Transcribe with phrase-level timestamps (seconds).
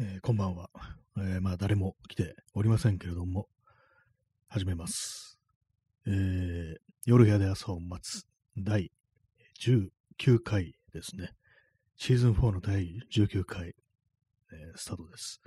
[0.00, 0.70] えーこんばんは。
[1.16, 3.48] えーまあ、誰も来ておりませんけれども、
[4.46, 5.40] 始めます。
[6.06, 8.24] えー夜部屋で朝を待つ
[8.56, 8.92] 第
[9.60, 11.32] 19回ですね。
[11.96, 13.74] シーズン4の第19回、
[14.52, 15.40] えースタートです。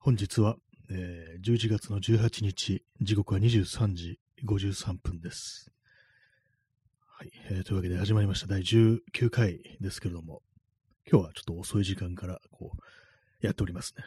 [0.00, 0.56] 本日は、
[0.90, 5.70] えー11月の18日、時刻は23時53分です。
[7.16, 10.42] はい、えーというわけで始まりました第19回ですけれども、
[11.08, 12.78] 今日はちょっと遅い時間からこう
[13.40, 14.04] やっておりますね。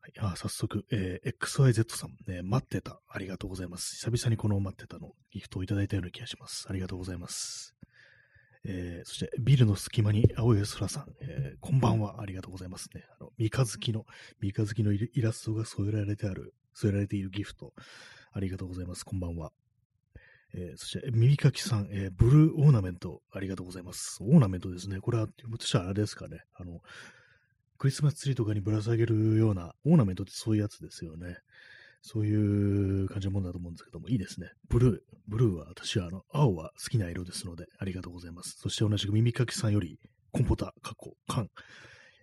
[0.00, 3.00] はい、あ早速、えー XYZ さん、ね、待ってた。
[3.08, 3.96] ありがとうございます。
[3.96, 6.66] 久々にこの待ってたのギフトをいただいたような気がします。
[6.68, 7.74] ありがとうございます。
[8.66, 12.20] えーそして、ビルの隙間に青い空さん、えーこんばんは。
[12.20, 13.04] ありがとうございますね。
[13.20, 14.04] あの、三日月の、
[14.40, 17.72] 三日月のイラストが添えられてある、添えられているギフト。
[18.32, 19.04] ありがとうございます。
[19.04, 19.52] こんばんは。
[20.54, 24.18] えーそして、耳かきさん、えーブルーオーナメント、ありがとうございます。
[24.22, 25.00] オーナメントですね。
[25.00, 26.40] これは、ひょっとしたらあれですかね。
[26.54, 26.80] あの、
[27.78, 31.36] クリスマスツリーとかにぶら下げるような、オーナメントってそういうやつですよね。
[32.02, 32.34] そうい
[33.04, 34.50] う感じのものだと思うんですけども、いいですね。
[34.68, 35.00] ブルー。
[35.26, 38.58] ブルーは、私は、あの、青は好きな色ですので、ありがとうございます。
[38.58, 39.98] そして同じく耳かきさんより、
[40.32, 41.48] コンポタ、過去、缶、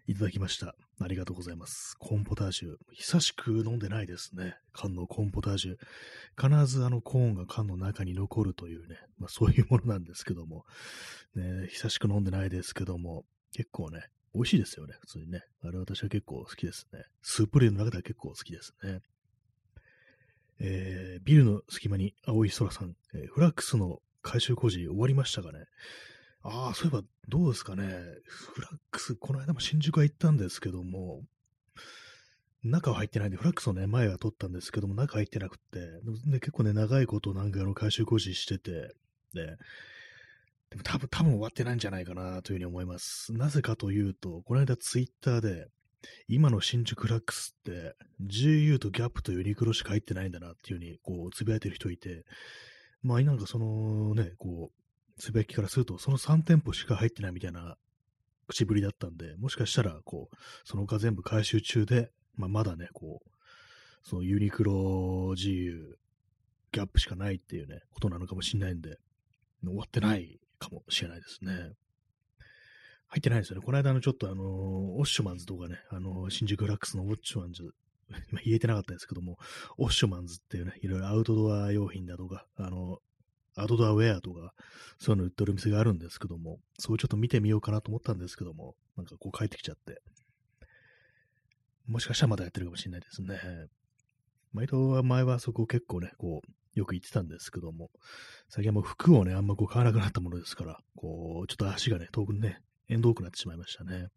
[0.07, 0.75] いただきました。
[0.99, 1.95] ありがとうございます。
[1.97, 2.75] コンポタージュ。
[2.91, 4.55] 久しく飲んでないですね。
[4.73, 5.77] 缶のコンポタージュ。
[6.37, 10.65] 必ずあのコーンが缶の中に残るというね、まあそういうものなんですけども、
[11.35, 15.43] ね、久しく飲んでないですけども、結構ね、美味しいですよね、普通にね。
[15.61, 17.03] あれ私は結構好きですね。
[17.21, 19.01] スープ類の中では結構好きですね。
[20.59, 25.65] えービルの隙間に青い空さん、えーフラックスの改修工事終わりましたかね
[26.43, 27.83] ああ、そういえばどうですかね。
[28.27, 31.21] フラックス、この間も新宿は行ったんですけども、
[32.63, 35.79] 中は入ってないんで、フラックスのね、前は取ったんですけども、中入ってなくって、
[36.31, 38.95] で結構ね、長いことなんかの改修工事してて、
[39.33, 39.57] で、
[40.71, 43.33] でも多分、多分終わってないんじゃないかなというふうに思います。
[43.33, 45.67] なぜかというと、この間ツイッターで、
[46.27, 47.93] 今の新宿ラックスって
[48.25, 52.23] GU とギャップとユニクロしか入ってないんだなっていうふうにこうつぶやいてる人いて、
[53.03, 57.75] まあなんかそのね、こう、つぶやきからするとその3店舗しか入ってないみたいな
[58.47, 63.29] 口ぶりだったんで、もしかしたらこう、その他全部回収中で、まあまだね、こう、
[64.03, 64.73] そのユニクロ
[65.35, 65.35] GU、
[66.71, 68.97] ギャップしかないっていうね、ことなのかもしれないんで、
[69.63, 71.53] 終わってないかもしれないですね。
[73.07, 73.65] 入ってないですよね。
[73.65, 77.73] この間のちょっとあのオッシュマンズとかね、あの新宿ラックスのオッシュマンズ、
[78.31, 79.37] まあ言えてなかったんですけども、
[79.77, 82.99] オッシュマンズっていうね、いろいろアウトドア用品だとか、あの
[83.55, 84.53] アウトドアウェアとか、
[84.97, 90.01] そういうの売ってる店があるんですけども、それちょっと見てみようかなと思ったんですけども、なんかこう帰ってきちゃって、
[91.87, 93.39] もしかしたらまだやってるかもしれないですね。
[94.53, 97.89] 毎度は前はそこ結構ね、こう、よく行ってたんですけども、
[98.49, 104.07] 最近はもう服をね、あんまこう買わなくなったものですから、こう、ちょっと足がね、遠くね、遠遠くなってしまいましたね。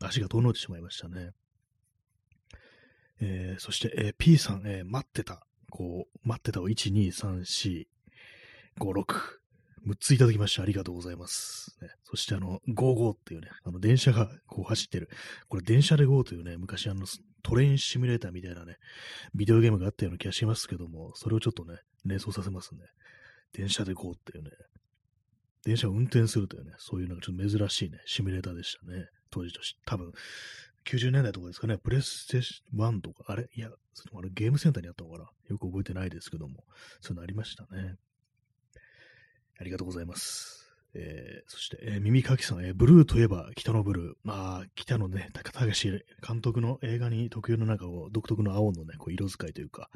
[0.00, 1.30] 足が遠のいてしまいましたね。
[3.20, 5.46] えーそして、えー P さん、えー待ってた。
[5.70, 7.86] こう、待ってたを1、2、3、4、
[8.78, 9.44] 5、6。
[9.86, 11.76] 6ついただきましてありがとうございます。
[11.82, 15.10] ね、そしてあの、55っていうね、あの電車がこう走ってる。
[15.48, 17.06] これ電車で GO というね、昔あの
[17.42, 18.78] トレインシミュレーターみたいなね、
[19.34, 22.80] ビデオゲームがあったような気がしますけども、それをちょっとね、連想させますね。
[23.52, 24.50] 電車でこうっていうね、
[25.64, 29.08] 電車を運転するというね、そういうなんかちょっと珍しいね、シミュレーターでしたね。
[29.30, 30.12] 当時として、多分、
[30.84, 32.38] 90年代とかですかね、プレステ
[32.76, 33.48] 1とか、あれ？
[33.54, 35.24] いや、そのあれゲームセンターにあったのかな？
[35.48, 36.64] よく覚えてないですけども、
[37.00, 37.96] そういうのありましたね。
[39.58, 40.63] ありがとうございます。
[40.94, 44.14] えーそして、えー耳かきさん、えーブルーといえば北のブルー。
[44.22, 49.90] まあ、北のね、高田氏監督の映画に特有の中を独特の青のね、こう色使いというか、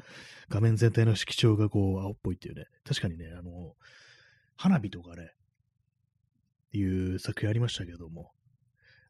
[0.49, 3.73] 画面全体の色調がこう青っぽいっていうね、確かにね、あの、
[4.55, 5.31] 花火とかね、
[6.73, 8.31] いう作品ありましたけども、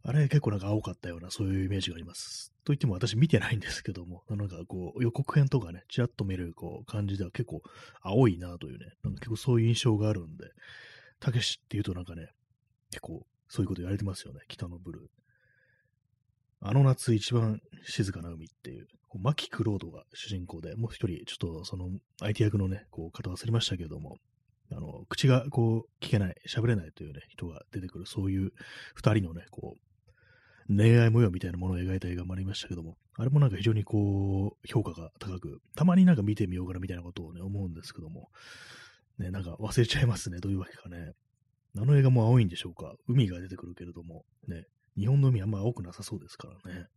[0.01, 2.53] あれ結構なんか青かったような、そういうイメージがあります。
[2.63, 7.61] と言っても私見てないんですけども、なんかこう予告編とかね、ちらっと見るこう感じでは結構
[8.01, 10.45] 青いなというね、なんか結構そういう印象があるんで、
[11.19, 12.29] たけしっていうとなんかね、
[12.91, 15.03] 結構そういうこと言われてますよね、北のブルー。
[16.61, 21.89] あの夏一番静かな海っていう、こうマキ・クロードが主人公で、もう一人、ちょっとその
[22.19, 24.17] 相手役のね、こう方忘れましたけども、
[24.71, 28.51] あの、口がこう聞けない、喋れないというね、人が出てくる、そういう
[28.93, 38.29] 二人のね、こう、恋愛模様みたいなものを描いた映画もありましたけども、あれもなんか非常にこう、評価が高く、たまになんか見てみようかなみたいなことをね、思うんですけども、
[39.19, 41.11] ね、なんか忘れちゃいますね、どういうわけかね。
[41.77, 44.63] あの映画も青いんでしょうか海が出てくるけれども、ね、
[44.97, 46.87] 日本の海あんま青くなさそうですからね。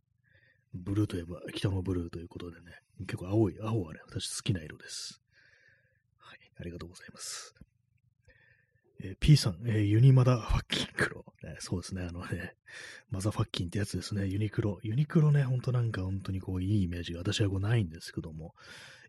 [0.73, 2.71] ブルーといえば北のブルーということでね、
[3.05, 5.21] 結構青い、青はね、私好きな色です。
[6.17, 7.53] はい、ありがとうございます。
[9.03, 11.57] えー、P さん、えー、ユニマダファッキンクロ、ね。
[11.59, 12.55] そうですね、あのね、
[13.11, 14.79] マザファッキンってやつですね、ユニクロ。
[14.81, 18.55] ユニクロね、ほんとなんか本当にこういいイメージが私はこうないんですけども、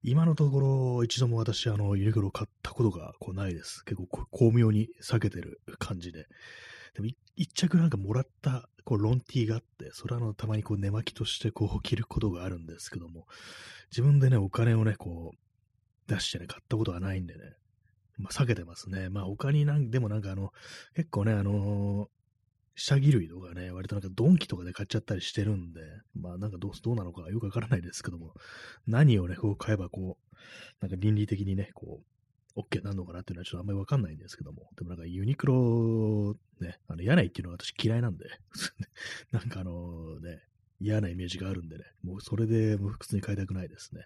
[0.06, 3.82] 今のところ一度も私、あの、ユニクロ買ったことがこうないです。
[3.86, 6.26] 結構巧妙に避けてる感じで。
[6.94, 13.26] でも一着なんかもらったこうロンティーがあって、それはあのたまにこう寝巻きとしてこう着ることがあるんですけども、
[13.90, 17.40] 自分でね、お金をね、こう出してね、買ったことがないんでね、
[18.18, 19.08] まあ、避けてますね。
[19.08, 20.52] まあ、他になん、でもなんかあの、
[20.94, 22.10] 結構ね、あの、
[22.76, 25.80] 下着類とかね、割となんかドンキとかで買っちゃったりしてるんで、
[26.14, 28.34] まあなんかどうどうなのかよくわからないですけども、
[28.86, 30.36] 何をね、こう買えばこう、
[30.80, 32.00] なんか倫理的にね、こ
[32.56, 38.26] う、OK なのかなっていうのはちょっとあんまりわかんないんですけども、でもなんかユニクロ、ね、あの、柳井っていうのは私嫌いなんで、
[39.32, 40.42] なんかあのね、
[40.80, 44.02] 嫌なイメージがあるんでね、もうそれでもう普通に買いたくないですね。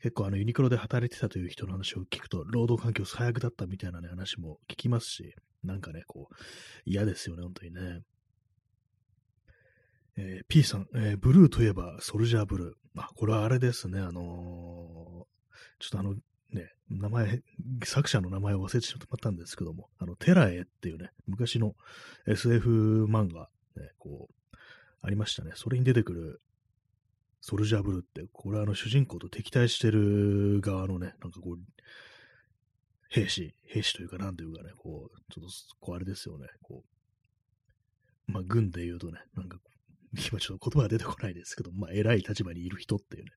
[0.00, 5.34] 結構あのユニクロで働いてたという人の話を聞くと、労働環境最悪だったみたいなね、話も聞きますし、
[5.66, 6.34] なんかね、こう、
[6.84, 8.02] 嫌ですよね、本当にね。
[10.18, 12.74] えー、P さん、えー、ブルーといえばソルジャーブルー。
[12.96, 16.14] あ、これはあれですね、あのー、ちょっとあの、
[16.50, 17.42] ね、名前、
[17.84, 21.74] 作者の名前を忘れてしまったんですけども、あの、テラエっていうね、昔の
[22.26, 24.56] SF 漫画、ね、こう、
[25.02, 25.52] ありましたね。
[25.54, 26.40] それに出てくる
[27.40, 31.58] ソルジャーブルーって、これはあの主人公と敵対してる側のね、なんかこう、
[33.16, 36.84] 兵士、兵士というかなんというかね、こう、ちょっと、こうあれですよね、こ
[38.28, 39.58] う、まあ軍で言うとね、なんか、
[40.30, 43.30] 今ちょっと言葉が出てこないですけど、まあ偉い立場にいる人っていうね、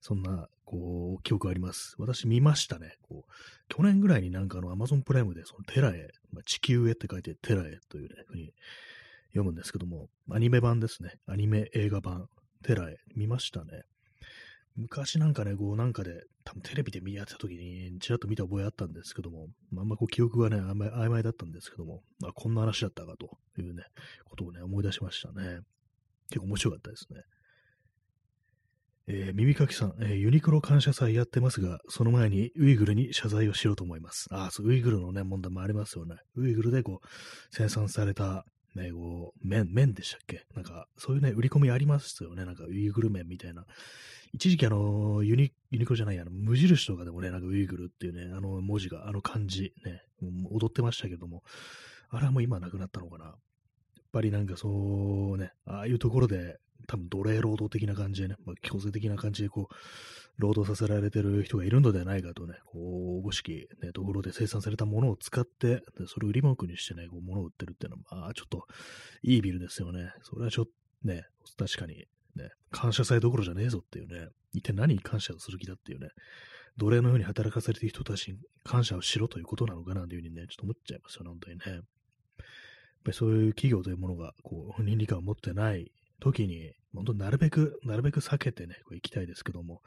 [0.00, 1.94] そんな、こう、記憶あります。
[1.98, 2.96] 私見ましたね。
[3.02, 3.32] こう、
[3.68, 8.52] 去年ぐらいになんかあの、アマゾンプライムで、そのテラエ、まあ、地球へって書いてテラエというね、ふうに
[9.28, 11.14] 読むんですけども、アニメ版ですね。
[11.26, 12.28] アニメ映画版、
[12.62, 13.82] テラエ、見ましたね。
[14.76, 23.84] 昔なんかね、こうなんかで、多分テレビで見合ってた時に、ちらっと見た覚えあったんですけども、まあんまこう記憶がね、あんまり曖昧だったんですけども、あ、こんな話だったかというね、
[24.24, 25.60] ことをね、思い出しましたね。
[26.30, 27.20] 結構面白かったですね。
[29.08, 34.28] えー、耳かきさん、えー、ユニクロ感謝祭やってますが、その前にウイグルに謝罪をしようと思います。
[34.30, 36.16] あ、そう、ウイグルのね、問題もありますよね。
[36.36, 37.06] ウイグルでこう、
[37.50, 40.46] 生産されたね、こう、麺、麺でしたっけ？
[40.54, 42.44] なんか、そういうね、売り込みありますよね。
[42.44, 43.66] なんか、ウイグル麺みたいな。
[44.32, 50.02] 一時期あの、ユニ、ユニクロじゃない、あの、無印とかでもね、なんかウイグルっていうね、あの文字が、あの漢字、ね、
[50.50, 51.42] 踊ってましたけども、
[52.08, 53.24] あれはもう今なくなったのかな。
[53.26, 53.34] やっ
[54.10, 59.74] ぱりなんかそうね、ああいうところで、多分奴隷労働的な感じでね、まあ、強制的な感じでこう、
[60.38, 68.66] 労働させられてる人がいるのではないかとね、こう、おぼしき、ね、ところで生産されたものを使って、でそれを売り文句にしてね、こう、物を売ってるっていうのは、まあ、ちょっと、
[69.22, 70.12] いいビルですよね。
[70.22, 70.72] それはちょっと、
[71.04, 71.26] ね、
[71.58, 72.06] 確かに、
[72.36, 76.08] ね、感謝祭どころじゃねえぞっていうね、一体何に感謝をする気だっていうね、
[76.78, 81.62] 奴隷のように働かされてる人たちに感謝をしろということなのかなというふうにね、ちょっと思っちゃいますよ、本当にね。
[81.66, 81.82] やっ
[83.04, 85.90] ぱりそういう企業というものが、こう、倫理観を持ってない
[86.22, 89.82] 時に、本当なるべく、なるべく避けてね、こう行きたいですけども、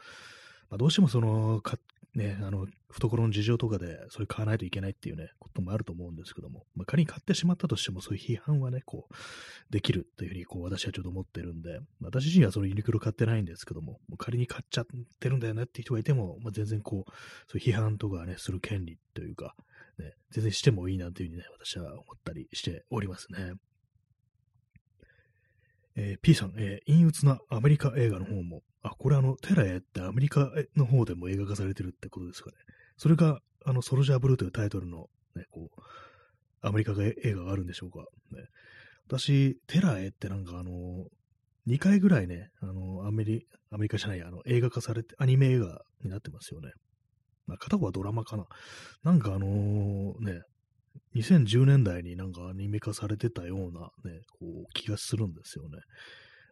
[0.69, 1.77] まあ、どうしてもその、か
[2.13, 9.13] ね、あの、懐の事情とかで、それ買わないといけないっていうね、こともあると思うんですけども、まあ、仮に買ってしまったとしても、そういう批判はね、こう、
[9.69, 14.85] できるというふうに、こう、私はちょっと思ってるんで、私自身はそのユニクロ買ってないんですけども、も仮に買っちゃっ
[15.19, 17.11] てるんだよねっていう人がいても、まあ、全然こう、
[17.51, 19.55] そういう批判とかね、する権利というか、
[19.99, 23.53] ね、全然してもいいなというふうにね、私は思ったりしておりますね。
[25.95, 32.57] えー、P さん、えー、陰鬱なアメリカ映画の方も、あ、これあの、テラエってアメリカの方でも映画化されてるってことですかね。
[32.97, 35.81] それが、あの、ソルジャーブルーというタイトルの、ね、こう、
[36.61, 37.99] アメリカが映画があるんでしょうか。
[38.31, 38.47] ね、
[39.07, 41.05] 私、テラエってなんかあの、
[41.67, 46.71] 2回ぐらいね、あの、アメリ、アメリカじゃない、あの、映画化されて、アニメ映画になってますよね。
[47.47, 48.45] まあ、片方はドラマかな。
[49.03, 50.41] なんかあのー、ね、
[51.15, 55.79] 2010年代になんかアニメ化されてたようなね、こう気がするんですよね。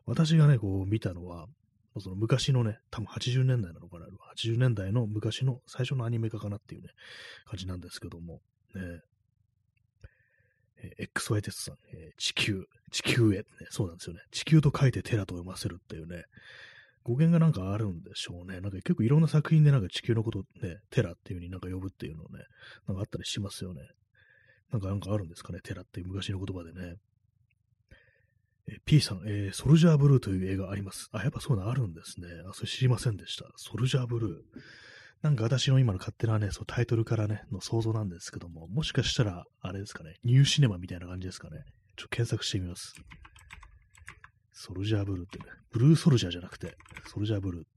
[0.05, 1.47] 私がね、こう見たのは、
[1.99, 6.89] その昔のね、多分80年代なのかな、80年代の昔の最初のアニメ化かなっていうね、
[7.45, 8.41] 感じなんですけども、
[8.73, 9.01] ね、
[10.83, 14.21] えー、XY 鉄さん、えー、地球、地球へ、ね、そうなんですよね。
[14.31, 16.23] 地球と書いてテラと読ませるっていうね、
[17.03, 18.61] 語源がなんかあるんでしょうね。
[18.61, 22.45] なんか結構いろんな作品でなんか地球のことね、テラっていう風になんか呼ぶっていうのね、
[22.87, 23.81] なんかあったりしますよね。
[24.73, 26.95] なんかなんかあるんですかね、テラって昔の言葉でね。
[28.67, 31.09] え P さん、えー、ソルジャーブルーという映画あります。
[31.11, 32.27] あ、やっぱそういうのあるんですね。
[32.49, 33.45] あ、それ知りませんでした。
[33.55, 34.33] ソルジャーブルー。
[35.21, 41.65] なんか私の今の勝手なね、そうタイトルからね、の想像なんですけども、もしかしたら、あれですかね、ニューシネマみたいな感じですかね。
[41.95, 42.95] ちょっと検索してみます。
[44.53, 46.75] ソルジャーブルーってね、ブルーソルジャーじゃなくて、
[47.05, 47.69] ソルジャーブルーって。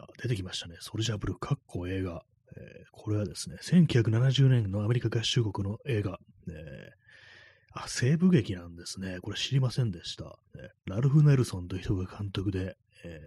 [0.00, 0.76] あ、出てきましたね。
[0.78, 2.22] ソルジャーブルー、かっこ映画。
[2.56, 9.18] えー、これはですね、1970年のアメリカ合衆国の映画、えー、あ、西部劇なんですね。
[9.22, 10.38] これ知りませんでした。
[10.86, 13.20] ラルフ・ネルソンという人が監督で、え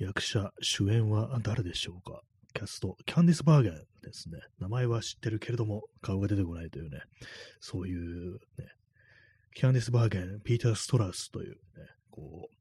[0.00, 2.20] ー、役者、主演は誰でしょうか
[2.54, 4.38] キャスト、キャンディス・バーゲンですね。
[4.60, 7.00] 名前は知ってるけれども、顔が出てこないというね、
[7.60, 8.66] そういうね、
[9.54, 11.58] キャンディス・バーゲン、ピーター・ストラウスというね、
[12.10, 12.54] こう、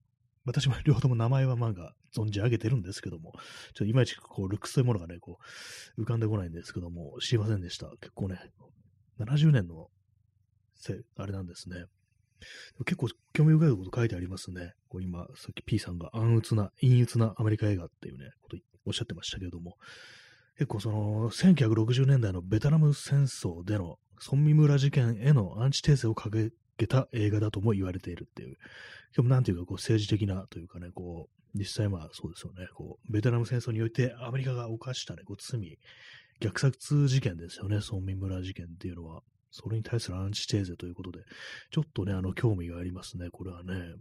[0.46, 5.38] 私も両方とも名前は漫画存じ上げてるんですけども、ちょっといまいちこう、ルックスというものがね、こ
[5.98, 7.90] う、浮かんでこないんですけども、知りませんでした。
[8.00, 8.40] 結構ね、
[9.20, 9.88] 70年の
[10.76, 11.86] せ、あれなんですね。
[12.86, 14.74] 結構興味深いこと書いてありますね。
[14.90, 19.76] こう今、さっき P さんが暗鬱な、陰鬱なアメリカ映画っていうね、ことおっしゃってましたけれども、
[20.58, 28.58] 結構その、1960年代のベトナム戦争での村民村事件へのアンチテーゼを掲げた映画だとも言われているっていう、
[29.16, 35.78] でもなんていうかこう政治的なというかね、こう、実際まあそうですよね、こう、ベトナム戦争においてアメリカが犯したね、こう罪、
[36.42, 39.22] 虐殺事件ですよね、村民村事件っていうのは。
[39.56, 41.20] それに対するアンチテーゼということで、
[41.70, 43.94] ちょっとね、あの、興味がありますね、これはね。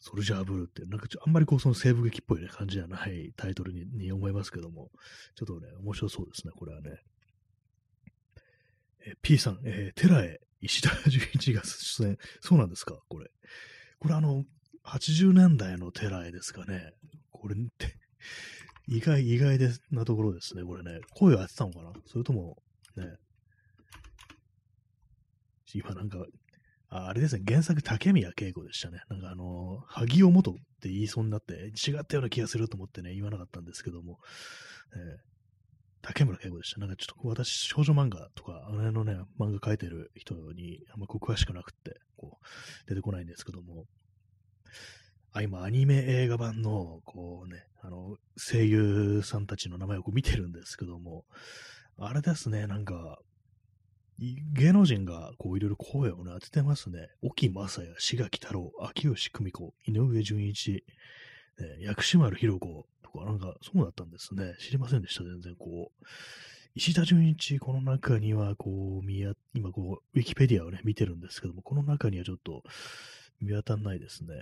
[0.00, 4.90] ソルジャーブルーって、なんかあんまりこう、その西部劇っぽい、ね、感じじゃないタイトルにに思いますけども、
[5.36, 6.98] ちょっとね、面白そうですね、これはね。
[9.06, 12.18] え P さん、えー、寺へ石田純一が出演。
[12.40, 13.30] そうなんですか、これ。
[14.00, 14.44] これあの、
[14.90, 16.92] 80年代の寺へですかね。
[17.30, 17.94] これって、
[18.88, 21.00] 意外、意外でなところですね、これね。
[21.14, 21.92] 声をやってたのかな？
[22.06, 22.56] それとも、
[22.96, 23.04] ね。
[25.72, 26.18] 今なんか、
[26.88, 29.00] ああれですね、原作竹宮恵子でしたね。
[29.08, 34.18] なんかあの、萩尾元って言いそうになって、違ったような気がすると思ってね、言わなかったんですけども、
[34.92, 35.00] えー、
[36.02, 36.80] 竹村恵子でした。
[36.80, 43.84] なんかちょっと私、少女漫画とか、あの辺のね、漫画描いてる人にあんま詳しくなくって、こう、出てこないんですけども、
[45.32, 51.24] あ、今、アニメ映画版の、こうね、あの、声優さんたちの名前をこう見てるんですけども、
[51.98, 53.18] あれですね、なんか、
[54.52, 57.08] 芸能人がこういろいろ声をね、当ててますね。
[57.22, 60.82] 沖正也、志垣太郎、秋吉久美子、井上純一、ね、
[61.80, 64.56] 薬師丸ひろ子とか、なんかそうだったんですね。
[64.58, 66.04] 知りませんでした、全然こう。
[66.74, 69.10] 石田純一、この中にはこう、
[69.54, 72.62] 今こう、ウィキペディアをね、見てるんですけども、この中にはちょっと
[73.40, 74.34] 見当たんないですね。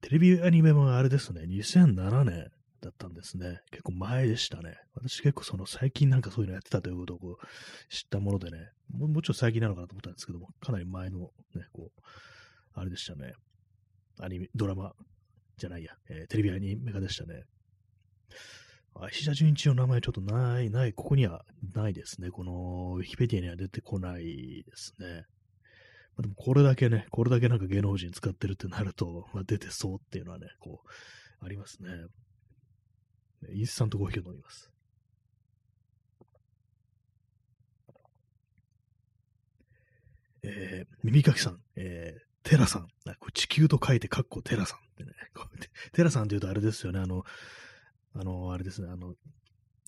[0.00, 2.48] テレビアニメもあれですね、2007年
[2.80, 3.60] だったんですね。
[3.70, 4.76] 結構前でしたね。
[4.94, 7.46] 私結構その最近なんかそういうのやってたということをこう
[7.88, 8.58] 知ったものでね、
[8.90, 11.28] もうちょっと最近なのかなと思ったんですけども、かなり前のね、
[11.72, 12.00] こう、
[12.74, 13.32] あれでしたね。
[14.20, 14.92] アニメ、ドラマ
[15.56, 17.42] じゃないや、えー、テレビアニメ化でしたね。
[18.98, 22.30] あ石田純一の名前ちょっとない、ない、ここにはないですね。
[22.30, 25.24] このウィキペディアには出てこないですね。
[26.16, 31.90] まあ、でもこれだけね、これだけなんか芸能人使ってるってなると、まあ、出てそうっていうのはね、こう、ありますね。
[33.52, 34.70] インスタントコーヒーを飲みます。
[40.42, 42.86] えー、耳かきさん、えー、テラさん。
[43.18, 45.12] こ地球と書いて、カッコテラさんってね。
[45.92, 47.24] テラさんって言うとあれですよね、あの、
[48.14, 49.14] あの、あれですね、あの、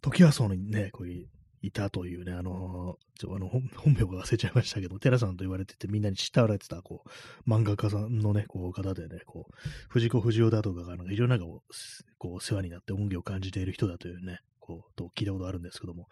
[0.03, 1.29] 時はそうにね、こういう
[1.63, 9.55] いたというね、あの、ちょあの本名が忘れちゃいましたけど、テラさんと言われてて、みんなに慕われてた、こう、漫画家さんのね、こう、方でね、こう、
[9.89, 16.09] 藤子不二雄だとかが、なんかいろんなこう、お世話になって恩義を感じている人だというね、こう、と聞いたことあるんですけども、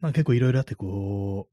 [0.00, 1.48] なんか結構いろいろあって、こ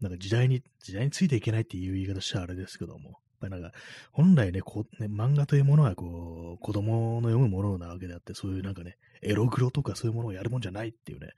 [0.00, 3.72] う、なんか時代に、時代についていけないっていう言い方したらあれですけども、ぱりなんか、
[4.12, 11.30] 本来ね、こ、ね、漫画というものは、こう、子供の読むものなわけであって、そういうなんかね、エログロとかそういうものをやるもんじゃないっていうね、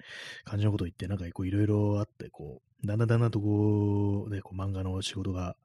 [0.45, 5.57] 感じのことを言って、なんかこう、いろいろあって、こう、だんだんだんだんとこう、ね、こう漫画の仕事が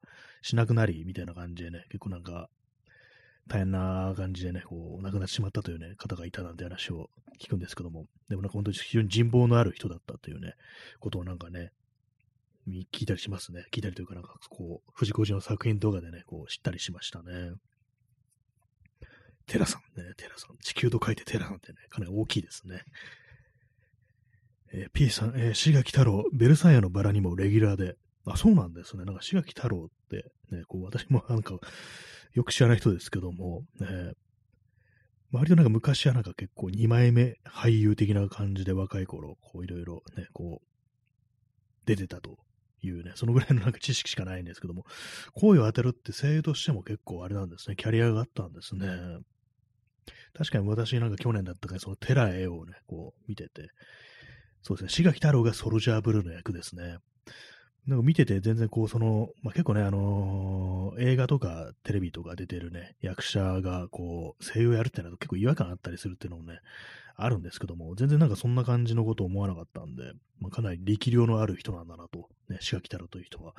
[0.41, 2.49] しなくなり、みたいな感じでね、結構なんか、
[3.47, 10.55] 大変な感じでね、こう、亡くなってしまったというね、方がいたなんて話を聞くんですけども、でもなんか本当に非常に人望のある人だったというね、
[10.99, 11.71] ことをなんかね、
[12.67, 13.65] 聞いたりしますね。
[13.71, 17.51] 聞いたりというか、なんか、こう、藤子寺の作品動画でね、こう、知ったりしましたね。
[19.45, 20.57] テラさんね、テラさん。
[20.57, 22.81] 地球と書いてテラさんってね、かなり大きいですね。
[24.73, 27.95] えー、P さん、えー、志垣太郎、ベルサイユのバラにもレギュラーで。
[28.25, 29.05] あ、そうなんですね。
[29.05, 31.57] なんか志垣太郎って、ね、こう、私もなんか、
[32.33, 34.11] よく知らない人ですけども、ね、
[35.31, 40.67] 割となんか昔はなんか結構二枚目俳優的な感じで若い頃、こういろいろね、こう、
[41.85, 42.37] 出てたと
[42.81, 44.85] いうね、そのぐらいのなんか知識しかないんですけども、
[45.33, 48.87] 声を当てるって声優としても結構あれなんですね、キャリアがあったんですね。
[50.37, 53.69] 確かに私なんか去年だったから、そのテラエをね、こう見てて、
[54.61, 56.97] そうですね、志垣太郎がソルジャーブルーの役ですね。
[57.87, 66.59] なんか見てて全然こう、その、まあ、結構ね、あのー映画とかテレビとか出てるね、役者がこう、声優やるってなると結構違和感あったりするっていうのもね、
[67.19, 73.53] あるんですけども、全然なんかそんな感じのことを思わなかったんで、まあ、かなり力量のある人なんだなと、ね、志垣太郎という人は、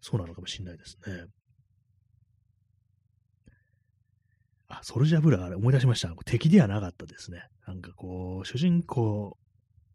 [0.00, 1.26] そうなのかもしれないですね。
[4.68, 6.08] あ、ソルジャーブラー、あれ思い出しました。
[6.24, 7.42] 敵ではなかったですね。
[7.66, 9.36] なんかこう、主人公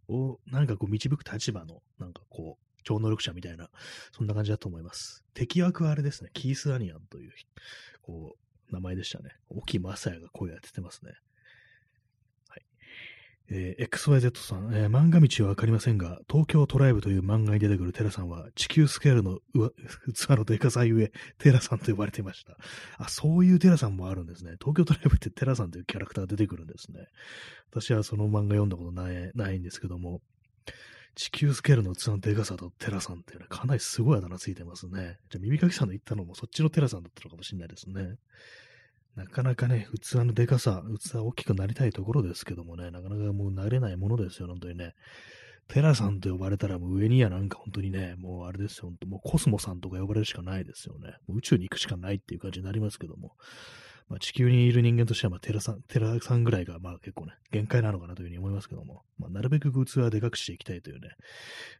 [0.07, 3.69] をなんかこう導く立場の、なんかこう、超能力者みたいな、
[4.11, 5.25] そんな感じだと思います。
[5.33, 7.31] 敵役はあれですね、キース・アニアンという、
[8.03, 8.37] こ
[8.69, 9.31] う、名前でしたね。
[9.49, 11.13] 沖正也が声を当ててますね。
[13.49, 19.39] えー XYZ さん、えー漫画道はわかりませんが、東京トライブという漫画に出てくるテラさんは、地球スケールの
[20.13, 22.57] 器のでかさゆえ、テラさんと呼ばれていました。
[22.97, 24.57] あ、そういうテラさんもあるんですね。
[24.59, 27.07] 東京トライブってテラさんというキャラクターが出てくるんですね。
[27.71, 30.21] 私はその漫画読んだことない、ないんですけども、
[31.15, 35.17] 地球スケールの器のでかさとテラさんっていうのはかなりすごいあだ名ついてますね。
[35.31, 38.17] じゃあ耳かきさんの言ったのもそっちのテラさんだったのかもしれないですね。
[39.17, 44.93] なかなかね、器のでかさ、器大きくなりたいところですけどもね、なかなかもう慣れないものですよ、本当にね。
[45.69, 51.15] テラさんと呼ばれたらもう上にはなんか本当にね、もうあれですよ、本当もうコスモさんとか呼ばれるしかないですよね。
[51.29, 53.35] 宇宙に行くしかないっていう感じになりますけども。
[54.07, 61.09] まあ、地球にいる人間としては、まあ、テラさん、テラさんぐらいが、まあ結構ね、限界なのかなというふうに思いますけども、まあ、なるべく器はでかくしていきたいというね、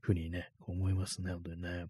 [0.02, 1.86] ふうにね、思いますね、本当にね。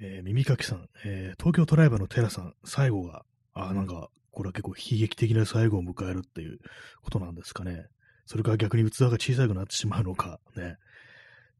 [0.00, 6.58] えー耳かきさん、えー東京トライバーのテラさん、最後が、ああ、なんか、これは結構悲劇的な最後を迎えるっていう
[7.02, 7.86] ことなんですかね。
[8.26, 10.76] それから逆に器が小さくなってしまうのか、ね。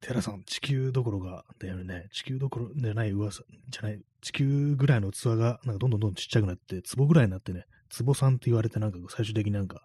[0.01, 7.67] テラさん、地球どころが、だよね、地球どころじゃない噂、じゃない、地球ぐらいの器が、なんかどんどんどんどんちっちゃくなって、壺ぐらいになってね、
[8.05, 9.83] 壺さんって言われて、なんか最終的になんか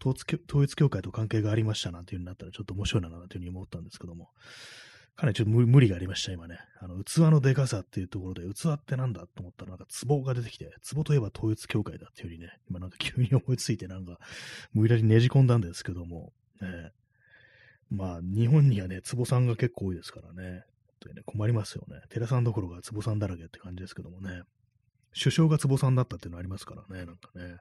[0.00, 4.30] 統一教、統一教会と関係がありましたなんていう風になったら、ちょっと面白いな、なんていうふうに思ったんですけども、
[5.16, 6.58] かなりちょっと無理がありました、今ね。
[6.80, 14.18] あの、器のでかさっていうところで、器ってなんだと思ったら、なんか壺が出てきて、壺といえば統一教会だっていうふうにね、今なんか急に思いついて、なんか、
[14.72, 16.92] 無理やりねじ込んだんですけども、ね、
[17.90, 20.64] まあ、日本にはね、壺さんが結構多いですからね。
[21.14, 22.00] ね困りますよね。
[22.08, 24.42] 寺さんどころが壺さんだらけって感じですけどもね。
[25.16, 27.58] 首相が壺さんだったっていうのありますからね、なんかね。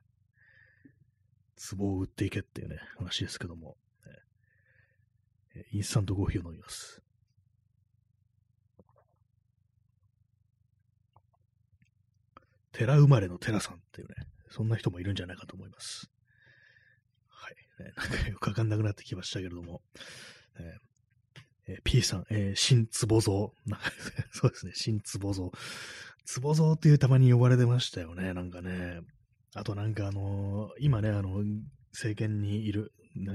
[1.77, 3.77] 壺を売っていけっていうね、話ですけども。
[5.55, 7.03] ねインスタントコーヒーを飲みます。
[12.73, 14.15] 寺生まれの寺さんっていうね、
[14.49, 16.09] そんな人もいるんじゃないかと思います。
[17.29, 17.55] はい。
[17.83, 19.81] ね、なんかよくわかんなくなってきましたけれども。
[20.59, 20.63] えー
[21.65, 23.49] えー P さん、えー新壺蔵。
[23.65, 23.85] なんか
[24.31, 25.49] そうですね、新壺蔵。
[26.41, 28.99] 壺蔵っていうたまに呼ばれてましたよね、なんかね。
[29.55, 31.43] あとなんかあのー今ね、あの、
[31.91, 32.91] 政権にいる、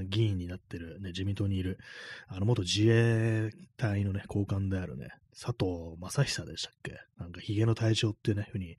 [0.09, 1.79] 議員になってる、ね、自民党にいる、
[2.27, 5.07] あの、元自衛隊のね、高官であるね、
[5.39, 6.99] 佐藤正久でしたっけ？
[7.17, 8.77] なんか、ヒゲの隊長っていうね、ふうに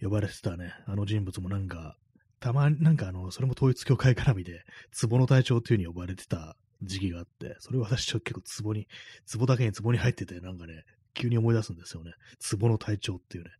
[0.00, 1.96] 呼ばれてたね、あの人物もなんか、
[2.38, 4.62] たまになんかあの、それも統一教会絡みで、
[5.08, 8.88] 壺の隊長っていう風に呼ばれてた時期があって、それを私ちょっと結構壺に、
[9.36, 10.84] 壺だけに壺に入ってて、なんかね、
[11.14, 12.12] 急に思い出すんですよね。
[12.60, 13.50] 壺の隊長っていうね。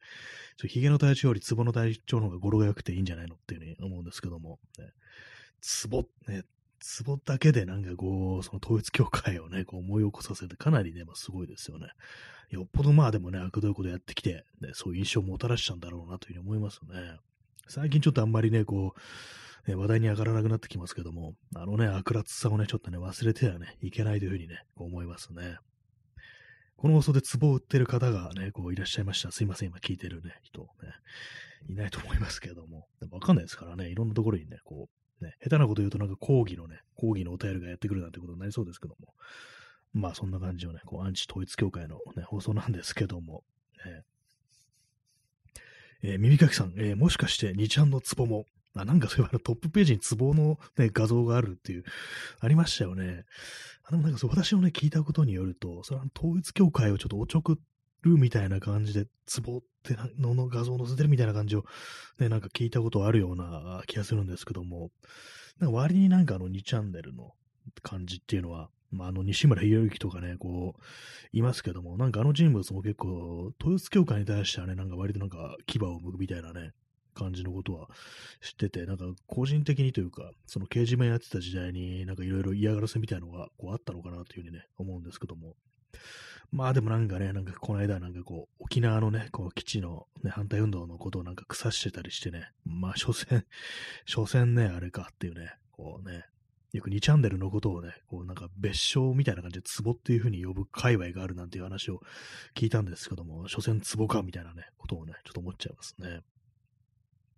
[0.58, 4.92] ちょヒゲの隊長より壺の隊長の方が語呂が良くていいんじゃないのっていうふうに思うんですけども、ね、
[5.90, 6.44] 壺、ね、
[7.04, 11.88] 壺だけでなんかこう、その統一教会をね、こう思い起こさせてかなりね、まあ、すごいですよね。
[12.50, 17.18] よっぽどまあでもね、悪どいことやってきて、ね、そういう印象をもたらしたんだろうなというふうに思いますね。
[17.66, 18.94] 最近ちょっとあんまりね、こ
[19.66, 25.58] う、ね、話題に上がらなくなってきますけども、あのね、悪辣さをね、ちょっとね、忘れてはね、いけないというふうにね、思いますね。
[26.76, 29.32] この放送で壺を売ってる方がね、こういらっしゃいました。
[29.32, 30.68] すいません、今聞いてるね、人、ね、
[31.68, 32.86] いないと思いますけども。
[33.00, 39.14] でもわかんないですからね、いろんなところにね、こう、ね、下手なこと言うとなんか講義のね、講義のお便りがやってくるなんてことになりそうですけども。
[39.94, 43.42] まあそんな感じのね、こうアンチ統一教会のね、放送なんですけども。
[43.84, 44.02] ね
[46.02, 51.84] えー耳かきさん、えーもしかして2ちゃんの壺も、あ、なんかそういえばトップページに壺の、ね、画像があるっていう、
[52.40, 53.24] ありましたよね。
[53.84, 57.56] あでもなんかそう私のね、聞いたことによると、それは統一教会をちょっとおちょくっ
[58.02, 59.06] るみたいな感じで、
[59.42, 61.64] 壺ってのの画像を載せてるみたいな感じを、
[62.18, 64.90] ね、なんか聞いたことあるような気がするんですけども、
[65.58, 67.32] なんか割になんかあの2チャンネルの
[67.82, 70.82] 感じっていうのは、まあ、あの西村博之とかね、こう、
[71.32, 76.72] いますけども、なんかあの人物も結構、統一教会に対してはね、なんか割となんか牙を剥くみたいなね、
[77.14, 77.88] 感じのことは
[78.40, 85.54] 知ってて、なんか個人的にというか、その掲示板やってた時代になんかいろいろ嫌がらせみたいなのがこうあったのかなというふうにね、思うんですけども。
[86.50, 93.44] まあでもなんかね、なんかこの間なんかこう、沖縄のね、こう基地の、ね、反対運動のことをなんか腐してたりしてね、まあ所詮、
[94.06, 96.24] 所詮ね、あれかっていうね、こうね、
[96.72, 102.00] よく2チャンネルのことをね、こうなんか別称みたいな感じで壺っていう風に呼ぶ界隈があるなんていう話を
[102.54, 106.20] 聞いたんですけども、所詮壺かみたいなね、ことをね、ちょっと思っちゃいますね。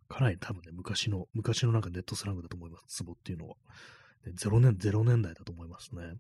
[0.08, 3.56] かなり多分ね、昔の、昔のなんかネットスラングだと思います、壺っていうのは。
[4.36, 6.14] 0年、0年代だと思いますね。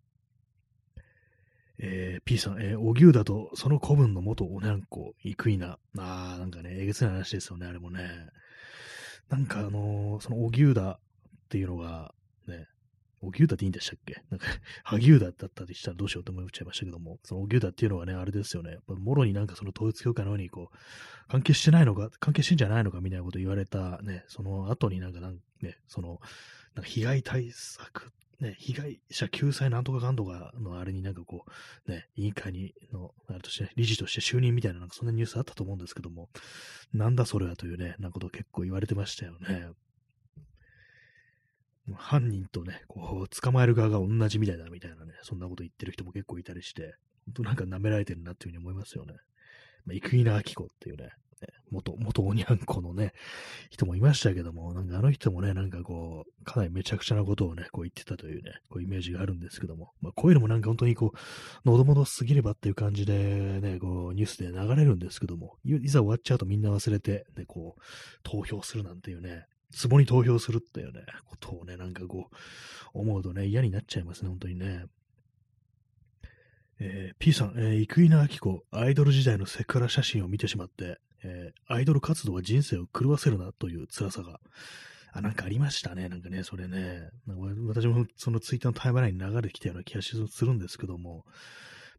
[1.82, 5.78] えー、P さん、えー、荻生だと、その古文の元おにゃんこ、生稲。
[5.98, 8.08] あー、なんかね、えげつない話ですよね、あれもね。
[9.30, 12.12] なんかあのー、その荻生だっていうのが、
[12.46, 12.66] ね、
[13.22, 14.22] 荻生田っていいんでしたっけ？
[14.30, 14.46] なんか、
[14.84, 18.72] 萩生田だったりしたらどうしようと思っちゃいましたけども、その荻生田っていうのはね、あれですよね。
[18.72, 20.76] やっぱもろになんかその統一教会のようにこう、
[21.28, 26.20] 関係してないのか、関係してんじゃないのかみたいなこと言われたね、その後になんかなんね、その、
[26.74, 31.44] なんか被害対策ね、被害者救済なんとかかんとかのあれになんかこ
[31.86, 36.30] う、ね、委員会にの、あれとして、理事として就任みたいな、なんかそんなニュースあったと思うんですけども、
[36.92, 39.68] なんだそれはというね、なこと結構言われてましたよね。
[41.96, 46.94] 犯人とね、こう、捕まえる側が同じみたいだみたいなね、そんなこと言ってる人も結構いたりして、
[47.26, 49.14] 本当なんか舐められてるなっていうふうに思いますよね。
[49.84, 51.10] まあ、生稲晃子っていうね、
[51.70, 53.12] 元、 元おにゃんこのね、
[53.70, 61.18] 人もいましたけども、なんかあの人もね、なんかこう、かなりめちゃくちゃなことをね、こう言ってたというね、こうイメージがあるんですけども、まあこういうのもなんか本当にこう、
[61.64, 67.80] 喉元すぎればっていう感じでね、こう、ニュースで流れるんですけども、いざ終わっちゃうとみんな忘れて、ね、こう、
[68.22, 72.36] 投票するなんていうね、ツボに投票するっていうね、ことをね、なんかこう、
[72.92, 74.86] 思うとね、嫌になっちゃいますね、本当にね。
[76.80, 84.40] えー、P さん、えー、生稲晃子、アイドル時代のセクハラ写真を見てしまって、えー、アイドル活動は人生を狂わせるなという辛さが、
[85.12, 86.08] あ、なんかありましたね。
[86.08, 87.08] なんかね、それね。
[87.66, 91.24] 私もそのツイッターのタイムラインに流れてきたような気がするんですけども、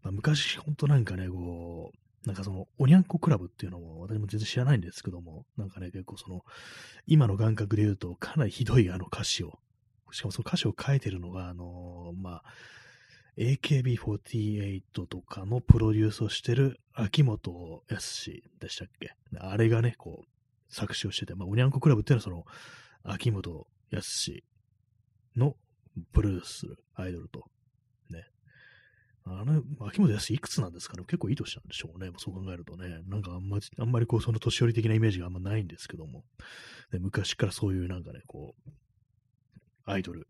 [0.02, 6.42] まあ、昔、ほんとなんかね、こう、なんかその、おにゃんこクラブっていうのも私も全然知らないんですけども、なんかね、結構その、
[7.08, 9.60] 今の感覚で言うと、かなりひどいあの歌詞を、
[10.12, 12.44] しかもその歌詞を書いてるのが、あのー、まあ、
[13.38, 19.14] AKB48 とかのプロデュースをしてる秋元康でしたっけ？
[19.40, 22.46] あれがね、こう、作詞をしてて、まあ、おにゃんこクラブっていうのはその、
[23.04, 24.32] 秋元康
[25.36, 25.56] の
[26.14, 27.46] プロデュースするアイドルと、
[28.10, 28.26] ね。
[29.24, 31.04] あの、秋元康いくつなんですかね？
[31.06, 32.12] 結構いい年なんでしょうね。
[32.18, 33.02] そう考えるとね。
[33.08, 36.26] なんかあんまり、あんまりこう、その年寄り的なイメージがあんまないんですけども。
[36.92, 38.72] ね、昔からそういうなんかね、こう、
[39.86, 40.28] アイドル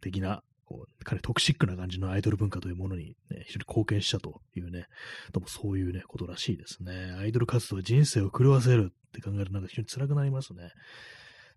[0.00, 4.86] 的なこう、かなりトクシックな感じのアイドル文化というものに、ね、非常に貢献したというね、
[5.32, 7.14] どうもそういうね、ことらしいですね。
[7.18, 10.72] アイドル活動は人生を狂わせるって考えるとなんか非常に辛くなりますね。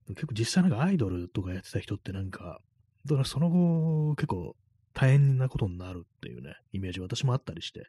[0.10, 2.60] 結構実際なんかアイドルとかやってた人ってなんか、
[3.06, 4.56] だからその後結構
[4.94, 7.88] 大変なことになるっていうね、イメージ私もあったりして、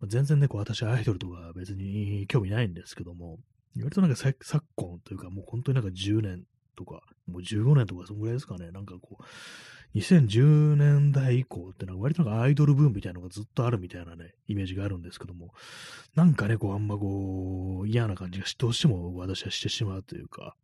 [0.00, 3.38] まあ、全然ね、こう私アイドルとか別に興味ないんですけども、
[3.76, 4.34] 割となんか昨
[4.76, 6.44] 今というかもう本当になんか10年
[6.76, 9.24] とか、もう15年とかそのぐらいですかね、なんかこう、
[9.94, 15.52] 2010年代以降ってのは割となんかアイドルブームみたいなのがずっとあるみたいなね、イメージがあるんですけども、
[16.14, 20.54] なんかね、こうあんまこう、嫌な感じがどうしても私はしてしまうというか、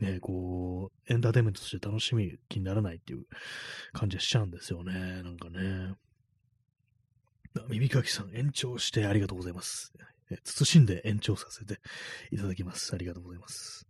[0.00, 3.24] ね、こう、エンターテインメントとして楽しみ気にならないっていう
[3.92, 5.94] 感じがしちゃうんですよね、なんかね。
[7.68, 9.92] 耳かきさん、延長してありがとうございます。
[10.44, 11.80] 慎んで延長させて
[12.30, 12.94] いただきます。
[12.94, 13.86] ありがとうございます。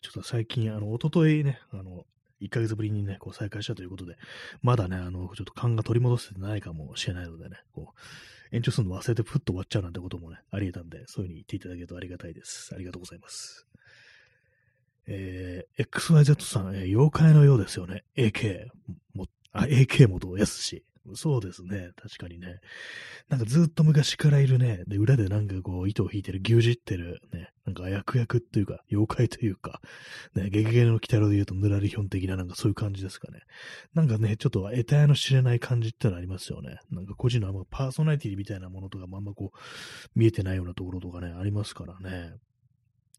[0.00, 2.06] ちょっと最近、あの、おとといね、あの、
[2.40, 4.16] 1ヶ月ぶりにね、こう再開したということで、
[4.62, 12.74] まだね、あの、ちょっと勘が取り戻せてないかもしれないのでね、こう、延長するの忘れてふっと終わっちゃうなんてこともね、あり得たんで、そういう風に言っていただけるとありがたいです。
[12.74, 13.66] ありがとうございます。
[15.08, 18.04] えー、XYZ さん、えー、妖怪のようですよね。
[18.16, 18.66] AK、
[19.14, 20.84] も、あ、AK 元康し。
[21.14, 21.90] そうですね。
[21.96, 22.58] 確かにね。
[23.28, 24.84] なんかずっと昔からいるね。
[24.86, 27.50] で、裏でなんかこう、糸を引いてる、牛耳ってる、ね。
[27.64, 29.80] なんか、悪役っていうか、妖怪というか、
[30.34, 33.40] ね、ゲゲゲの鬼太郎で言うと、ぬらりひょん的な、なんかそういう感じですかね。
[33.94, 36.78] なんかね、ちょっと得体の知れない感じってのはありますよね。
[36.90, 39.58] なんか個人のあんまパーソナリティみたいなものとかもあんまこう、
[40.14, 42.34] 見えてないようなところとかね、ありますからね。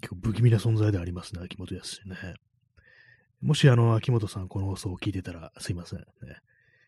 [0.02, 2.36] 結構不気味な存在でありますね、秋元康ね。
[3.42, 6.00] もしあの、秋元さんこの放送を聞いてたらすいません。
[6.00, 6.06] ね、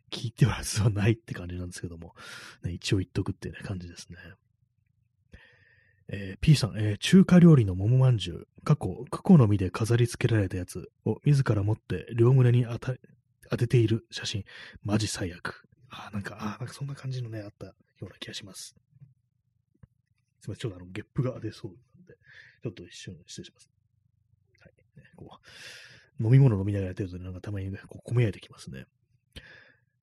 [0.10, 2.15] 聞いてはずはないって感じなんですけども、
[2.63, 4.17] ね、一応言っとくっていう、ね、感じですね。
[6.12, 12.80] えー、P さん、えー、中華料理の桃まんじゅう、過去、クコの実で飾り付けられたやつを自ら持って両胸に当
[13.52, 14.43] 当てている写真、
[14.84, 15.67] マジ最悪。
[15.89, 18.76] あ、なんか、あ、なんかそんな感じのね、あったような気がします。
[20.41, 22.15] すみません、ちょっとあの、ゲップが出そうなんで、
[22.63, 23.69] ちょっと一瞬失礼します。
[24.60, 25.00] はい。
[25.00, 25.39] ね、こ
[26.19, 28.86] う、飲み物飲みながらやってると、ね、なんかたまにね、こう、込められてきますね。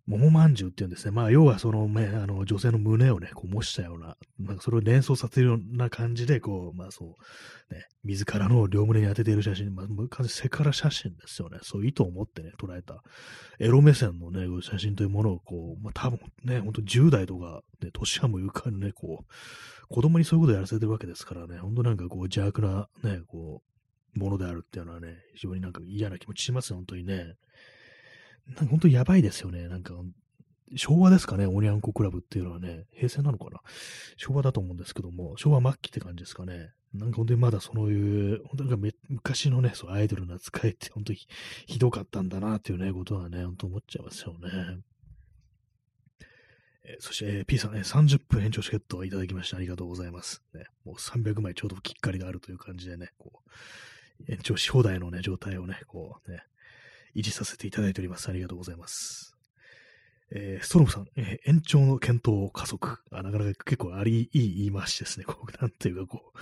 [0.07, 1.11] 桃まんじゅうっていうんですね。
[1.11, 7.17] まあ、要はその、ね、あの、女性の胸をね、こう模したような、なんかそれを連想させるような感じで、こう、まあそ
[7.71, 11.59] う、ね、自らの両胸に当てている写真、まあ、完全にセカラ写真ですよね。
[11.63, 13.03] そう意図を持ってね、捉えた、
[13.59, 19.33] エロ目線のね、写真というものを、こう、まあ多分ね、ほんと10代とか、ね、年はもゆかにね、こう、
[19.89, 23.63] 子供にそういうことをやらせてるわけですからね、ほんとなんかこう、邪悪な、ね、こ
[24.15, 27.35] う、ものであるっていうのはね、非常になんか嫌な気持ちしますよ、本当にね。
[28.49, 29.69] なんか本当やばいですよね。
[29.69, 29.95] なんか、
[30.75, 33.61] 昭和ですかね、おにゃんこクラブっていうのはね、平成なのかな
[34.17, 36.73] 昭和だと思うんですけども、昭和末期って感じですかね。
[36.93, 41.19] なんか本当にまだそういう、本当に昔のね、そうアイドルの扱いって本当に
[41.67, 44.49] ひどかったんだなっていうね、ことはね、本当思っちゃいますよね。
[46.85, 50.43] えー、そして、えー、P さん、ね、30分延長チケットをいただきましてありがとうございます。
[50.55, 56.43] ね、もう300枚ちょうどきっかりがあるという感じでね、こう、延長し放題のね、状態をね、こうね、
[57.17, 58.29] 維持させていただいております。
[58.29, 59.37] ありがとうございます。
[60.31, 62.99] えー、ストロムさん、えー、延長の検討を加速。
[63.11, 65.25] あなかなか結構あり、いい言い回しですね。
[65.25, 66.39] こう、なんていうか、こう、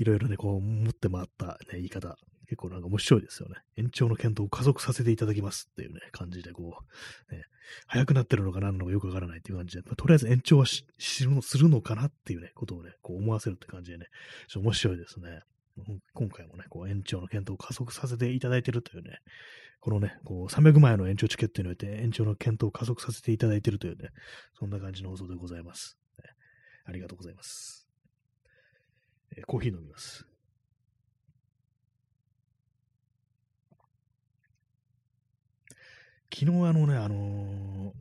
[0.00, 2.16] いろいろね、こう、持って回った、ね、言い方。
[2.48, 3.56] 結構なんか面白いですよね。
[3.76, 6.78] 延長の検討を加速させていただきますっていうね、感じで、こ
[7.30, 7.42] う、ね、
[7.88, 14.06] 早くなってるのか何なのかよくわからないっていう感じで、まあ、とりあえず延長はしするのかなっていうね、ことをね、こう思わせるって感じでね、
[14.46, 15.40] ちょっと面白いですね。
[16.14, 19.18] 今回もね、こう延長の検討を加速させていただいてるというね、
[19.80, 24.10] このね、こう300万円の延長チケットにおいて延長の検討を加速させていただいているというね、
[24.58, 25.96] そんな感じの放送でございます。
[26.18, 26.30] ね、
[26.86, 27.88] ありがとうございます、
[29.36, 30.26] えー、コーヒー飲みます。
[36.32, 37.92] 昨日あのね、あのー、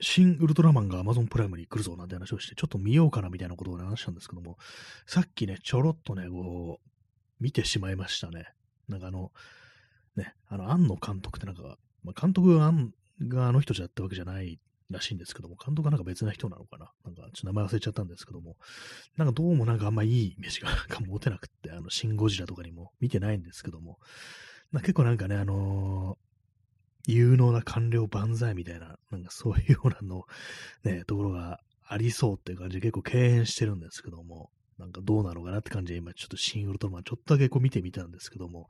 [0.00, 4.58] 新ウルトラマンが Amazon プライムに来るぞなんて話をして、ちょっと見ようかなみたいなことを、話したんですけども、
[5.06, 6.88] さっきね、ちょろっとね、こう、
[7.40, 8.52] 見てしまいましたね。
[8.88, 9.32] なんかあの、
[10.16, 12.66] ね、あの、庵野監督ってなんか、まあ、監督が
[13.48, 14.58] あの人じゃったわけじゃない
[14.90, 16.90] らしいんですけども、監督はなんか別な人なのかな。
[17.04, 18.56] なんか、ちょっと名前忘れちゃったんですけども、
[19.16, 20.70] なんかどうもなんかあんまいいイメージが
[21.06, 23.98] 持てなくって、あの、シン・ゴジラとかにも見てないんですけども、
[24.70, 30.24] まあ、結構なんかね、あのー、有能な官僚万歳みたいな、なんかそういうようなの、
[30.84, 38.68] ね、ところがありそうっていう感じで結構敬遠してるんですけども、なんかどうなのかなって感じで今ちょっとシン・ウルトラマンちょっとだけこう見てみたんですけども、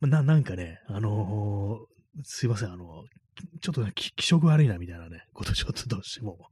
[0.00, 3.04] な、なんかね、あのー、すいません、あの、
[3.60, 6.50] ちょっとね、気色悪いなみたいなね、 ことちょっとどうしても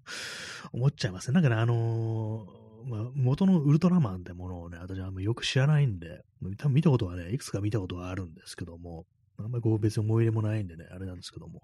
[0.73, 1.35] 思っちゃいますね。
[1.35, 6.23] なんかね、あのー、まあ、元のウルトラマンってものをね、私はよく知らないんで、
[6.59, 9.07] 多分見たことはね、いくつか見たことはあるんですけども、
[9.39, 11.63] あんまりこう別に思い入れもないんでね、あれなんですけども、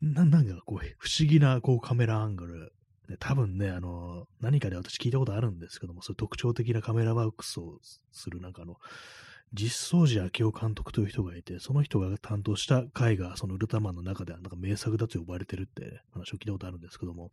[0.00, 2.72] ななんかこう、不思議なこうカメラアングル、
[3.08, 7.78] ね、多分ね、あの、何かで私聞いたことあるんですけども、そういう特徴的なカメラワークスを
[8.10, 8.76] するなんかあの、
[9.52, 17.30] 実相寺明夫監督という人がいて、その人が担当した回が、そのウルトラマンの中ではなんか名作だと呼ばれてるって話を聞いたことあるんですけども、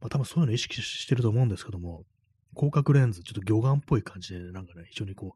[0.00, 2.04] まあ多分そういうの意識してると思うんですけども、
[2.54, 5.34] 広角レンズ、ちょっと魚眼っぽい感じで、なんかね、非常にこ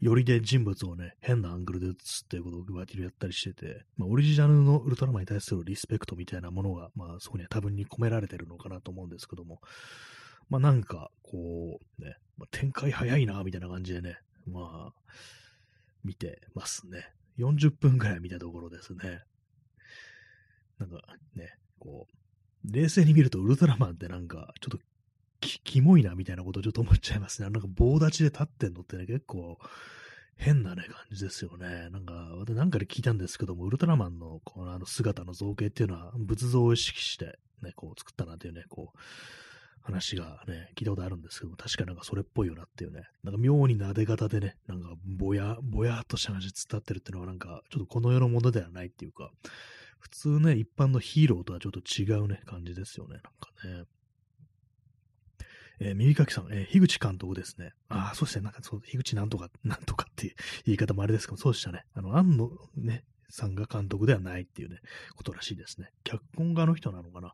[0.00, 9.60] う、よりで人物をね、変なアングルで映すっていうことをバティルやったりしてて、まあ、オリジナルのウルトラマンに対するリスペクトみたいなものが、まあ、そこには多分に込められてるのかなと思うんですけども、
[10.48, 15.12] まあ、なんか、こう、ね、まあ、展開早いな、みたいな感じでね、まあ、
[16.04, 17.12] 見てますね。
[17.38, 19.22] 40分くらい見たところですね。
[20.78, 21.02] なんか
[21.34, 22.06] ね、こ
[22.64, 24.78] う、冷静に見るとウルトラマンってなんか、ちょっと
[25.40, 27.50] き、キモいなみたいなことちょっと思っちゃいますね。
[27.50, 29.58] なんか棒立ちで立ってんのってね、結構
[30.36, 31.90] 変なね、感じですよね。
[31.90, 38.98] なんか、私なんかで聞いたんですけども、ウルトラマンのこのあの姿の造形っていうのは仏像を意識してね、こう作ったなっていうね、こう、
[39.82, 49.30] 話がね、聞いたことあるんですけど確かなんかそれっぽいよなっていうね、なんか妙に撫で方でね、なんかぼや、ぼやっとした話伝ってるっていうのはなんか、ちょっとこの世のものではないっていうか、
[49.98, 53.84] 普通ね、一般のヒーローとはちょっと違うね、感じですよね、なんかね。
[55.80, 57.72] えー、耳かきさん、えー、樋口監督ですね。
[57.88, 58.44] ああ、そうですね。
[58.44, 60.34] なんかそう、樋口なんとか、なんとかっていう
[60.66, 61.84] 言い方もあれですけど、そうでしたね。
[61.94, 64.80] あの、庵野ね、さんが監督ではないっていうね、
[65.16, 65.90] ことらしいですね。
[66.04, 67.32] 脚本家の人なのかな。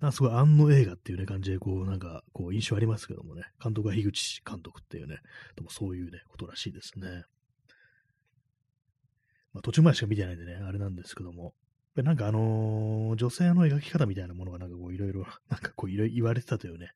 [0.00, 5.18] なんかすごい安野映画っていうね、感じで、こう、なんか、こう、印象ありますけどもね、監督は樋口監督っていうね、
[5.54, 7.24] でもそういうね、ことらしいですね。
[9.52, 11.54] まあ、途中までしか見てないんでね、あれなんですけども、
[11.94, 16.90] なんかあのー、女性の描き方みたいなものがなんかこういろいろ、なんかこういろいろ言われてたというね、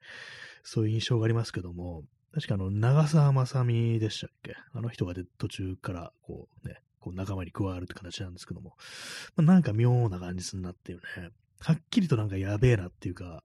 [0.65, 4.57] そういう印象がありますけども、確かあの、長澤まさみでしたっけ？
[4.73, 8.77] あの人がで途中からこうね、こう仲間に加わるって形なんですけども、
[9.37, 13.43] まあ、なんか妙な感じすんなっていうね、はっきりとなんかやべえなっていうか、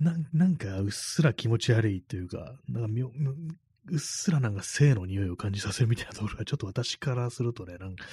[0.00, 8.04] ななんかうっすら気持ち悪いっていうか、なんか妙、うっすらなんか性の匂いを感じさせるみたいなところがちょっと私からするとね、なんか、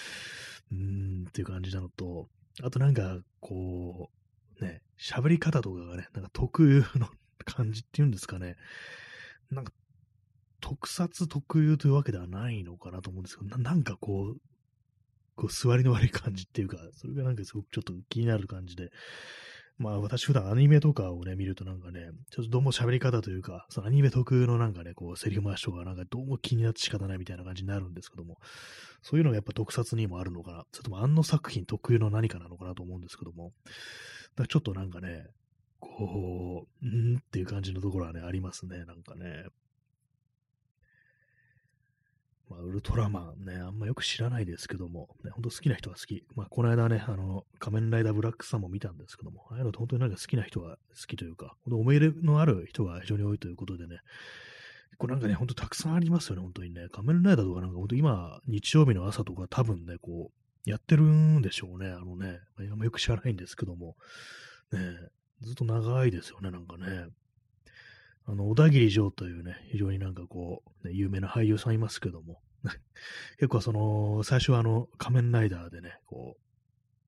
[0.71, 2.29] うーんっていう感じなのと、
[2.61, 4.09] あとなんか、こ
[4.61, 7.09] う、ね、喋り方とかがね、なんか特有の
[7.43, 8.55] 感じっていうんですかね。
[9.51, 9.73] なんか、
[10.63, 14.37] 特撮特有というわけではないのかなと思うんですけど、なんかこう、
[15.35, 18.89] こう座りの悪い感じっていうか、それがなんかすごくちょっと気になる感じで、
[19.77, 28.37] まあ私普段アニメとかをね、見るとなんかね、ちょっとどうも喋り方というか、そのアニメ特有のなんかね、こうセリフ回しとかなんかどうも気になって仕方ないみたいな感じになるんですけども、
[29.01, 33.51] そういうのがやっぱ特撮にもあるのかな、それともあの作品特有の何かなのかなと思うんですけども、
[34.37, 35.25] だちょっとなんかね、
[35.79, 39.45] こう、んっていう感じのところはね、ありますね、なんかね。
[42.53, 46.23] まあ、ウルトラマンね、あんまよく知らないですけども、ね、本当好きな人が好き。
[46.35, 53.99] まあ、この間ね、あの、仮面ライダーブラックさんも見たんですけども、ああいうのって本当になんか好きな人が好きというか、本当思い入れのある人が非常に多いということでね、
[54.97, 56.87] これなんかね、ほんとたくさんありますよね、本当にね。
[56.91, 62.39] 仮面ライダーとかなんか本当今、日曜日の朝とか多分ね、こう、やってるんでしょうね、あのね。
[62.57, 63.97] まあ、よく知らないんですけども、
[64.71, 64.79] ね、
[65.41, 67.07] ずっと長いですよね、なんかね。
[68.25, 72.41] あの、小田切城というね、非常になんかこう、ね、有名な俳優さんいますけども、
[73.37, 76.43] 結構その、最初はあの、仮面ライダーでね、こう、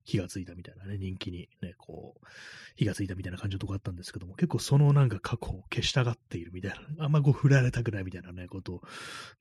[0.03, 2.27] 火がついたみたいなね、人気にね、こう、
[2.75, 8.81] 火がついたみたいな感じのとこあったんですけども、結構そのなんか過去を消したがっているみたいな、あんまこう振られたくないみたいなね、ことを、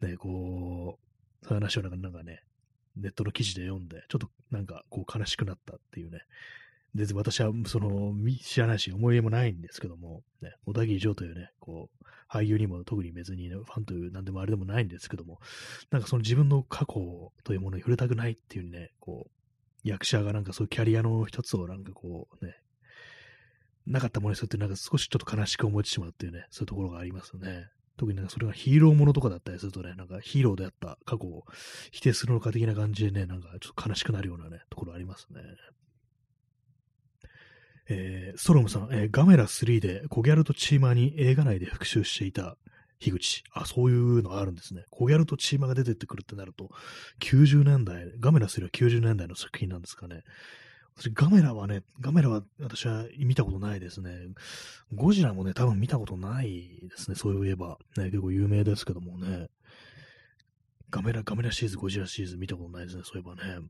[0.00, 0.98] ね、こ
[1.42, 2.42] う、そういう話をなんかね、
[2.96, 6.20] ネットの記事で読んで、ちょっとなんかこう悲しくなったっていうね、
[6.94, 15.40] 全然私はその知らないし思い入れもないんですけども、ね、小田切城というね、こう、俳優にも特に別に、ね、ファンというなんでもあれでもないんですけども、
[15.90, 19.30] なんかその自分の過去というものに触れたくないっていうね、こう、
[19.82, 22.56] 役者がなんかそういうキャリアの一つをなんかこうね、
[23.86, 27.68] なかったものにするってなんか少しちょっと悲しく思えてしまうっていうね、そういうところがありますよね。
[27.96, 31.44] 特になんかそれがヒーローものとかだったりするとね、なんかヒーローであった過去を
[31.92, 35.40] 否定するのか的な感じでね、なんかちょっと悲しくなるようなね、ところありますね。
[37.88, 42.56] えー、ストロムさん、えー、ガメラ3でコギャルとチーマーに映画内で復讐していた
[42.98, 43.44] 樋口。
[43.52, 44.84] あ、そういうのあるんですね。
[44.90, 46.70] コギャルとチーマーが出てってくるってなると、
[47.20, 50.22] 90年代、ガメラ3は90年代の作品なんですかね。
[50.96, 54.10] 私、ガメラはね、ガメラは私は見たことないですね。
[54.94, 57.16] ゴジラもね、多分見たことないですね。
[57.16, 57.78] そういえば。
[57.96, 59.48] ね、結構有名ですけどもね。
[60.90, 63.02] ガメラ、ガメラシーズ、ゴジラシーズ見たことないですね。
[63.04, 63.66] そういえばね。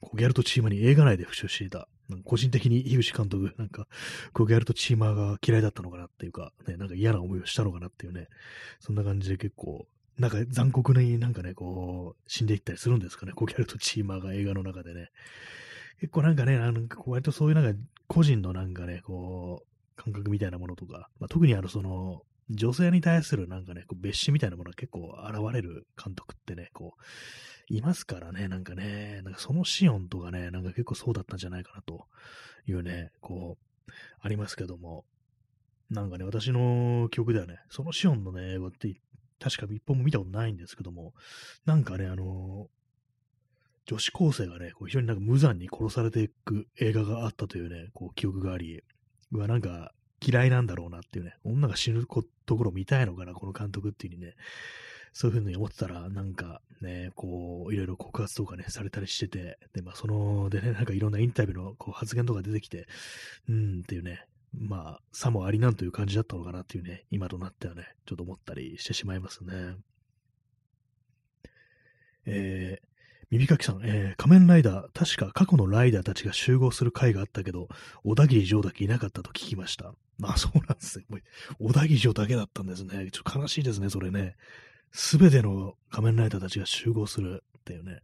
[0.00, 1.88] コギャルとチーマーに映画内で復讐していた。
[2.24, 3.86] 個人的に樋口監督、なんか、
[4.32, 8.28] コギャルとチーマーが嫌いだったのかなっていうか、ね、なんか嫌な思いをしたのかなっていうね、
[8.80, 9.86] そんな感じで結構、
[10.18, 15.10] なんか残酷になんかね、こう、死んでいったりするんですかね、コギャルとチーマーが映画の中でね。
[16.00, 27.02] 結構なんかね、あの割とそういうなんか個人のなんかね、こう、感覚みたいなものとか、まあ、特にあの、その、女性に対するなんかね、こう別紙みたいなものが結構現れる監督ってね、こう、
[27.68, 32.06] いますからね、なんかね、なんかそのシオンとかね、なんか結構そうだったんじゃないかなと
[32.66, 35.04] いうね、こう、ありますけども、
[35.90, 38.94] なんかね、私の記憶ではね、そのシオンのね、映画って
[39.38, 41.12] 確か一本も見たことないんですけども、
[41.66, 42.68] なんかね、あの
[43.86, 48.82] 女子高生がね、こう非常になんか無残に殺されていく映画があったというね、こう記憶があり、
[49.32, 49.92] うわ、なんか
[50.24, 52.06] 嫌いなんだろうなっていうね、女が死ぬ
[52.46, 54.34] ところ見たいのかな、この監督っていうにね、
[55.12, 62.86] そういうふうに思ってたら、なんかね、こう、いろいろ告発とかね、されたりしてて、で、まあ、その、でね、なんかいろんなインタビューのこう発言とか出てきて、
[63.48, 69.76] うんっていうね、まあ、さもありなんという感じだったのかなっていうね、今となってはね、ちょっと思ったりしてしまいますね。
[72.24, 72.86] えー、
[73.30, 77.68] 耳かきさん、えー、仮面ライダー、確か過去のライダーたちが集合する会があったけど、
[78.04, 79.94] 小田切城だけいなかったと聞きました。
[80.18, 81.22] まあ、そうなんですね。
[81.58, 83.10] 小田切城だけだったんですね。
[83.10, 84.36] ちょっと悲しいですね、それね。
[84.92, 88.00] すべての仮面ライダーたちが集合するっていうね、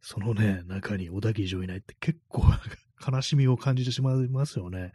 [0.00, 2.44] そのね、中に小田切城いないって結構
[3.06, 4.92] 悲しみを感じてしまいますよね。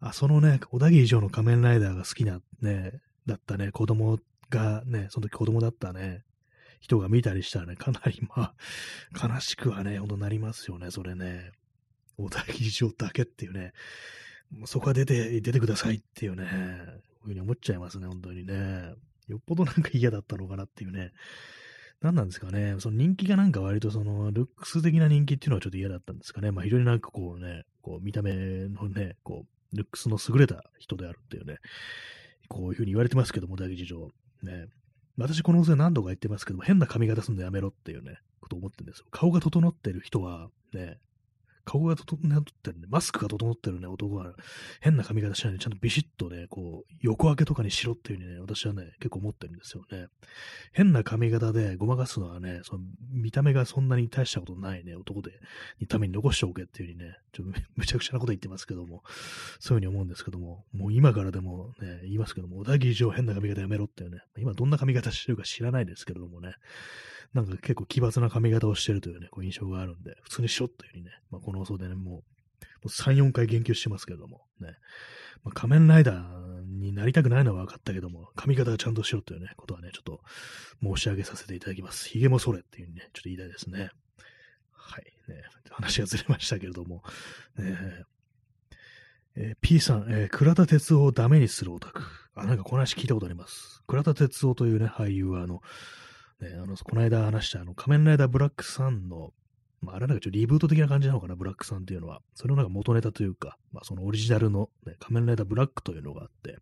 [0.00, 6.22] あ、そのね、小田切城の仮面ライダーが好きなね、だったね、子供がね、その時子供だったね、
[6.80, 8.54] 人が見たりしたらね、かなりま
[9.20, 11.50] あ、悲しくはね、ほんとなりますよね、それね。
[12.18, 13.72] 小田切城だけっていうね、
[14.64, 18.94] そこは出て、出てくださいっていうね、こういうふうに思っちゃいますね、本当にね。
[19.28, 21.12] よっぽどなんか嫌だったのかなっていうね。
[22.02, 22.76] 何なんですかね。
[22.78, 26.50] その人気がなんか割とその、ルックス的な人気っていうのはちょっと嫌だったんですかね。
[26.50, 28.32] まあ非常になんかこうね、こう見た目
[28.68, 31.56] のね、こう、ルックスの優れた人であるっていうね、
[32.48, 34.10] こういうふうに言われてますけども、大事情。
[34.42, 34.66] ね。
[35.16, 39.06] 私この音声何度か言ってますけども、変な髪型すんのやめろっていうね、こと思ってるんですよ。
[39.10, 40.98] 顔が整ってる人は、ね、
[41.66, 44.32] 顔が整ってるね、マスクが整ってるね、男は
[44.80, 50.06] 変な髪型しないで、ちゃんとビシッとね、こう、横分けとかにしろっていうふうにね、私はね、結構思ってるんですよね。
[50.72, 55.32] 変な髪型でごまかすのはね、その見た目がそんなに大したことないね、男で、
[55.80, 59.02] にために残しておけっていうふうにね、ちょっとめちゃくちゃなこと言ってますけども、
[59.58, 66.54] そういうふうに思うんですけども、もう今からでもね、言いますけども、小田切城変な髪型やめろっていうね、今どんな髪型してるか知らないですけれどもね、
[67.34, 72.22] なんか結構奇抜な髪型をしてるというね、こう印象があるんで、普通にしろというふうにね、まあ、この放送でね、も
[72.84, 74.74] う、3、4回言及してますけれども、ね、
[75.44, 80.20] まあ、仮面ライダーになりたくないのは分かったけども、髪型はちゃんとしろというね、ことはね、ちょっと
[80.82, 82.08] 申し上げさせていただきます。
[82.08, 83.90] 髭もそれっていううにね、ちょっと言いたいですね。
[84.72, 85.04] はい。
[85.28, 87.02] ね、話がずれましたけれども、
[87.58, 88.04] ね、
[89.36, 92.02] えー、P さん、えー、倉田哲夫をダメにするオタク。
[92.34, 93.82] あ、なんかこの話聞いたことあります。
[93.86, 95.60] 倉田哲夫というね、俳優は、あの、
[96.40, 99.32] ね、あの、この間話したあの、仮面ライダーブラックさんの、
[99.80, 102.20] まあ、あれなんかちょっとリブート的な感じなのかな、ブラックさんっていうのは。
[102.34, 106.58] それのなんか元ネタというか、まあ、そのオリジナルの、ね、仮面ライダーブラックというのがあって、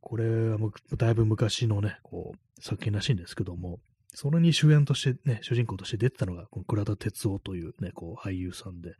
[0.00, 3.80] これはもうだいぶ昔のね、こう、作品らしいんですけども、
[4.18, 8.94] それに主演としてね、主人公として出てたのが、この倉田哲夫というね、こう、俳優さんで。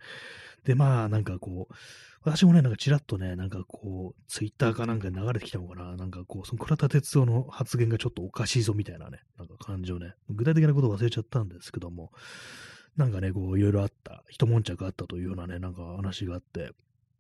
[0.65, 1.75] で、まあ、なんかこう、
[2.23, 12.13] 私もね、なんかちらっとね、なんかこう、ツイッターかなんか流れてきたのかな、なんかこう、その倉田哲夫の発言がちょっとおかしいぞみたいなね、なんか感情ね、具体的なことを忘れちゃったんですけども、
[12.99, 16.73] なんかね、こう、いろいろあった、一悶着あったというようなね、なんか話があって、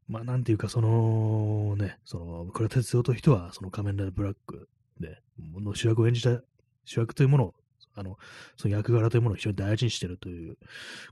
[0.06, 4.68] まあ、なんていうか、その、ね、その、倉田哲夫という人は、その仮面ライダーブラック
[5.00, 6.42] で、の主役を演じた、
[6.84, 7.54] 主役というものを
[7.96, 8.16] あの、
[8.56, 10.56] その役柄というものを非常に大事にしてるという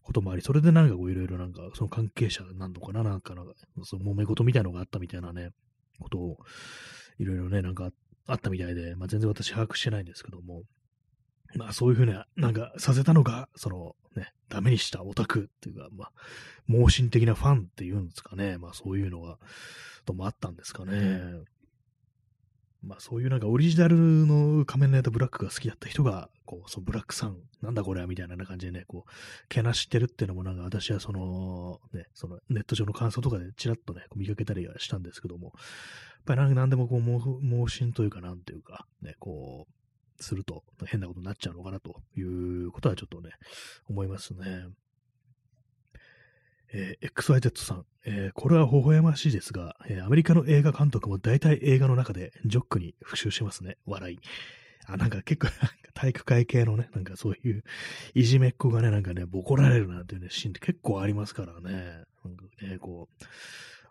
[0.02, 3.54] こともあり、それでなんかこういろいろなんか、その関係者なのかな、なんかなんか、
[3.84, 5.50] その揉め事みたいのがあったみたいなね、
[5.98, 6.36] ことを、
[7.18, 7.90] いろいろね、なんか
[8.26, 10.62] あったみたいで、まあ全然私把握してないんですけども、
[11.56, 16.12] まあそういうふうな、なんかさせたのが、そのね、ダメにしたオタクっていうか、まあ、
[16.66, 19.38] 盲信的なファンっていうんですかね、まあそういうのが、
[20.04, 21.22] ともあったんですかね。
[22.86, 29.10] まあそういうなんかオリジナルの仮面ライダーブラックが好きだった人が、こう、そのブラックさん、なんだこれはみたいな感じでね、こう、
[29.48, 35.54] けなしてるっていうのもなんか私はその、ね、そのネット上の感想とかでちらっとね、見かけたりはしたんですけども、やっ
[36.26, 43.30] ぱりなんか何でもこう、盲信というかなんていうか、ね、こう、すると変なことになっちゃうのかなということはちょっとね、
[43.88, 44.66] 思いますね。
[46.76, 53.76] えー、XYZ さん、えー、これは微笑ましいですが、えー、アメリカの映画監督も大体映画の中でジョックに復習しますね。
[53.86, 54.18] 笑い。
[54.86, 55.52] あ、なんか結構、
[55.94, 57.62] 体育会系のね、なんかそういう
[58.14, 62.02] いじめっ子がね、なんかね、ボコられるなんていうね、シーンって結構ありますからね。
[62.24, 63.24] なんかね、こう、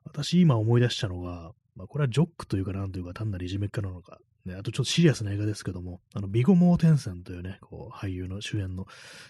[0.03, 8.85] 私今思い出したのが、まあこれはジョックというかなんというか単なるいじめっ子なのか、ね、あとちょっとシリアスな映画ですけども、あの、ビゴ・モーテンセンというね、こう、俳優の主演の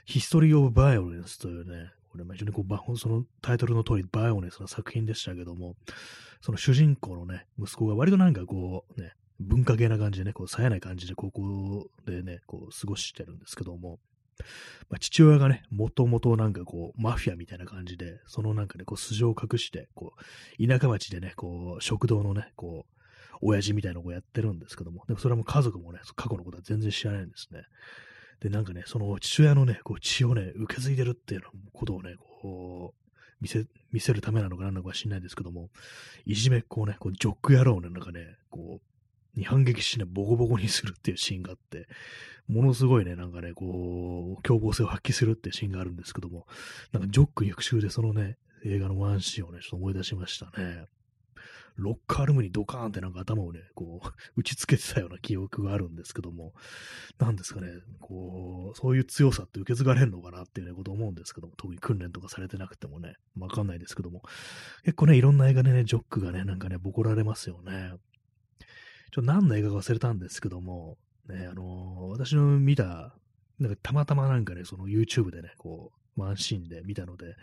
[0.05, 5.75] ヒストリー・オブ・バイオレンスというね、これ、非常にこう、そのタイトルの通り、バイオネスな作品でしたけども、
[6.41, 13.99] その主人公のね、息子が割となんかこう、ね、文化系な感じでね、こう、冴えない感じで高校でね、こう、過ごしてるんですけども、
[14.89, 20.13] まあ、父親がね、もともとなんかこう、マフィアみたいな感じで、そのなんかね、こう、素性を隠して、こ
[20.59, 27.63] う、田舎町でね、こう、食堂のね、こう、親父みたいなのをやってるんですけども、でもそれはもう家族もね、過去のことは全然知らないんですね。
[28.43, 31.41] で、なんかね、その父親のね、こう血をね、受け継いでるっていう
[31.71, 35.69] ことをね、こう、見せ、見せるためなのか何なのか知んないですけども、
[36.25, 38.81] いじめっ子をね、こう、ジョック野郎ね、なんかね、こ
[39.35, 41.87] う、に反撃してね、ボコボコにするっていうシーンがあって、
[42.47, 46.45] ものすごいね、なんかね、こう、凶暴性を発揮するっていうシーンがあるんですけども、
[46.91, 50.85] なんかジョック翌週でそのね、映画のワンシーンをね、ちょっと思い出しましたね。
[51.75, 54.07] ロッカールームにドカーンってなんか頭をね、こう、
[54.39, 56.53] 打ちつけてたような記憶があるんですけども、
[57.19, 57.69] なんですかね、
[57.99, 64.23] こう、そういう強さって受け継がれるのかなっていうね、こと思うんですけども、特に訓練とかされてなくてもね、わかんないですけども、
[64.83, 67.93] 結構ね、いろんな映画でね、ジョックがね、なんかね、ボコられますよね。
[69.11, 70.97] ちょっと何の映画か忘れたんですけども、
[71.27, 73.15] ね、あのー、私の見た、
[73.59, 77.35] なんかたまたまなんかね、その YouTube でね、こう、ワンシーンで見たので、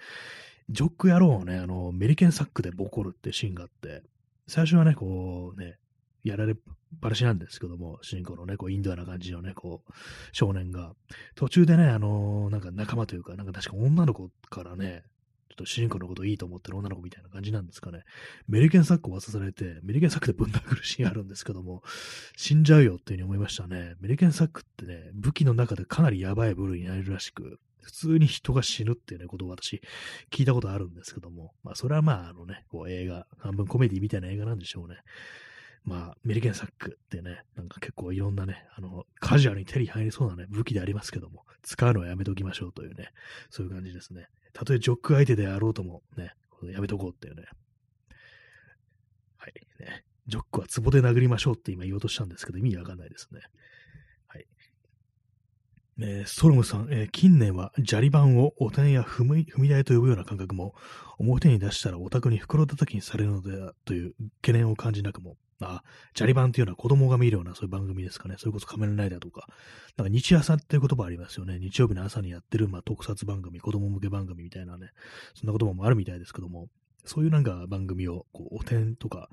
[0.68, 4.02] ジョック野郎をね、あの、メリケンサックでボコるってシーンがあって、
[4.50, 5.78] 最初はね、こうね、
[6.24, 6.56] やられっ
[7.00, 9.92] ぱなしなんですけども、主人公のね、こう、インドアな感じのね、こう、
[10.32, 10.94] 少年が、
[11.36, 15.04] 途中でね、あのー、なんか仲間というか、なんか確か女の子からね、
[15.50, 18.02] ちょっと主人公のこといいと思ってる女の子みたいな感じなんですかね。
[18.48, 21.82] メリケンサックを渡されて、メリケンサックでぶん殴るシーンあるんですけども、
[22.36, 23.94] 死んじゃうよっていうふうに思いましたね。
[24.00, 29.80] メリケンサックってね、武器の中でかなりやばい部類になるらしく、普通に人が死ぬっていうね、ことを私、
[30.30, 34.96] 聞いたことあるんですけども、まあ、それはまあ、あのね、こう映画、半分コメディみたいな映画なんでしょうね。
[35.84, 43.10] まあ、メリケンサックってね、なんか結構いろんなね、あの、カジュアルに手に入りそうなね、武器でありますけども、使うのはやめておきましょうというね、
[43.50, 44.28] そういう感じですね。
[44.52, 47.44] たとえジョック相手であろうとも、ね、やめとこうっていうね。
[49.38, 49.52] はい。
[49.80, 50.04] ね。
[50.26, 53.40] ジョックは壺で殴りましょうって今言おうとしたんですけど、意味わかんないですね。
[56.02, 60.74] えー、ストロムさん、えー、近年は砂利板をお天や踏み踏み台と呼ぶような感覚も、
[61.18, 65.82] 表に出したらオタクに袋叩きにされるのではという懸念を感じなくも、あ、
[66.14, 68.36] 砂利板っていうのは子供が見るようなそういう番組ですかね。
[68.38, 69.46] それこそ仮面ライダーとか。
[69.96, 71.58] なんか日朝っていう言葉ありますよね。
[71.58, 74.90] 日曜日の朝にやってる、まあ、特撮番組、子供向け番組みたいなね。
[75.34, 76.68] そんな言葉もあるみたいですけども、
[77.04, 79.28] そういうなんか番組を、こう、お天とか、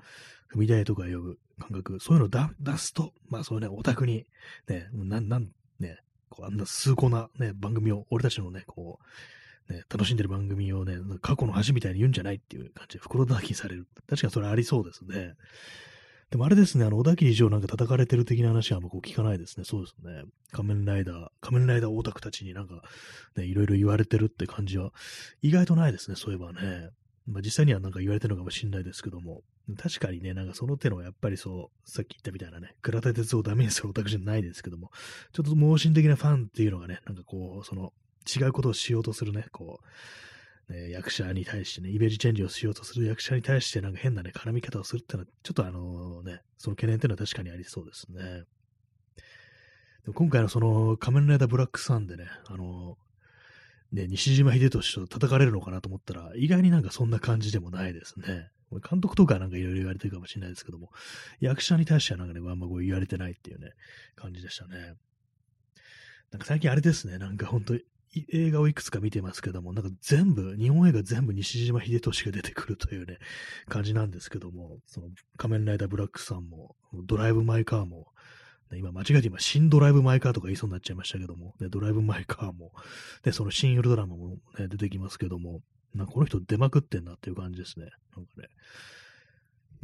[0.54, 4.26] 踏み台とか呼ぶ感覚、そういうのを出すと、まあそういうね、オタクに、
[4.68, 5.98] ね、なん、なん、ね、
[6.28, 8.98] こうあんな崇高なね、番組を、俺たちのね、こ
[9.68, 13.86] う、ね、楽しんでる番組をね、過去の恥みたいに言うんじゃないっていう感じで袋叩きされる。
[14.08, 15.34] 確かにそれありそうですね。
[16.30, 19.64] でもあれですね、あの、小田切城なんか叩かれてる的な話はあんまこう聞かないですね。
[19.64, 20.24] そうですね。
[20.52, 22.82] 仮面ライダー、仮面ライダーオタクたちになんか、
[23.36, 24.92] ね、いろいろ言われてるって感じは、
[25.40, 26.90] 意外とないですね、そういえばね。
[27.26, 29.42] まあ実際にはなんか言われてるのかもしれないですけども、
[29.76, 34.90] 確かにね、なんかその手のやっぱりそう、さっき言ったみたいなね、倉田鉄をダメにするオタクじゃないですけども、
[35.32, 37.92] ちょっと盲信的なファンっていうのがね、なんかこう、その、
[38.26, 39.80] 違うことをしようとするね、こ
[40.68, 48.44] う、ね、役者に対してね、イメージチェンジをしようとする役者に対してなんか変なね、絡み方をするってのは、ちょっとあのね、その懸念っていうのは確かにありそうですね。
[50.04, 52.98] でも今回のその仮面ライダーブラックサンでね、あの、
[53.92, 58.50] ね、西島秀俊と叩かれるのかなと思ったら、意外になんかそんな感じでもないですね。
[58.88, 60.90] 監督とかなんかいろいろ言われてるかもしれないですけども、
[61.40, 63.72] 役者に対してはなんかね、あんまこう言われてないっていうね、
[64.16, 64.94] 感じでしたね。
[66.30, 67.74] なんか最近あれですね、なんか本当
[68.32, 73.18] 映画をいくつか見てますけども、なんか全部、日本映画全部西島秀俊が出てくるというね、
[73.68, 78.06] 感じなんですけども、その仮面ライダーブラックさんも、ドライブ・マイ・カーも、
[78.70, 82.72] ね、今間違えて今、新ドライブ・マイ・カーとか言いそうになっちゃいましたけども、ね、ドライブ・マイ・カーも、
[83.22, 85.60] で、その新ウルトラマも、ね、出てきますけども、
[85.94, 87.86] なんかこの人出まくってんなっていう感じですね。
[88.16, 88.48] なんかね。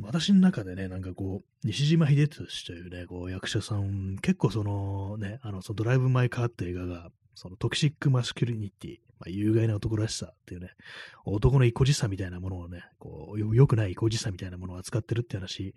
[0.01, 10.71] 私の中でね、なんかこう、西島秀俊というね、こう役者さん、結構そのね、あの、そのドライブ・マイ・カーって映画が、そのトキシックマスキュリニティ、まあ、有害な男らしさっていうね、
[11.25, 15.75] 男の意固地さみたいなものをね、こう、良くない意固地さみたいなものを扱ってるって話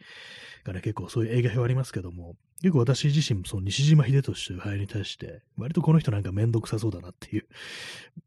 [0.64, 7.46] がね、結構そういう映画表ありますけども、結構私自身もその西島秀俊という俳優に対して、割とこの人なんかめんどくさそうだなっていう、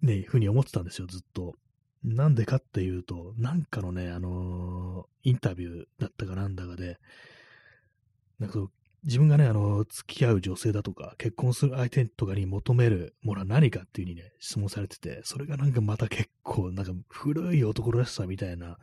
[0.02, 1.56] ね、ふうに思ってたんですよ、ずっと。
[2.04, 6.98] なんでかっていうと、なんかのね、あのー、インタビューだったかなんだかで、
[8.38, 8.70] なんかそう、
[9.04, 18.78] 自分がね、あの、付き合う女性だとか、結婚する相手とかに求めるものは何かっていう風にね、質問されてて、それがなんかまた結構、なんか古い男らしさみたいな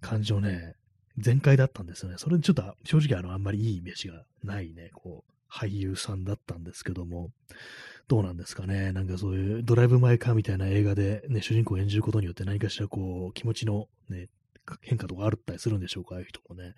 [0.00, 0.74] 感情ね、
[1.18, 2.18] 全開だったんですよね。
[2.18, 7.30] それちょっと正直あの、あんまりいいイメージがないね、こう、俳優さんだったんですけども、
[8.08, 8.92] どうなんですかね。
[8.92, 14.28] なんかそういうドライブ・マイ・カーみたいな映画でね、主人公を演じることによって何かしらこう、気持ちのね、
[14.80, 16.74] 変化とかあったりするんでしょうか、ああいう人もね。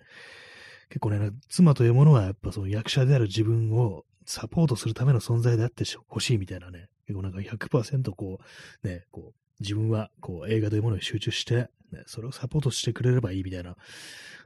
[0.89, 8.39] 結構ね、妻というものはやっぱその役者である自分をサポートするための存在であってほしいみたいなね、結構なんか100%こ
[8.83, 13.75] う、ね、こう、自分はこう映画というものに集中して、ね、それをサポートしてくれればいいみたいな、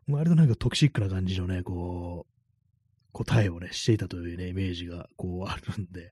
[0.10, 2.34] 割となんかトキシックな感じのね、こう、
[3.14, 6.12] 答えをね、していたというね、イメージがこうあるんで、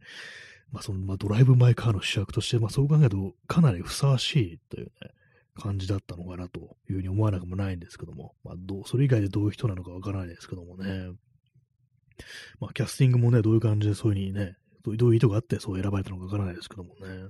[0.72, 4.92] まあその、まあドライブ・マイ・カーの主役として、まあそう考えるとかなりふさわしいというね、
[5.56, 11.12] 感じだったのかなというふうに思わなくもないんですけども、まあ、どう、それ以外でどういう人なのかわからないですけどもね。
[12.60, 17.30] まあ、キャスティングもね、どういう感じでそういうふうにね、どういう意図があってそう選ばれたのかわからないですけどもね。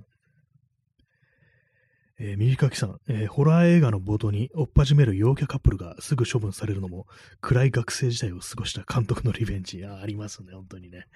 [2.18, 7.06] えー、右かきさん、えー、ホラー映画の冒頭に追っ始める陽キャカップルがすぐ処分されるのも、
[7.40, 9.84] 暗い学生時代を過ごした監督のリベンジ。
[9.84, 11.06] あありますね、本当にね。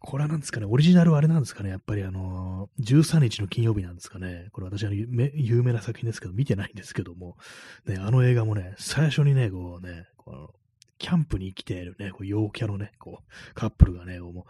[0.00, 4.48] これは何ですかね、オリジナルはあれなんですかね、やっぱりあのー、13日の金曜日なんですかね。
[4.52, 7.36] これ私は有名な作品ですけど、見てないんですけども、
[7.84, 10.50] ね、あの映画もね、最初にね、こうね、この
[10.98, 14.44] キャンプに来ているね、こう陽キャのね、こう、カップルがね、もう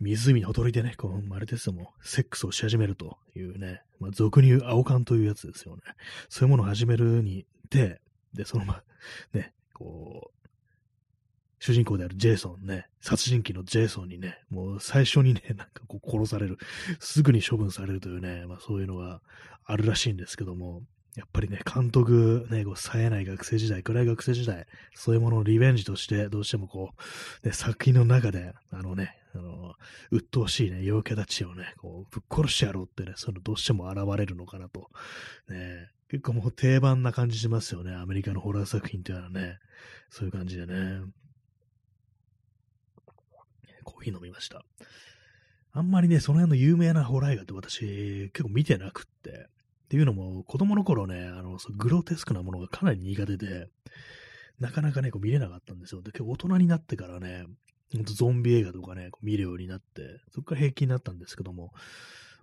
[0.00, 5.82] 湖のほとりでね、こう、あれですもセックスをし始めるというね、まあ、俗に言う青缶というやつですよね。
[6.30, 8.00] そういうものを始めるにで、
[8.32, 8.82] で、そのま、
[9.34, 10.39] ね、こう、
[11.60, 16.58] 主人公であるジェイソンね、殺人鬼のジェイソンにね、もう最初にね、 なんかこう殺される、
[16.98, 19.20] すぐに処分されるというね、まあそういうのが
[19.64, 20.82] あるらしいんですけども、
[21.16, 26.94] やっぱりね、監督、ね、こう、冴えない学生時代、暗い学生時代、そういうもののリベンジとして、どうしてもこ
[27.44, 29.74] う、ね、作品の中で、あのね、あの、
[30.10, 34.88] 鬱陶しいね、陽キャたちをね、こう、ぶっ殺してやろうってね、そのどうしても現れるのかなと。
[35.48, 39.58] ね、結構もう定番な感じしますよね、アメリカのホラー作品っていうのはね、
[40.10, 41.02] そういう感じでね。
[43.90, 44.64] コーヒー飲みました。
[45.72, 53.68] あんまりね、その辺の有名なホラー映画って私結構見てなくって、っていうのも、子供の頃ね、あの、グロテスクなものがかなり苦手で、
[54.60, 56.02] なかなかね、こう見れなかったんですよ。
[56.02, 57.44] で、結構大人になってからね、
[57.92, 61.72] ほんとゾンビ映画とかね、こう見るようになって、そこから平気になったんですけども、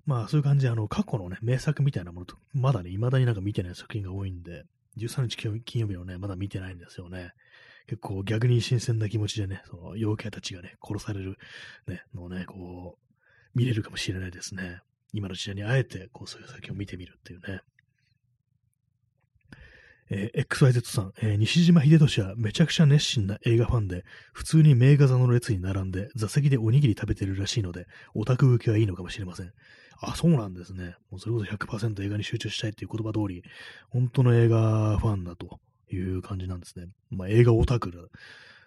[0.05, 4.63] まあそういう感じで、あの、過去のね、名作みたいなものと、まだね、未だになんか見てない作品が多いんで、
[4.97, 7.31] 13日金曜日のね、まだ見てないんですよね。
[7.87, 11.37] 結構逆に新鮮な気持ちでね、その妖怪たちがね、殺される、
[11.87, 14.81] ね、のをね、こう、見れるかもしれないですね。
[15.13, 17.61] 今の時代にあえて、こう、そういう作品を見てみるっていうね。
[20.09, 29.51] えー、XYZ さん、えー、西島秀俊はめちゃくちゃ熱心な映画ファンで、普通に名画座の列に並んで座席でおにぎり食べてるらしいので、オタク向けはいいのかもしれません。
[29.99, 30.95] あ、そうなんですね。
[31.09, 33.43] もうそれこそ100%映画に集中したいっていう言葉通り、
[33.89, 35.59] 本当の映画ファンだと
[35.91, 36.87] いう感じなんですね。
[37.09, 37.91] まあ映画オタク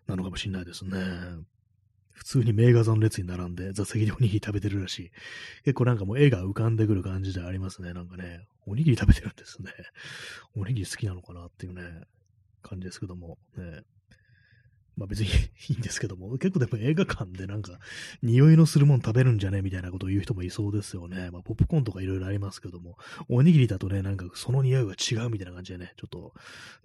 [0.06, 0.98] なのかもしれないですね。
[2.12, 5.10] 普通に名画座の列に並んで座席でおにぎり食べてるらしい。
[5.64, 7.94] 結構なんかもう絵が浮かんでくる感じでありますね。
[7.94, 9.72] なんかね、おにぎり食べてるんですね。
[10.54, 11.82] おにぎり好きなのかなっていうね、
[12.62, 13.38] 感じですけども。
[13.56, 13.82] ね、
[14.96, 15.28] まあ別に
[15.68, 17.78] いいんですけども、結構でも映画館でなんか、
[18.22, 21.30] 匂いのするもん食べるんじゃねみたいなことを言う人もいそうですよね。
[21.30, 22.96] まあポップコーンとかいろいろありますけども、
[23.28, 26.34] おにぎりだとね、なんかその匂いが違うみたいな感じでね、ちょっと、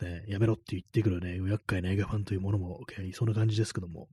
[0.02, 4.08] ね、やめろって言ってくるね、厄介な映画ファンというものも、いそうな感じですけども、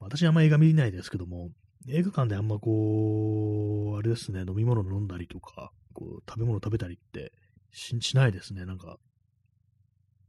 [0.00, 1.50] 私はあんま映画見ないですけども、
[1.88, 7.32] 映画館であんまこう、あれですね、飲み物飲んだりとか、こう、食べ物食べたりって
[7.70, 8.98] ししないですね、なんか、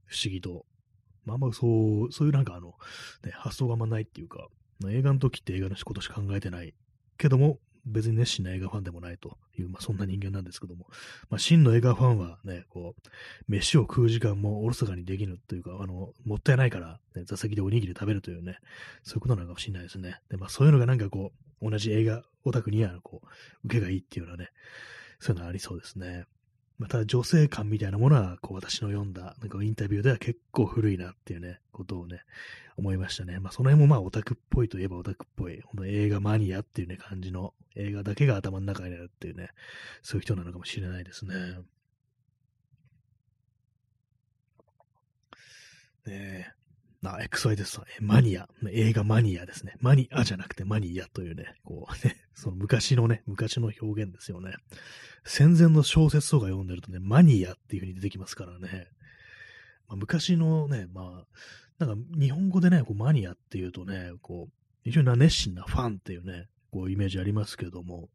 [0.06, 0.66] 不思議と。
[1.26, 2.76] まあま、あそう、そういうなんかあの、
[3.24, 4.48] ね、発想があんまないっていうか、
[4.90, 6.74] 映画の時って映画のことしか考えてない
[7.18, 10.88] けども、別に熱心な映画ファンでもないという、まあ、そんな人間なんですけども、
[11.30, 13.02] まあ、真の映画ファンはね、こう、
[13.48, 18.58] 飯を食う時間もおろそかにできるというか、あの、もったいないから、ね、座席でおにぎり食べるというね、
[19.04, 20.20] そういうことなのかもしれないですね。
[20.30, 23.28] で、まあ、そういうのがなんかこう、同じ映画オタクには、こう、
[23.66, 24.50] 受けがいいっていうのはね、
[25.20, 26.26] そういうのありそうですね。
[26.78, 32.22] また女性感みたいなものは、こう私の読んだなんかインタビューでは結構古いなっていうね、ことをね、
[32.78, 33.40] 思いましたね。
[33.40, 39.50] まあその辺もまあオタクっぽいといえばオタクっぽい、本当映画マニアっていうね感じの映画だけが頭の中にあるっていうね、
[40.02, 41.36] そういう人なのかもしれないですね。
[46.06, 46.65] ねえ。
[47.04, 47.80] あ、XY です。
[48.00, 48.48] マニア。
[48.72, 49.76] 映画マニアですね。
[49.80, 54.54] マニアじゃなくてマニアというね、こうね、その昔のね、昔の表現ですよね。
[55.24, 58.88] 戦前の小説とか読んでるとね、マニアっていう風に出てきますからね。
[59.88, 68.10] まあ、昔のね、まあ、なんか日本語でね、こうマニアっていうとね、こう、非常に熱心なファンっていうね、こうイメージありますけども、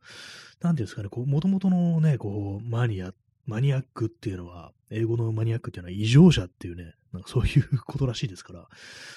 [0.61, 3.13] なんていうんですかね、こう、もともとのね、こう、マニア、
[3.47, 8.69] マニアックっていうのは、英語のマニアックっていうのは異常者っていうね、なんかそういうことらしいですから、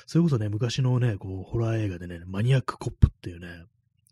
[0.05, 3.65] それこそね、昔のね、こう、ホラー映画でね、マニアックコップっていうね、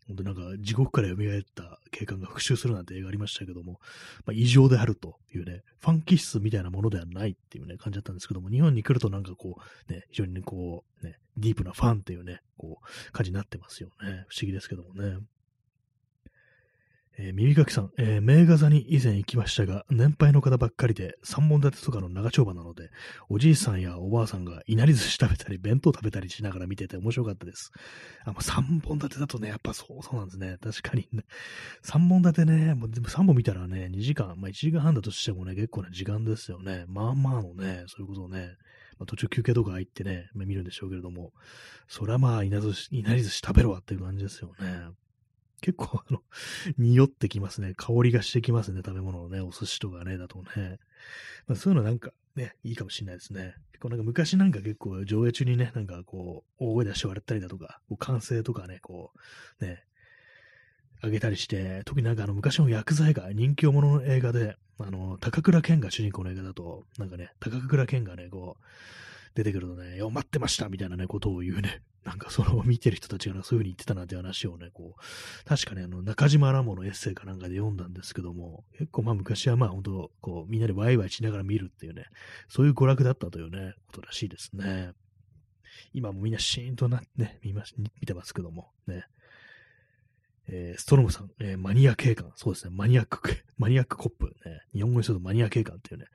[0.08, 1.18] 本当なんか地獄から蘇っ
[1.56, 3.80] た警官が復讐するなんて映画ありましたけども、
[4.26, 9.58] まあ、異常であるというね、ファン気質みたいなものではないっていうね、感じだったんですけども、日本に来るとなんかこ
[9.90, 14.26] う、ね、非常に、こう、ね、ディープなファンっていうね、こう、感じになってますよね。
[14.28, 15.18] 不思議ですけどもね。
[17.18, 22.90] えー、耳かきさん、えー、名画座に以前行きましたが、年配の方ばっかりで、三本立てとかの長丁場なので、
[23.30, 27.72] おじいさんやおばあさんがいなり寿司食べたり、弁当食べたりしながら見てて面白かったです。
[28.24, 30.58] あ、もう三本立てだとね、やっぱそうそうなんですね。
[30.62, 31.24] 確かに、ね。
[31.84, 36.86] 三本立てね、もうでも三本見たらね、2時間、まあ1時間半だとしてもね、結構な時間ですよね。
[36.88, 38.56] まあまあのね、そういうことをね、
[39.02, 41.34] まあ、途中休憩とか入ってね、ま、見るんでしょうけれども、
[41.88, 42.74] それはまあ、いなり寿
[43.30, 44.92] 司食べろわっていう感じですよね。
[45.62, 46.22] 結構、あの、
[46.78, 47.74] 匂ってきますね。
[47.76, 48.82] 香りがしてきますね。
[48.84, 50.80] 食べ物のね、お寿司とかね、だとね。
[51.48, 53.56] まあ、そういうのなんかね、いいかもしれないですね。
[53.72, 59.12] 結構なんか昔なんか結構上映中にね、なんかこう、大声出して笑ったりだとか、こう歓声とかね、こ
[59.60, 59.84] う、ね、
[61.02, 68.66] あげたりして、特になんかあの昔の薬剤が人気者の映画で、あの、高倉健が主人公の映画だと、なんかね、高倉健がね、こう、
[69.34, 82.06] 出てくるとね、よ、待ってましたみたいなね、ことを言うね、 なんかその見てる人たちがそういう風に言ってたなって話をね、こう、確かね、あの、中島ラモのエッセイかなんかで読んだんですけども、結構まあ昔はまあ本当、こう、みんなでワイワイしながら見るっていうね、
[82.48, 84.94] そういう娯楽だったというね、ことらしいですね。
[85.94, 89.06] 今もみんなシーンとなってね、見ま見てますけども、ね。
[90.48, 92.32] えー、ストロムさん、えー、マニア警官。
[92.36, 93.20] そうですね、マニアック、
[93.58, 94.36] マニアックコップ。
[94.46, 96.08] ね、日本語にするとマニア警官っていうね、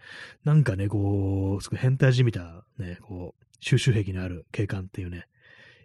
[0.44, 5.26] なんかね、こう、すごい変態じみた、ね、こう、収集癖のある警官っていうね、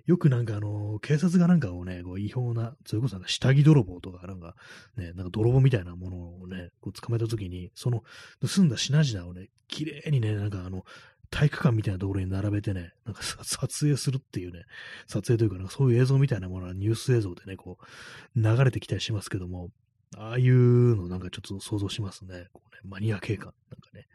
[0.05, 4.55] よくなんかあの、警察がなんかをね、こう違法な、それこそなんか下着泥棒とか、なんか
[4.97, 8.03] ね、なんか泥棒みたいなものをね、こう捕まえたときに、その
[8.45, 10.85] 盗んだ品々をね、綺麗にね、なんかあの、
[11.31, 14.65] 体育館みたいなところに並べてね、なんか撮影するっていうね、
[15.07, 19.69] 撮影というか、なんかそういう映像みたいなものはニュース映像でね、こう、流れてきたりしますけども、
[20.17, 22.47] ああいうのなんかちょっと想像しますね。
[22.51, 23.53] こうねマニア警官。
[23.69, 24.07] なんかね、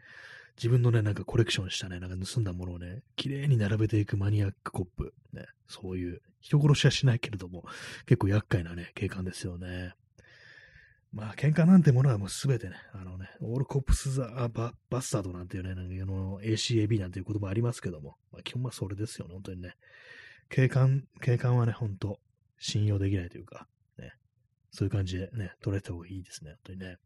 [0.55, 5.13] 自分のね、なんかコレクションしたね、なんか盗んだものをね、綺麗に並べていくマニアックコップ。
[5.33, 7.65] ね、そういう、人殺しはしないけれども、
[8.05, 9.95] 結構厄介なね、警官ですよね。
[11.11, 19.75] まあ、喧嘩なんてものはもうすべてね、あのね、オールコップス・ザ・ババスタードなんていうね、あの ACAB なんていう言葉ありますけども、まあ、基本はそれですよね、本当にね。
[20.49, 22.19] 警官、警官はね、本当
[22.59, 24.13] 信用できないというか、ね、
[24.71, 26.97] そういう感じでね、取れた方がいいですね、本当にね。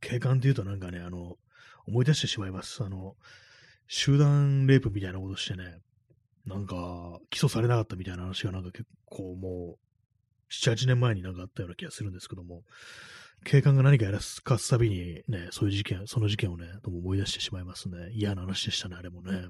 [0.00, 1.36] 警官っていうとなんかね、あの、
[1.86, 2.82] 思い出してしまいます。
[2.82, 3.16] あの、
[3.86, 5.78] 集団レイプみたいなことしてね、
[6.46, 9.89] なんか、起訴されなかったみたいな話がなんか結構もう、
[10.50, 12.62] 7、8年前になんかあったような気がするんですけども、
[13.44, 18.10] 警官が何かやらすかすたびにね、そういう事件、その事件をね、どうも思い出してしまいますね。
[18.12, 19.48] 嫌な話でしたね、あれもね。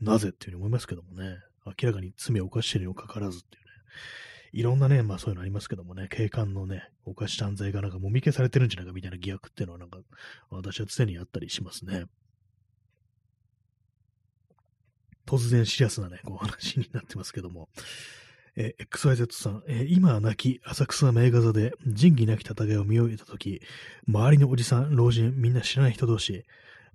[0.00, 3.70] なぜっていうふうに思いますけどもね、明らかに罪を犯してるにもかかわらずっていうね、
[4.52, 10.00] いろんなね、まあそういうのありますけどもね、警官のね、犯した犯罪がなんかもみ消されてるんじゃないかみたいな疑惑っていうのはなんか、
[10.50, 12.04] 私は常にあったりしますね。
[15.26, 17.68] 突然シリアスなね、こう話になってますけども、
[18.60, 23.62] え XYZ さん、え今は亡き浅草名画座で仁義なき戦いを見終えたとき、
[24.08, 26.44] 周りのおじさん、老人、みんな知らない人同士、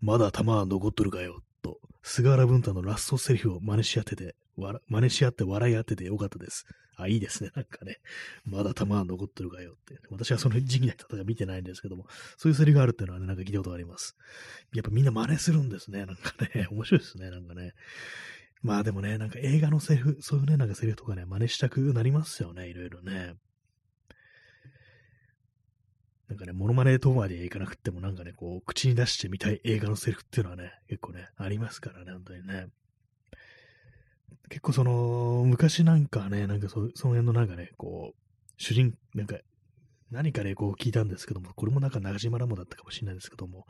[0.02, 6.66] まだ弾は残っとるかよ、と、菅原文太のラストセリフを真似し合ってて、真似し合って笑い合っててよかったです。
[6.98, 7.52] あ、いいですね。
[7.56, 8.00] なんかね、
[8.46, 10.02] まだ弾は残ってるかよって。
[10.12, 14.18] 私はその時期の戦い見てないんですけども、そういうセリがあるっていうのはね、なんか聞いたことがあります。
[14.74, 16.06] やっぱみんな真似するんですね。
[16.06, 17.32] なんかね、面白いですね。
[17.32, 17.74] なんかね。
[18.64, 22.70] まあでもね、なんか映画のセリフ、そういうね、なんかセリフとかね、真似したくなりますよね。
[22.70, 23.34] いろいろね。
[26.30, 32.68] なんかね、モノマネとまでいかなくても、なんかね、こう、口に出してみたい映画のセリフっていうのはね、結構ね、ありますからね、本当にね。
[34.50, 39.38] 結構その、昔なんかね、なんかそその辺のなんかね、こう、主人、なんか、
[40.10, 43.66] 何かね、こう聞いたんですけども、これもなんか中島ラモだったかもしれないですけども、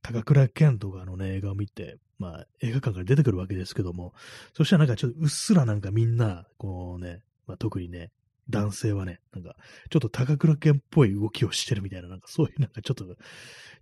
[0.00, 4.14] 高倉健とかのね、映画を見て、まあ、映画館から出てくるわけですけども、
[4.54, 8.12] そしたらなんかちょっとうっすらなんかみんな、こうね、まあ、特にね、
[8.48, 9.56] 男性はね、なんか、
[9.90, 13.12] ちょっと高倉健っぽい動きをしてるみたいな、なんかそういうなんかちょっと、ちょ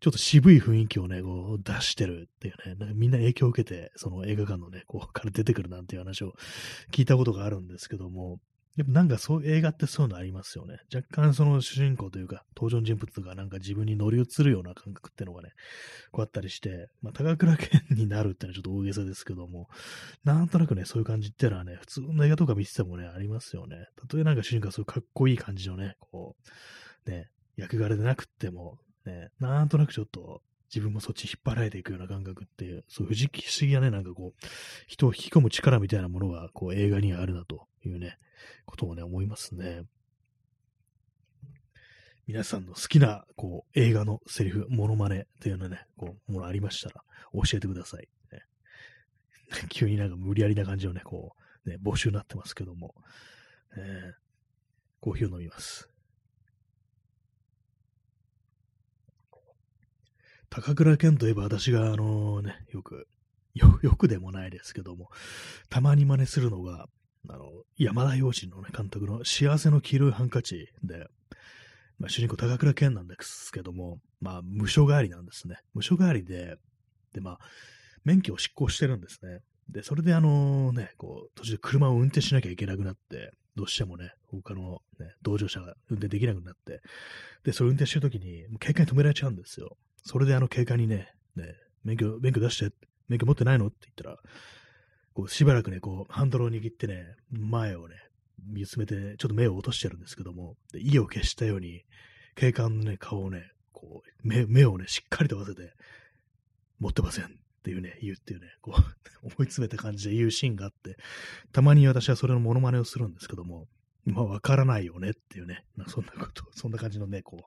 [0.08, 6.32] っと渋い雰囲気をね、こう出してるっていうね、なんかみんな影響を受けて、その映画館のね、こうから出てくるなんていう話を
[6.92, 8.38] 聞いたことがあるんですけども、
[8.80, 10.78] やっぱなんかそう、映画ってそういうのありますよね。
[10.94, 15.50] 若干その主人公というか、登場人物とかなんか自分に乗り移るような感覚っていうのがね、
[16.12, 19.68] こうあったりして、まあ、高倉健になるってのはちょっと大げさですけども、
[20.24, 23.84] なんとなくね、そういう感じっていうのはね、普通の映画とか見ててもね、ありますよね。
[23.96, 26.36] たとえなんか主人公がそういうかっこいい感じのね、こ
[27.06, 30.40] う、ね、役柄でなくっても、ね、なんとなくちょっと、
[30.74, 34.46] 自分もそっち引っ張られていくような感覚っていう、そういう不思議なね、なんかこう、
[34.86, 38.18] 人を引き込む力みたいなものが、こう、映画にはあるなというね、
[38.64, 39.82] ことをね、思いますね。
[42.26, 48.08] 皆さんの好きな、こう、映画のセリフ、モノマネというのね、こう、ものありましたら、教えてください。
[48.32, 48.42] ね、
[49.68, 51.34] 急になんか無理やりな感じのね、こ
[51.64, 52.94] う、ね、募集になってますけども、
[53.76, 54.14] えー、
[55.00, 55.88] コーヒーを飲みます。
[60.50, 63.08] 高倉健といえば私が、あのね、よく、
[63.54, 65.08] よ、よくでもないですけども、
[65.68, 66.88] たまに真似するのが、
[67.28, 71.06] あの、山田洋次のね、監督の幸せの黄色いハンカチで、
[71.98, 75.56] まあ、主人公高倉健なんですけども、まあ、無所帰りなんですね。
[75.74, 76.56] 無所帰りで、
[77.12, 77.38] で、まあ、
[78.04, 79.40] 免許を執行してるんですね。
[79.68, 86.80] で、それであのね、こう、途中で車を運転しなきゃいけなくなって、どうしてもね、他の、ね、同乗者が運転できなくなって、
[87.44, 89.76] で、それ運転してるときに、警官に止められちゃうんですよ。
[90.02, 91.54] それであの警官にね、ね、
[91.84, 92.74] 免許、免許出して、
[93.08, 93.66] 免許持ってないの？
[93.66, 94.18] って言ったら、
[95.20, 97.96] こうしばらくね、こう、ハンドルを握ってね、前をね、
[98.46, 101.82] 見つめて、ちょっと目を落としてるんですけども、で意を消したように、
[102.36, 105.74] 警官のね、顔をね、こう、目目をね、しっかりと合わせて、
[106.78, 107.28] 持ってませんっ
[107.62, 108.80] ていうね、言うっていうね、こう、
[109.20, 110.96] 思い詰めた感じで言うシーンがあって、
[111.52, 113.68] たまに私はそれのモノマネをするんですけども、
[114.06, 117.46] まあ、わからないよねっていうね、まそんなこと、そんな感じのね、こ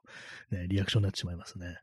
[0.52, 1.78] う、ね、リアクションになってしまいますね。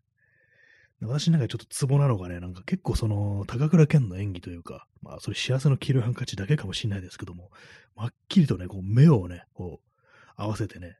[1.01, 7.49] 私の中でちょっとツボなのがね、なんか結構その、高倉健の演技というか、まあ、それ幸せの黄色いハンカチだけかもしれないですけども、
[7.95, 9.89] はっきりとね、こう目をね、こう、
[10.35, 10.97] 合わせてね、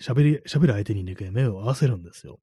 [0.00, 2.38] 喋り、喋る相手にね、目を合わせるんですよ。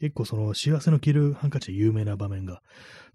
[0.00, 2.60] 結構その幸せの黄色いハンカチで有名な場面が、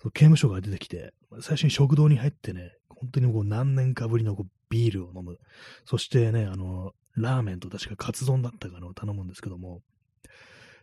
[0.01, 5.37] その刑務所が出てきて、最初に食堂に入ってね、本当にこう何年かぶりのこうビールを飲む。
[5.85, 9.81] そしてね、あの、ラーメンと確かカツ丼だったかのを頼むんですけども、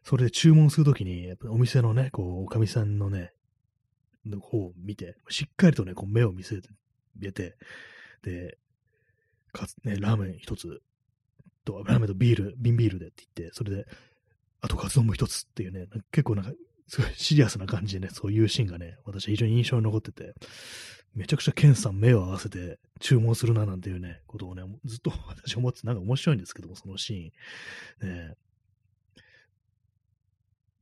[0.05, 3.33] それで注文するときに、お店のね、こう、おかみさんのね、
[4.27, 6.69] の方を見て、しっかりとね、こう目を見せて、
[7.17, 7.57] 入れて、
[8.23, 8.59] で、
[9.53, 10.83] かつ、ね、ラーメン一つ
[11.65, 13.87] と、ラーメンとビール、瓶ビールでって言って、それで、
[14.61, 16.53] あとカツ丼も一つっていうね、結構なんか、
[16.87, 20.35] すごいシリアスな感じでね、そういうシーンがね、私は非常に印象に残ってて、
[21.15, 28.11] めちゃくちゃケンさん目を合わせて注文するななんていうね、ことをね、ずっと 私思ってなんか面白いんですけども、そのシーン。
[28.11, 28.35] ね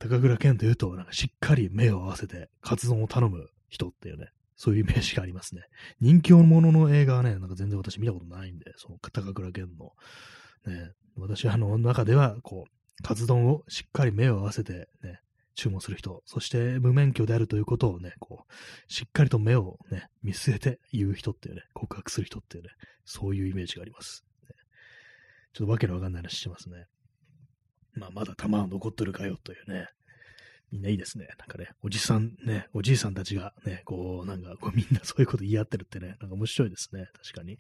[0.02, 5.62] 高倉健というと、なんかしっかり目を合わせてカツ丼を頼む人っていうね、そういうイメージがありますね。
[6.00, 9.92] 人気者の映画はね、なんか全然私見たことないんで、その高倉健の。
[10.66, 15.20] ね、私はあの中では、こう、カツ丼をしっかり目を合わせてね、
[15.54, 22.70] 注文する人、そして無免許であるということをね、こう、しっかりと目をね、見据えて言う人っていうね、告白する人っていうね、
[23.04, 24.24] そういうイメージがあります。
[24.48, 24.56] ね、
[25.52, 26.86] ちょっとわけのわかんない話してますね。
[27.94, 29.88] まあ、まだ弾は残ってるかよというね、
[30.70, 31.28] みんないいですね。
[31.38, 37.08] なんかね、おじさんね、おじいさんたちがね、こう、なんかこうみんなそういうこと言い合ってるってね、なんか面白いですね。
[37.14, 37.58] 確かに。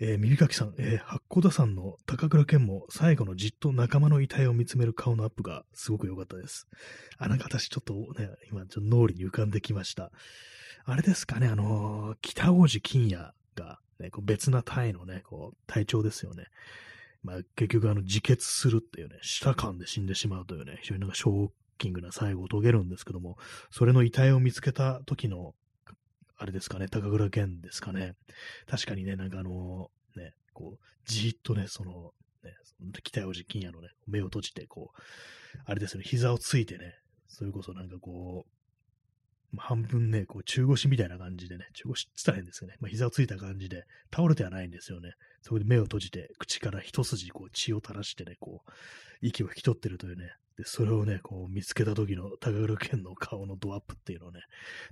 [0.00, 6.68] えー、耳かきさん、えー、八甲田山の高倉健も最後のじっと仲間の遺体を見つめる顔のアップがすごく良かったです。
[7.18, 10.12] あ、なんか私ちょっとね、今ちょっと脳裏に浮かんできました。
[10.84, 16.44] あれですかね、あのー、北王子金也が、ね、こう別な体のね、こう、体調ですよね。
[17.22, 23.36] まあ、結局あの自決するっていうね、舌感で死んでしまうというね、非常になんかショッキングな最後を遂げるんですけども、
[23.70, 25.54] それの遺体を見つけた時の、
[26.36, 28.14] あれですかね、高倉健ですかね。
[28.68, 32.12] 確かにね、なんかあの、ね、こう、じーっとね、その、
[32.44, 32.52] ね、
[33.02, 35.00] 北大王子金也のね、目を閉じて、こう、
[35.64, 36.94] あれですよね、膝をついてね、
[37.26, 38.57] それこそなんかこう、
[39.56, 42.76] 半分ね、こう中腰みたいな感じでね、中腰って言ったら変ですよね。
[42.80, 43.84] まあ、膝をついた感じで、
[44.14, 45.12] 倒れてはないんですよね。
[45.42, 48.70] そこで目を閉じて、口から一筋こう血を垂らしてね、こう、
[49.22, 50.32] 息を引き取ってるというね。
[50.58, 54.40] で、それをね、こう見つけた時の高倉健の顔のドアップっていうのをね、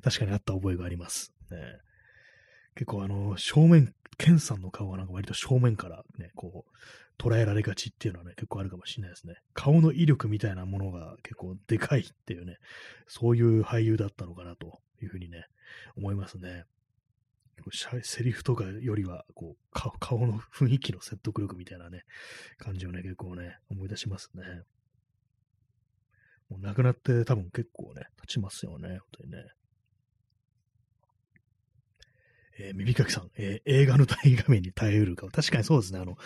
[0.02, 1.32] 確かにあった覚えがあります。
[1.50, 1.59] ね、
[2.76, 6.55] 結構あの、正面、健さんの顔はなんか割と正面からね、こう、
[7.19, 9.37] 捉えられがちっていうのはね、結構あるかもしれないですね。
[9.55, 12.59] 顔の威力みたいなものが結構でかいっていうね、
[13.07, 15.47] そういう俳優だったのかなというふうにね、
[15.97, 16.64] 思いますね。
[18.03, 22.05] セリフとかよりは、こう、顔の雰囲気の説得力みたいなね、
[22.59, 24.43] 感じをね、結構ね、思い出しますね。
[26.49, 29.39] もう亡くなって多分結構ね、経ちますよね、本当にね。
[32.59, 35.28] えー、耳かきさん、えー、映画の大画面に耐えうるか。
[35.28, 35.98] 確かにそうですね。
[35.98, 36.16] あの、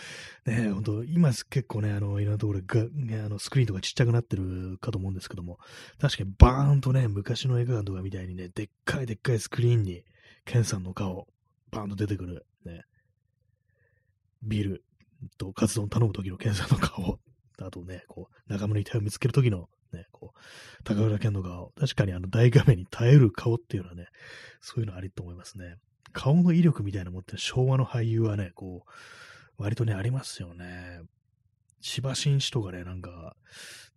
[0.46, 5.58] ね、本当今結構ね、あの、いろんなところが、ね、あの、スクリーンとかちっちゃくなってるかと思うんですけども、
[5.98, 10.04] 確かにバーンとね、昔の映画館とかみたいにね、でっかいでっかいスクリーンに、
[10.44, 11.26] ケンさんの顔、
[11.70, 12.84] バーンと出てくる、ね、
[14.42, 14.84] ビール
[15.36, 17.18] とカツ丼頼む時のケンさんの顔、
[17.60, 24.06] あとね、こう、仲間の遺体を見つける時のね、こう、高浦健の顔、確かにあの大画面に耐える顔っていうのはね、
[24.60, 25.76] そういうのありと思いますね。
[26.12, 31.00] 顔の威力みたいなもって昭和の俳優はね、こう、割とね、ありますよね。
[31.80, 33.36] 千葉真一とかね、なんか、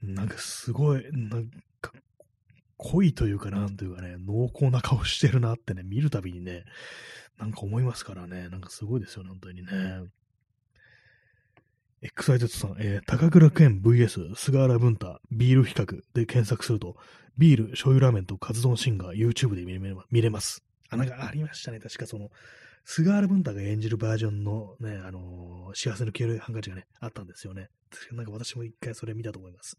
[0.01, 1.49] なんかすごい、なん
[1.81, 1.91] か、
[2.77, 6.65] 濃いというか、なんというかね、濃厚な顔してるなってね、見るたびにね、
[7.37, 10.03] なんか思いますからね、なんかすごいですよね、本当にね。
[12.03, 16.97] XYZ さん、えー、高倉健 VS 菅原文太ビール比較で検索すると、
[17.37, 19.63] ビール、醤油ラーメンとカツ丼シンが YouTube で
[20.11, 20.63] 見れます。
[20.89, 21.79] あ、なんかありましたね。
[21.79, 22.29] 確かその、
[22.85, 27.69] 菅原文太が演じるバージョンのね、あのー、幸せの消えるハンカチがね、あったんですよね。
[28.11, 29.77] なんか私も一回それ見たと思います。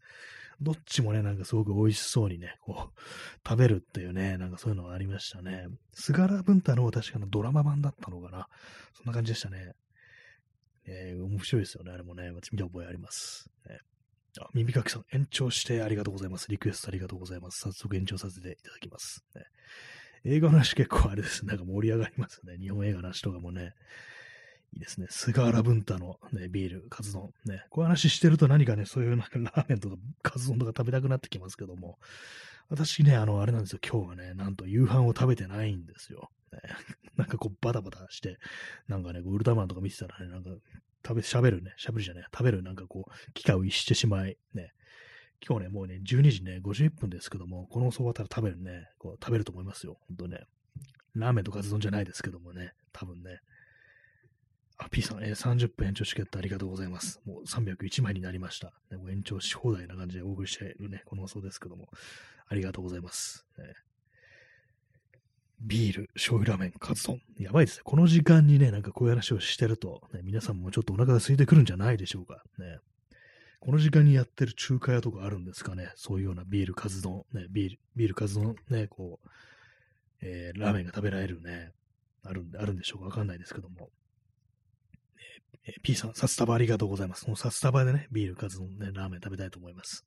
[0.61, 2.99] どっちもね、なんかすごく美味しそうにね、こう、
[3.47, 5.67] 食べるっていうね、なんかそういうのがありましたね。
[5.93, 8.47] 菅原文太の確かのドラマ版だったのかな。
[8.93, 9.73] そんな感じでしたね。
[10.87, 11.91] えー、面白いですよね。
[11.91, 13.49] あれもね、私見た覚えあります。
[13.67, 13.79] ね、
[14.39, 16.49] あ耳かきさん、延長してありがとうございます。
[16.49, 17.59] リクエストありがとうございます。
[17.59, 19.23] 早速延長させていただきます。
[19.35, 19.43] ね
[20.25, 22.57] 映画の話結構あれですなんか盛り上がりますね。
[22.57, 23.73] 日本映画の話とかもね。
[24.73, 25.07] いいですね。
[25.09, 27.31] 菅原文太の、ね、ビール、カツ丼。
[27.45, 27.63] ね。
[27.69, 31.99] こういう話してると何かね、そういうなんかラーメンとかカツ丼とか食べたくなってきますけども。
[32.69, 33.79] 私ね、あの、あれなんですよ。
[33.87, 36.31] 今日はね、なんと夕飯を食べてないんですよ。
[36.51, 36.59] ね、
[37.15, 38.39] なんかこうバタバタして、
[38.87, 40.49] なんかね、ウルトラマンとか見てたらね、なんか
[41.05, 44.73] 食べ、喋るね、喋るじゃない、食べるなんかこう、機会を逸してしまい、ね、
[45.47, 49.97] 今日ね、もうね、12時ね、51分ですけども、このそばたら食べるね、こう食べると思いますよ。
[50.07, 50.39] ほんとね。
[51.13, 53.39] ラーメンとカツ丼じゃないですけどもね、多分ね。
[54.77, 57.21] あ、P さん、えー、30分延長チケットありがとうございます。
[57.25, 58.73] もう301枚になりました。
[58.91, 61.87] ね、もう延長し放題な感じでお送りしているね、この放送ですけども、
[62.47, 63.45] ありがとうございます。
[63.57, 63.65] ね、
[65.61, 67.21] ビール、醤油ラーメン、カツ丼。
[67.37, 67.81] やばいですね。
[67.85, 72.43] この時間にね、なんかこういう話をしてると、ね、皆さんもちょっとお腹が空いてくるんじゃないでしょうか。
[72.57, 72.79] ね。
[73.59, 75.91] この時間にやってる中華屋とかあるんですかね？
[75.95, 79.29] そういうようなビール、カツ丼、ね、ビール、ビール、カツ丼、ね、こう、
[80.21, 81.71] えー、ラーメンが食べられるね、
[82.23, 83.05] あるんで、あるんでしょうか？
[83.05, 83.89] わかんないですけども。
[85.67, 87.25] えー、P さん、札束ありがとうございます。
[87.25, 90.05] この札束でね、ビール、カツ丼、ね、ラーメン食べたいと思います。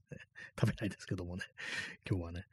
[0.61, 1.45] 食べないですけどもね、
[2.09, 2.45] 今日はね。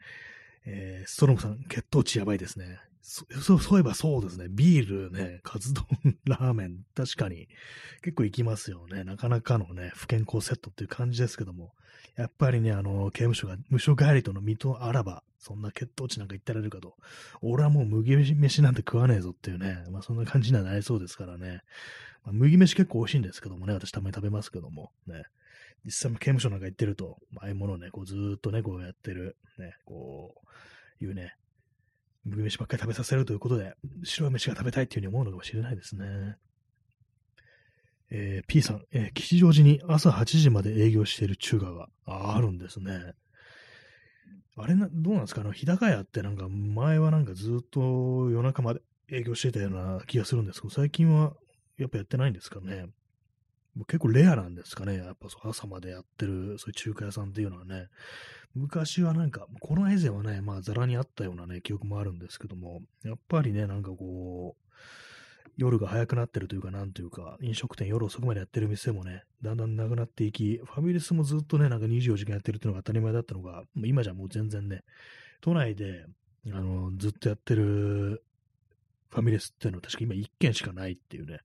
[0.66, 2.80] えー、ストロムさん、血糖値やばいですね。
[3.07, 4.47] そそういえばそうですね。
[4.49, 5.86] ビールね、カツ丼、
[6.26, 7.47] ラーメン、確かに
[8.01, 9.03] 結構いきますよね。
[9.03, 11.74] なかなかのね、不健康セットっていう感じですけども、
[12.16, 16.95] やっぱりね、あの、刑務所が無償帰りとの身とあらば、そんな血糖値なんか言ってられるかと。
[17.41, 21.61] 俺はもう麦飯なんて食わねえぞっていうね、まあそんな感じにはなりそうですからね。
[22.24, 25.26] まあ、麦飯結構美味しいんですけどもね、私たまに食べますけども、ね。
[25.86, 30.36] 実際も刑務所なんか行ってると、ああいうものをね、こうずーっとね、こうやってる、ね、こ
[31.01, 31.36] う、いうね、
[32.24, 36.38] 麦飯ばっかり食べさせるということで、白い飯が食べたいっていうふうに思うのかもしれないですね。
[38.12, 43.14] えー、P さん、えー、吉祥寺に朝8時まで営業している中華があるんですね。
[44.58, 45.41] あれな、どうなんですか？
[45.41, 48.82] あの、日高屋ってなんか前はなんかずっと夜中まで
[49.12, 51.34] 営業してたような気がするんですけど、最近は
[51.78, 52.88] やっぱやってないんですかね？
[53.88, 54.97] 結構レアなんですかね。
[54.97, 57.88] やっぱ朝までやってる、そういう中華屋さんっていうのはね。
[58.53, 64.65] 昔はなんか、この以前はね、まあ、ざらにあったようなね、記憶もあるんですけども、やっぱりね、なんかこう、
[65.57, 74.84] 夜が早くなってるというか、なんというか、飲食店夜遅くまでやってる店もね、だんだんなくなっていき、ファミレスもずっとね、なんか24時間やってるっていうのが当たり前だったのが、今じゃもう全然ね、
[75.41, 76.05] 都内で、
[76.47, 78.23] あの、ずっとやってる
[79.09, 81.39] ファミレスっていうのは確か今1軒しかないっていうね、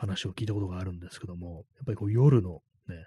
[0.00, 3.06] 話を聞いたことがあるんですけども、やっぱりこう夜のね、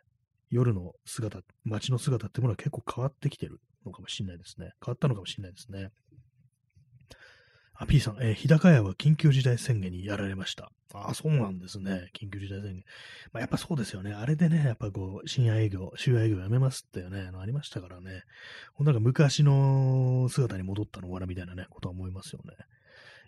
[0.52, 4.74] 夜の姿、街の姿ってものは結構変わってきてるのかもしれないですね。
[4.86, 5.90] 変わったのかもしれないですね。
[7.74, 10.72] あ、P さん、えー、日高屋は緊急事態宣言にやられました。
[10.94, 12.12] ああ、そうなんですね。
[12.16, 12.84] 緊急事態宣言。
[13.32, 14.14] まあ、やっぱそうですよね。
[14.14, 18.22] あれでね、やっぱこう、深夜営業、週夜営業やめますってね、ありましたからね。
[18.80, 22.54] なんか昔の姿に戻ったのかなみたいなね、ことは思いますよね。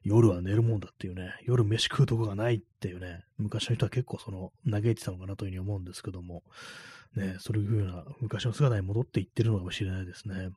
[0.05, 6.43] 夜は寝るもんだっていうね、夜飯食うとこがないっていうね、昔の人は結構その、嘆いてたのかなというふうに思うんですけども、
[7.15, 10.49] ね、そういうふうな昔の姿に戻っていってるのかもしれないですね。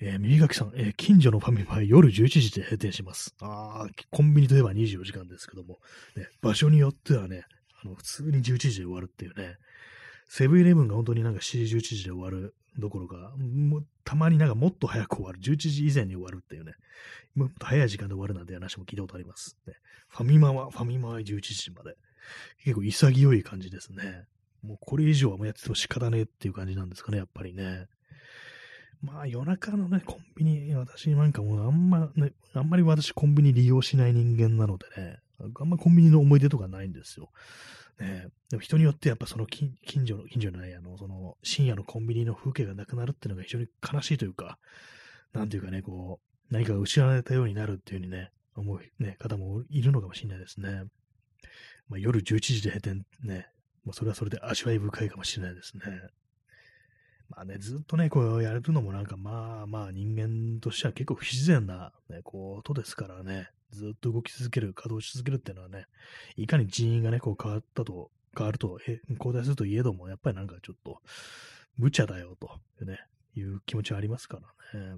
[0.00, 3.34] えー、右垣さん、えー、近所のファミマは夜11時で閉店します。
[3.42, 5.78] ああ、コンビニといえば24時間ですけども、
[6.16, 7.44] ね、場所によってはね、
[7.84, 9.56] あの、普通に11時で終わるっていうね、
[10.26, 13.34] セブンイレブンが本当になんか7時、11時で終わるどころか、
[14.04, 16.74] たまになんかもっと早く終わる、11時以前に終わるっていうね、
[17.34, 19.56] もっと早い時間で終わるなんて話も聞いたことあります。
[19.66, 19.74] ね、
[20.08, 21.96] ファミマは、ファミマは11時まで。
[22.62, 24.24] 結構潔い感じですね。
[24.62, 27.86] もうこれ以上はもうやってても仕方ねえっていう感じなんですかね、やっぱりね。
[29.02, 35.18] まあ夜中のね、コンビニ、私なんかもうあんまね、あんまり私コンビニ利用しない人間なのでね、
[35.58, 37.30] あんまコンビニの思い出とかないんですよ。
[38.00, 39.76] ね、でも人によってやっぱその近
[40.06, 44.58] 所の、近所のね、あの、その深夜のコンビニの風景がなくなるっていうのが非常に悲しいというか、
[45.32, 46.18] なんていうかね、こ
[46.50, 50.84] う、何かが失われたようになるっていうふうにね、思う、ね、方もいるのかもしれないですね。
[51.88, 53.48] まあ、夜11時で閉店ね、
[53.84, 55.82] まあそれはそれで味わい深いかもしれないですね。
[57.30, 65.86] まあね、ずっとね、こうやるのもなんかまあまあ人間としては結構不自然な、ね、ことですからね、ずっと動き続ける、稼働し続けるっていうのはね、
[66.36, 71.00] いかに人員がね、こう変わったと、変わると、え、交代するといえども、やっぱりなんかちょっと、
[71.76, 72.98] 無茶だよと、ね、
[73.36, 74.40] いう気持ちはありますか
[74.72, 74.96] らね。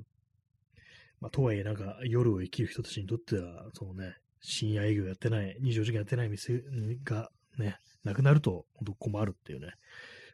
[1.21, 6.63] まあ、とはいえ、なんか夜を生きる人たちにとっては、そのね、深夜営業やってない、24時間やってない店
[7.05, 9.73] がね、なくなると、本当困るっていうね、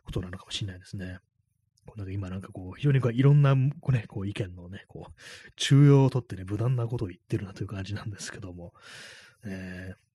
[0.05, 1.19] ことなのかもしれないですね。
[1.97, 3.73] なんか今なんかこう、非常にこういろんな、ね、
[4.09, 5.13] こう意見のね、こう、
[5.57, 8.75] 中庸をとってね、無難なことを言ってるなという感じなんですけども、
[9.45, 10.09] えー、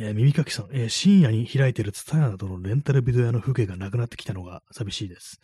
[0.00, 5.38] え耳かきさん、えー、深夜に開いてるツタヤなどのレンタルビデオ屋の風景がなくなってきたのが寂しいです。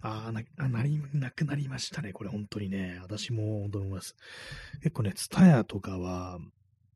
[0.00, 2.12] ああ、な、なり、なくなりましたね。
[2.12, 2.98] これ本当にね。
[3.00, 4.16] 私も本当に思います。
[4.82, 6.40] 結構ね、ツタヤとかは、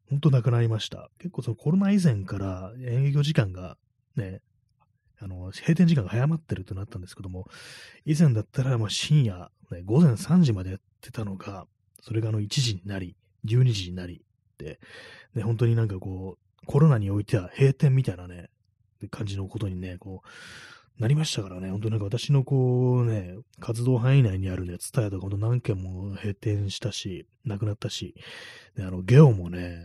[0.08, 1.10] 本当なくなりました。
[1.18, 3.76] 結構そのコロナ以前から営業時間が
[4.16, 4.40] ね、
[5.18, 7.48] あの、閉店時間が早まってるとなったんですけども、
[8.04, 11.66] 以前だったらもう深夜、ね、午前3時までやってたのが、
[12.02, 14.22] それがあの1時になり、12時になり、
[14.58, 14.78] で、
[15.34, 18.50] ね、本当になんかこう、コロナにおいては閉店みたいなね、
[19.10, 20.28] 感じのことにね、こう、
[20.98, 28.14] なりましたからね、本当なんか私のこうね、活動範囲内にあるね、ツタヤとか本当何軒も閉店したし、なくなったし、
[28.78, 29.78] あの、ゲオもね、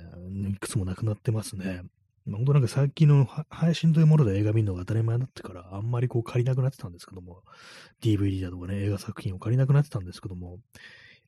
[0.50, 1.84] いくつもなくなってますね。
[2.30, 7.42] 本当なんか最近の配信というもので映画見るのが当たり前になってから、あんまりこう借りなくなってたんですけども、
[8.02, 10.60] DVD だとかね、映画作品を借りなくなってたんですけども、やっ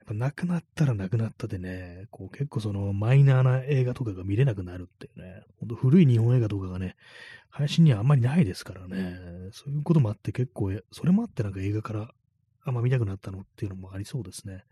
[0.07, 6.95] ぱなくなったらなくなったでね、こう結構そのマイナーな映画とかが見れなくなるっていうね、ほんと古い日本映画とかがね、
[7.49, 9.17] 配信にはあんまりないですからね、
[9.51, 12.13] そういうこともあって結構、それもあってなんか映画から
[12.65, 14.63] あんま見たくなったのっていうのもありそうですね。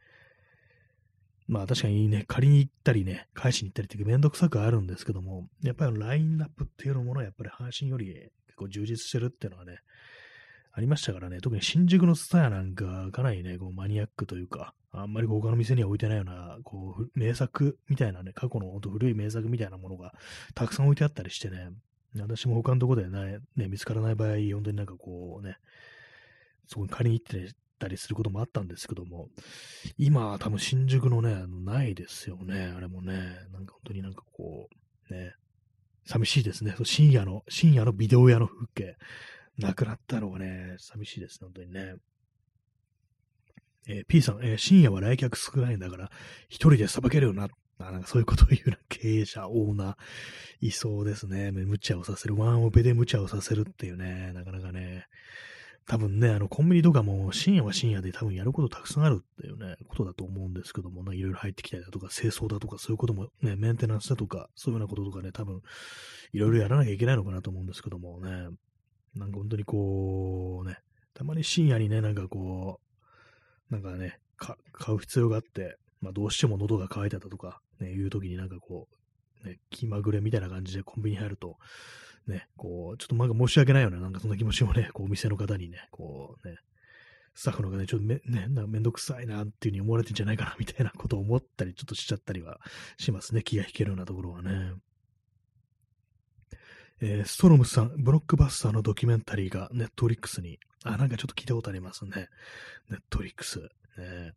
[1.47, 8.13] まあ確かにね、借りに行ったりね、返しに行ったりってめんどくさくあるんですけども、やっぱりラインナップっていうものはやっぱり阪神より
[8.47, 9.79] 結構充実してるっていうのはね、
[10.73, 20.13] ありましたからね、特に新宿のスタヤなんかかなりね、こうマニアックというか、あんまり他の店には置いてないような、こう、名作みたいなね、過去の本当古い名作みたいなものが
[20.53, 21.71] たくさん置いてあったりしてね、
[22.17, 25.57] 私も他のところでね、見つからない場合、本当になんかこうね、
[26.67, 29.29] そこに借りに行ってねたりすることもあったんですけども、
[29.97, 33.13] 今は多分新宿のね、ないですよね、あれもね、
[33.51, 34.69] なんか本当になんかこ
[35.09, 35.33] う、ね、
[36.05, 36.75] 寂しいですね。
[36.83, 38.97] 深夜の、深夜のビデオ屋の風景、
[39.57, 41.95] なくなったのがね、寂しいですね、本当にね。
[43.87, 46.11] えー、P さん、えー、深夜は来客少ないんだから、
[46.47, 47.47] 一人でさばけるよな。
[47.79, 51.51] なんかそういうことを言うな経営者、オーナー、いそうですね。
[51.51, 52.35] 無茶をさせる。
[52.35, 55.07] ワンオペで無茶をさせるっていうね、なかなかね、
[55.87, 65.61] 多分ね、あの、コンビニとかも深夜は深夜で多分やることたくさんあるっていうね、ことだと思うんですけども、ねいろいろ入ってきたりだとか、清掃だとか、そういうこともね、メンテナンスだとか、そういうようなこととかね、多分、
[66.33, 68.29] いろいろやらなきゃいけないのかなと思うんですけどもね、
[69.15, 70.77] なんか本当にこう、ね、
[71.13, 72.79] たまに深夜にね、なんかこ
[73.69, 78.87] う、なんかね、買う必要があって、まあどうしても喉が渇いただとか、ね、いう時になんかこ
[79.43, 81.57] う、ね、気まぐれみたいな感じでコンビニ入ると、
[82.27, 83.99] ね、こう、ちょっとなんか申し訳ないよね。
[83.99, 86.57] なんかそんな気持ちもね、こう、お店の方にね、こうね、
[87.33, 92.59] スタッフの方にちょっとめ、ね、なんかめんどくさいなっていう風に思われてんじゃないかな、みたいなことを思ったり、ちょっとしちゃったりは
[92.97, 93.41] しますね。
[93.43, 94.73] 気が引けるようなところはね。
[97.03, 102.29] えー、ストロムさん、ブロックバスターのドキュメンタリーがネットリックスに、あ、なんかちょっと聞いたことありますね。
[102.89, 103.59] ネットリックス。
[103.97, 104.33] ね、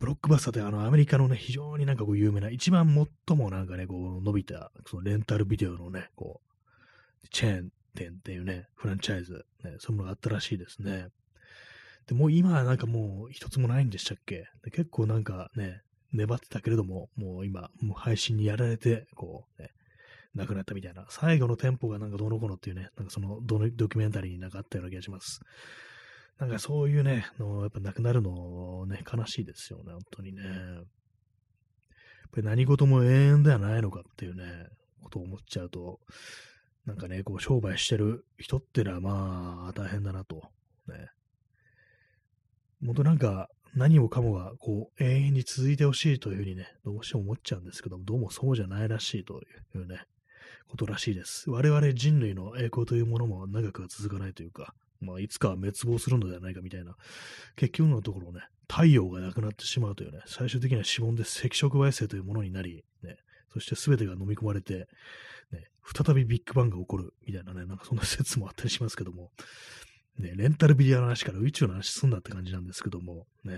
[0.00, 2.92] ブロックバスターってあのアメリカのね、非常になんかこう有名な、一番
[3.26, 6.51] 最もなんかね、こう伸びた、そのレンタルビデオのね、こう、
[7.30, 11.08] チェーン店っていうね、フランチャイズ、ね、そういうものがあったらしいですね。
[12.06, 14.44] で、もう今はなんかもう一つもないんでしたっけ？
[14.72, 19.70] 結構なんかね、粘ってたけれども、もう今、もう配信にやられて、こう、ね、
[20.34, 21.06] なくなったみたいな。
[21.10, 25.40] 最後の店舗がなんかどのこのっていうね、なんかそのドドキュメンタリーになんかあったような気がします。
[26.38, 30.42] なんかそういうね、のやっぱなくなるのね、悲しいですよね、本当にね。
[30.42, 30.84] やっ
[32.32, 34.66] ぱり何事も永遠ではないのかっていうね、
[35.02, 36.00] ことを思っちゃうと、
[36.86, 40.42] なんかね、こう商売してる人ってのはまあ大変だなと。
[40.88, 41.08] ね。
[42.84, 49.40] 本当なんか何もかもがこう永遠に続いてほしいというふうにね、どうしても思っちゃうんですけども、どうもそうじゃないらしいと
[49.74, 50.02] いうね、
[50.68, 51.48] ことらしいです。
[51.50, 56.96] 我々人類の栄光というものも長くは続かないというか、まあ、いつかは滅亡するのではないかみたいな、
[57.56, 63.16] 結局のところね、太陽がなくなってしまうというね、最終的には指紋で赤色矮星というものになり、ね、
[63.52, 64.88] そして全てが飲み込まれて、
[65.84, 69.30] 再びビッグバンが起こるみたいなね、なんかそんな説もあったりしますけども、
[70.18, 73.56] ね、レンタルビデオの話から宇宙の話すんだって感じなんですけども、ね、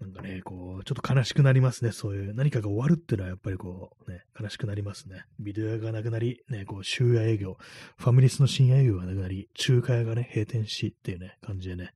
[0.00, 1.90] なんかね、こう、ちょっと悲しくなりますね。
[1.90, 5.24] そういう何かが終わるっていうのはやっぱりこう、ね、悲しくなりますね。
[5.40, 7.56] ビデオ屋がなくなり、ね、こう、終夜営業、
[7.96, 11.94] ファミレスの深夜営業がなくなり、中華屋がね、閉店しっていうね、感じでね、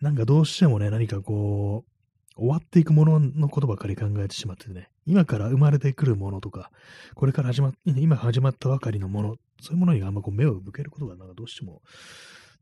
[0.00, 6.70] なんかどうしてもね、何かこう、終わっていくもののことばかり考えてしまってね、今から生まれてくるものとか、
[7.14, 11.82] これから始まっ、今始まったばかりのもの、そういうものにあんまこう目を向けることがなんかどうしても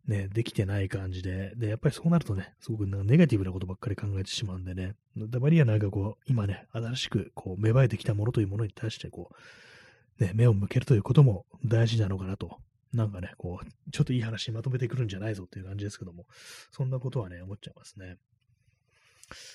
[0.06, 9.30] ね、できてない感じで、で、やっぱりそうなるとね、すごくなんかネガティブなことばっかり考えてしまうんでね、だまりはなんかこう、今ね、新しくこう芽生えてきたものというものに対してこ
[10.20, 12.58] う、ね、目を向けるということも大事なのかなと。
[12.92, 16.26] なんかね、こう、ちょっといい話まとめてくるんじゃないぞっていう感じですけども、
[16.70, 18.18] そんなことはね、思っちゃいますね。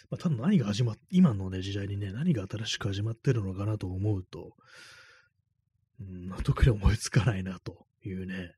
[0.09, 4.55] まあ、ただ何が始まっ、今のね、時代にね、何が新しく始まってるのかなと思うと、
[5.99, 8.53] うん、特に思いつかないなというね、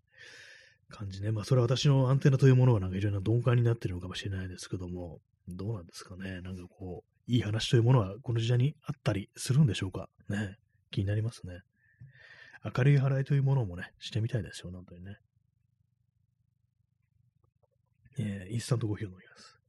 [0.90, 1.32] 感じね。
[1.32, 6.42] まあ、それは私のアンテナというものはなんか非常に鈍感になってるのかもしれないですけども、どうなんですかね。
[6.42, 10.10] なんかこう、いい話というものはこの時代にあったりするんでしょうか。
[10.30, 10.58] ね。
[10.92, 11.62] 気になりますね。
[12.64, 15.18] 明るい払いというものもね、してみたいですよ、本当にね。
[18.20, 19.61] えー、インスタントコーヒーを飲みます。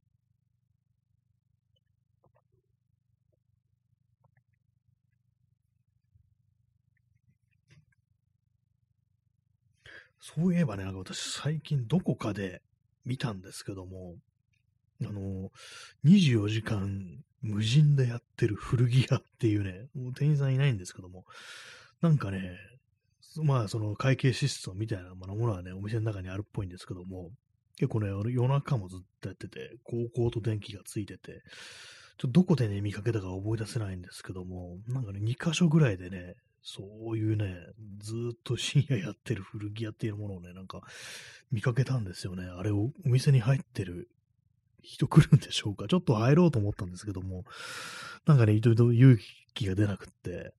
[10.25, 12.61] そういえばね、なんか私最近どこかで
[13.03, 14.15] 見たんですけども、
[15.01, 15.51] あの、
[16.05, 21.25] 24時間無人でやってる古着屋っていうね、もう店員さんいないんですけども、
[21.99, 22.57] なんかね、
[23.43, 27.31] まあその会計システムみたいなものはね、お店の中にあるっぽいんですけども、
[27.75, 31.41] 結構ね、夜中もずっとやってて、高校と電気がついてて、
[32.17, 37.55] ちょっとどこでね、見かけたか覚え出せないんですけども、なんかね、2箇所ぐらいでね、そういうね、
[37.99, 40.81] ずっと深夜やってる古着屋っていうものをね、なんか
[41.51, 42.45] 見かけたんですよね。
[42.45, 44.09] あれをお店に入ってる
[44.81, 47.43] 人来るんでしょうかちょっと入ろうと思ったんですけども、
[48.25, 49.17] なんかね、いろいろ勇
[49.53, 50.53] 気が出なくって、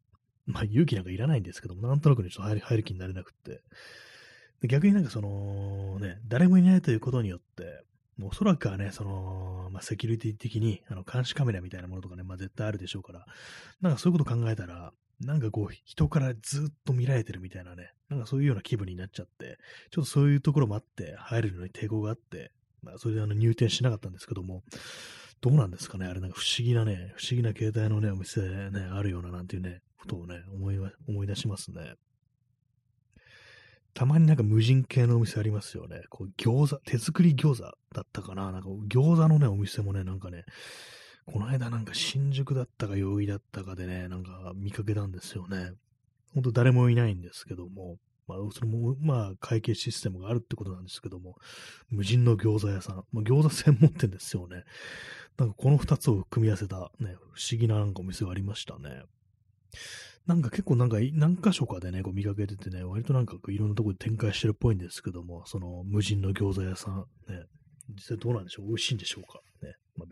[0.47, 3.63] まあ勇気なんかいらないんですけども、なんとなくね、ちょっと入る気になれなくって。
[4.67, 7.83] 逆になんかその、ね、誰もいないということによって、
[8.17, 13.27] もうおそらくはね、その、まあ、セキュリティ的に、あの、監視カメラみたいなものとかね、まあ、絶対あるでしょうから、
[13.81, 19.59] なんかそういうこと考えたら、なんかこう、人からずっと見られてるみたいなね、なんかそういうような気分になっちゃって、
[19.91, 24.63] ちょっとそういうところもあって、入るのに抵抗があって、まあ、それであの入店しなかったんですけども、
[25.41, 30.79] どうなんですかね、あれなんか不思議なね、不思議な携帯のね、お店ね、あるようななんていうね、ことをね、思い、
[31.09, 31.95] 思い出しますね。
[33.95, 36.03] たまになんか無人系のお店ありますよね。
[36.11, 40.45] こう餃子、手作り餃子だったかななんか餃子のね、お店もね、なんかね、
[41.27, 45.73] この間なんか新宿だったか代々木だったかでね、なんか見かけたんですよね。
[46.35, 47.97] ほんと誰もいないんですけども、
[48.27, 51.37] まあ、それも、まあ、会計システムがあるってことなんですけども、
[51.91, 54.65] 無人の餃子屋さん、まあ、餃子専門店ですよね。
[55.37, 59.03] なんかこの二つを組み合わせたね、不思議ななんかお店がありましたね。
[60.27, 67.45] なんか結構なんか何箇所かでね、こう見かけててね、割となんかいろんなとこで展開してるっぽいんですけども、その無人の餃子屋さん、ね、
[67.95, 68.69] 実際どうなんでしょう？
[68.69, 69.41] 美味しいんでしょうか？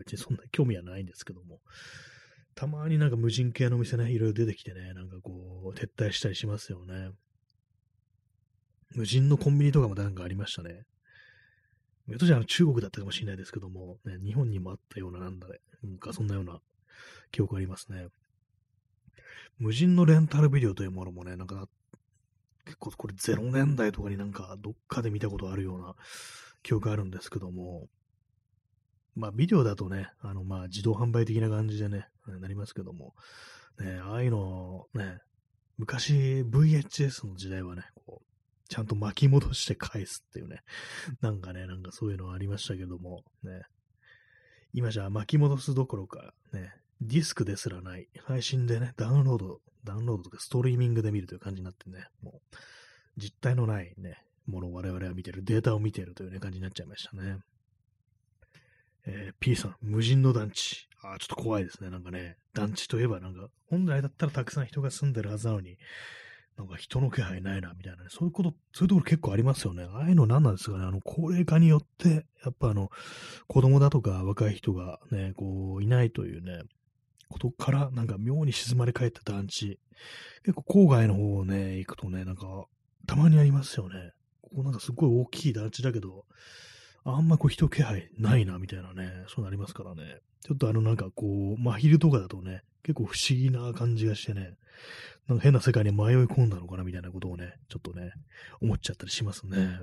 [0.03, 1.59] 別にそんな興味はないんですけども、
[2.55, 7.09] たまになんか無人系の店ね、いろいろ出てきてね、なんかこう、撤退したりしますよね。
[8.95, 10.83] 無人のコンビニとかもなんかありましたね。
[12.05, 16.59] めとじゃ中国だったかもしれないですけども、ね、日本にもあったようななんだね、なんかそんなような
[17.31, 18.07] 記憶ありますね。
[19.57, 21.67] 無人のレンタルビデオというものもね、なんか、
[22.65, 25.95] 結構これ0年代とかになんかどっかで見たことあるような
[26.61, 27.87] 記憶あるんですけども、
[29.15, 33.13] まあビデオだとね、あのまあ自動販売的な感じでね、なりますけども、
[33.79, 35.19] ね、ああいうのね、
[35.77, 40.61] 昔 VHS の時代はね、こう、ちゃんと巻き戻して返すっていうね、
[41.21, 43.61] なんかね、なんかそういうのありましたけども、ね、
[44.73, 52.57] 今じゃ巻き戻すどころか、ね、ディスクですらない、配信でね、ダウンロード、ダウンロードとかストリーミングで見るという感じになってね、もう、
[53.17, 57.37] 実体のないね、ものを我々は見てる、データを見てるというね、感じになっちゃいましたね。
[59.05, 60.87] えー、P さん、無人の団地。
[61.01, 61.89] ああちょっと怖いですね。
[61.89, 65.77] なんかね、団地といえばなんか、本来だったらたくさん人が住んでるはずなのに、
[66.57, 68.09] なんか人の気配ないな、みたいなね。
[68.09, 69.85] そういうこと、そういうところ結構ありますよね。
[69.91, 70.85] ああいうの何なんですかね。
[70.85, 72.91] あの、高齢化によって、やっぱあの、
[73.47, 76.61] 子供だとか若い人がね、こう、いないというね、
[77.29, 79.79] ことから、なんか妙に静まり返った団地。
[80.43, 82.65] 結構郊外の方をね、行くとね、なんか、
[83.07, 84.11] たまにありますよね。
[84.41, 86.25] ここなんかすごい大きい団地だけど、
[87.05, 90.19] あんまこう人気配ないな、みたいなね、そうなりますからね。
[90.41, 94.55] ちょっとあのなんかこう、真昼とかだとね、結構不思議な感じがしてね、
[95.27, 98.11] なんか変な世界に迷い込んだのかな、みたいなことをね、ちょっとね、
[98.61, 99.79] 思っちゃったりしますね。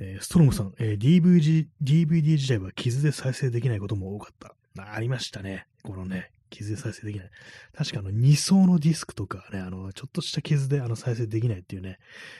[0.00, 4.54] えー、ストロムさん、えー、DVD、DVD 自体は傷で再生できないことも多かった。
[4.80, 5.66] ありましたね。
[5.82, 7.30] このね、傷で再生できない。
[7.76, 11.98] 確かあの2層のディスクとかね、あの、ちょっとした傷であの再生できないっていうね、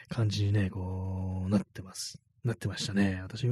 [0.09, 2.21] 感じにね、こう、なってます。
[2.45, 3.21] なってましたね。
[3.23, 3.47] 私、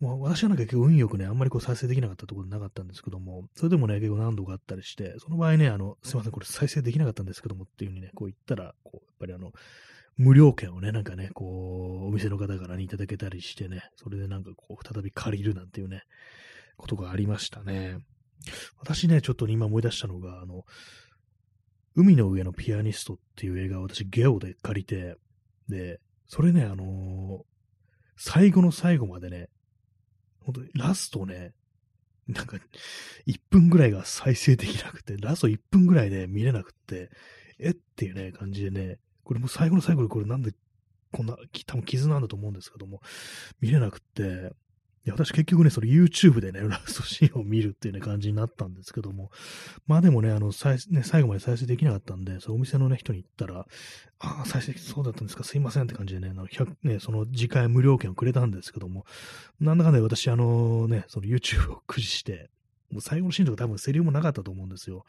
[0.00, 9.52] もう私はなんか結構運よくね、あんまりこう再生できなかったところなかったんですけども、それでもね、結構何度かあったりして、その場合ね、あの、すいません、これ再生できなかったんですけどもっていう風にね、こう言ったら、こう、やっぱりあの、
[10.16, 16.02] 無料券をね、なんかね、こう、お店の方からね、いただけたりしてね、それでなんかこう、再び借りるなんていうね、
[16.76, 17.98] ことがありましたね。
[18.78, 20.64] 私ね、ちょっと今思い出したのが、あの、
[21.94, 25.16] 海の上のピアニストっていう映画を私ゲオで借りて、
[25.68, 27.42] で、それね、あのー、
[28.16, 29.48] 最後の最後までね、
[30.44, 31.52] 本当にラストね、
[32.28, 32.58] なんか、
[33.26, 37.10] 1分ぐらいが再生できなくて、ラスト1分ぐらいで見れなくて、
[37.58, 40.52] えっていうね、感じでね、これもう最後の最後でこれなんで
[41.12, 41.36] こんな、
[41.66, 43.00] 多分傷なんだと思うんですけども、
[43.60, 44.52] 見れなくって、
[45.08, 49.30] や、私結局ね、それ YouTube でね、ラストシーンを見るっていうね、感じになったんですけども、
[49.86, 53.66] まあでもね、あの、最、ね、最後まで再生できなかったんで、そのお店のね、人に言ったら、
[54.20, 59.06] ああ、再生そうだったんですか、すいませんって感じでね、あの100ね、その次回無料券をくれたんですけども、
[59.60, 62.50] なんだかんだ私、あのね、その YouTube を駆使して、
[62.90, 65.04] もう最後のシーンとか多分セリフもなかったと思うんですよ。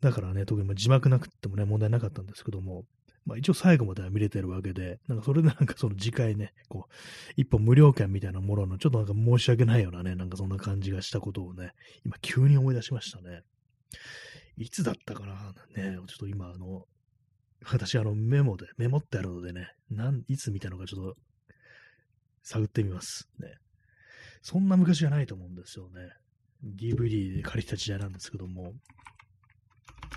[0.00, 2.84] だからね、特に字幕なくてもね、問題なかったんですけども、
[3.28, 6.92] まあ一応最後までは見れてるわけで、なんかそれでなんかその次回ね、こう、
[7.36, 11.72] 一本無料券みたいなものの、ちょっとなんか申し訳ないようなね、なんかそんな感じがしたことをね、
[12.06, 13.42] 今急に思い出しましたね。
[14.56, 15.54] いつだったかな？
[15.76, 16.86] ね、ちょっと今あの、
[17.64, 21.16] 私あのメモで、メモってあるのでね、なん、いつ見たのかちょっと
[22.42, 23.28] 探ってみます。
[23.38, 23.48] ね。
[24.40, 26.12] そんな昔じゃないと思うんですよね。
[26.64, 28.72] DVD で借りた時代なんですけども、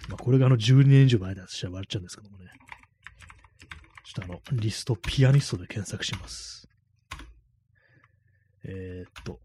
[0.10, 2.46] まあ、これがあの12年以上前だとしたら割っちゃうんですけどもね。
[4.14, 6.68] ちょっとあの、リスト、ピアニストで検索します。
[8.66, 9.40] えー、っと、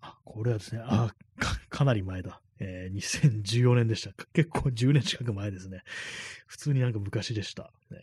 [0.00, 2.40] あ、これはですね、あ、かかなり前だ。
[2.58, 4.12] えー、2014年でした。
[4.32, 5.82] 結構10年近く前ですね。
[6.46, 7.70] 普通になんか昔でした。
[7.90, 8.00] ね、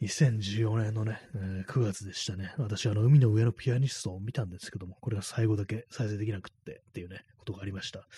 [0.00, 2.54] 2014年のね、え、9月でしたね。
[2.56, 8.08] 私、あの、海の上のピアニストを見たんですけども、これが最後だけ再生できなくってっていうね、ことがありました。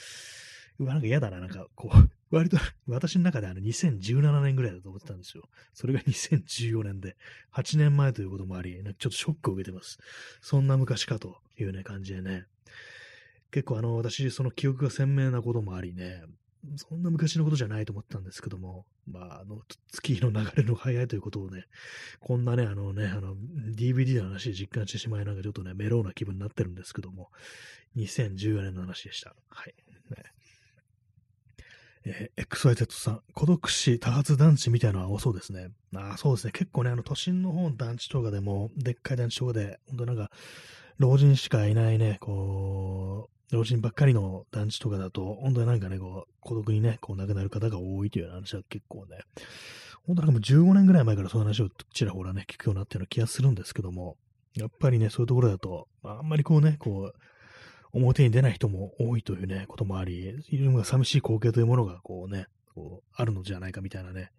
[0.80, 5.48] うわ、なんか嫌だな、なんか、こう、 割と、私の中であの2017年ぐらいだと思ってたんですよ。
[5.74, 7.16] それが2014年で、
[7.52, 9.98] 8年前ということもあり、なんかちょっとショックを受けてます。
[10.40, 12.46] そんな昔かというね、感じでね。
[13.50, 16.22] 結構あの、私、その記憶が鮮明なこともありね、
[16.76, 19.60] そんな昔のことじゃないと思ったんですけども、まあ、あの、
[19.92, 21.66] 月の流れの早いということをね、
[22.20, 27.30] こんなね、あのね、あの、DVD の話で実感してしまいなんかちょっとね、メローな気分になってるんですけども、
[27.96, 29.34] 2014年の話でした。
[29.48, 29.74] はい。
[32.04, 35.68] えー、XYZ さん、孤独死多発団地みたいなのは多そうですね。
[35.94, 36.52] ああ、そうですね。
[36.52, 40.30] 結構ね、あの、都心の方の団地とかでも、でっかい団地とかで、本当なんか、
[40.98, 49.18] 老人しかいないね、こう、老人ばっかりの団地とかだと、本当になんかね、こう、孤独にね、こう亡くなる方が多いという話は結構ね、
[50.06, 54.16] 本当なんかもう15年ぐらい前からそういう話をちらほらね、聞くようになったような気がするんですけども、
[54.54, 57.18] やっぱりね、そういうところだと、あんまりこうね、こう、
[57.92, 64.30] 表に出ない人も多いというね、こともあり、いるのが寂しい光景というものが、こうね、こう、あるのじゃないかみたいなね、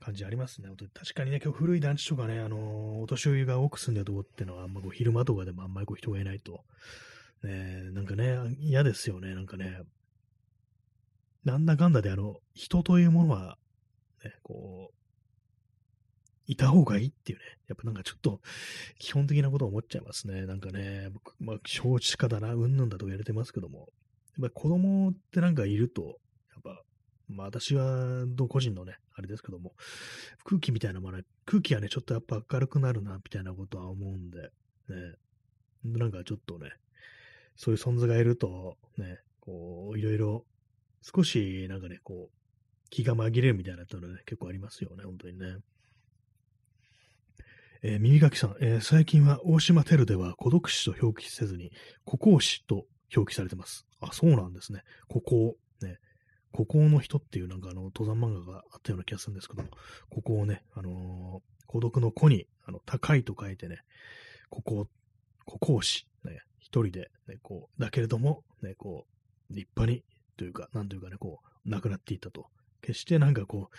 [0.00, 0.68] 感じありますね。
[0.94, 6.64] 確かにね、今日古い団地とかね、あの、お年寄りが多く住んでるとこっていうのは、あんまこう昼間とかでもあんまりこう人がいないと、
[7.42, 9.82] ね、なんかね、嫌ですよね、なんかね。
[11.44, 13.56] なんだかんだで、あの、人というものは、
[14.24, 14.95] ね、こう、
[16.46, 18.40] いた方がいいっていうね、やっぱなんかちょっと
[18.98, 20.46] 基本的なこと思っちゃいますね。
[20.46, 23.88] なんかね、僕、まあ、少子化だな、うんぬんだと言われてますけども、
[24.38, 26.82] やっぱ子供ってなんかいると、やっぱ、
[27.28, 29.74] まあ私は、個人のね、あれですけども、
[30.44, 34.50] 空気みたいなもの、空気がね、ちょっとやっぱ明るくなるな、みたいなことは思うんで、
[34.88, 35.14] ね、
[35.84, 36.70] なんかちょっとね、
[37.56, 40.44] そういう存在がいると、ね、こう、いろいろ、
[41.02, 42.36] 少しなんかね、こう、
[42.90, 45.56] 気が紛れるみたいなのね、結構ありますよね、本当にね。
[47.82, 51.70] えー、耳かきさん、えー、最近は大島テルでは孤独死と表記せずに、
[52.04, 53.86] 孤高死と表記されてます。
[54.00, 54.82] あ、そうなんですね。
[55.08, 55.56] 孤高。
[55.82, 55.98] ね。
[56.52, 59.68] 孤高の人っていうなんかあの、登山漫画があったような気がするんですけども、
[60.10, 63.80] 孤高ね、あのー、孤独の子に、あの、高いと書いてね、
[64.50, 64.88] 孤高、
[65.44, 66.06] 孤高死。
[66.24, 69.06] ね、一人で、ね、こう、だけれども、ね、こ
[69.50, 70.04] う、立派に、
[70.36, 72.46] というか、なんというかね、こう、亡くなっていたと。
[72.82, 73.70] 決してなんかこ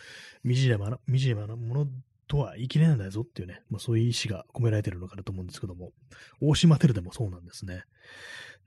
[0.43, 1.87] う、惨めな、惨めなもの
[2.27, 5.91] とは言い切れないんだぞっていうね、まあ、そういう意志が込められてるのかなと思うんですけども、
[6.41, 7.83] 大島テルでもそうなんですね。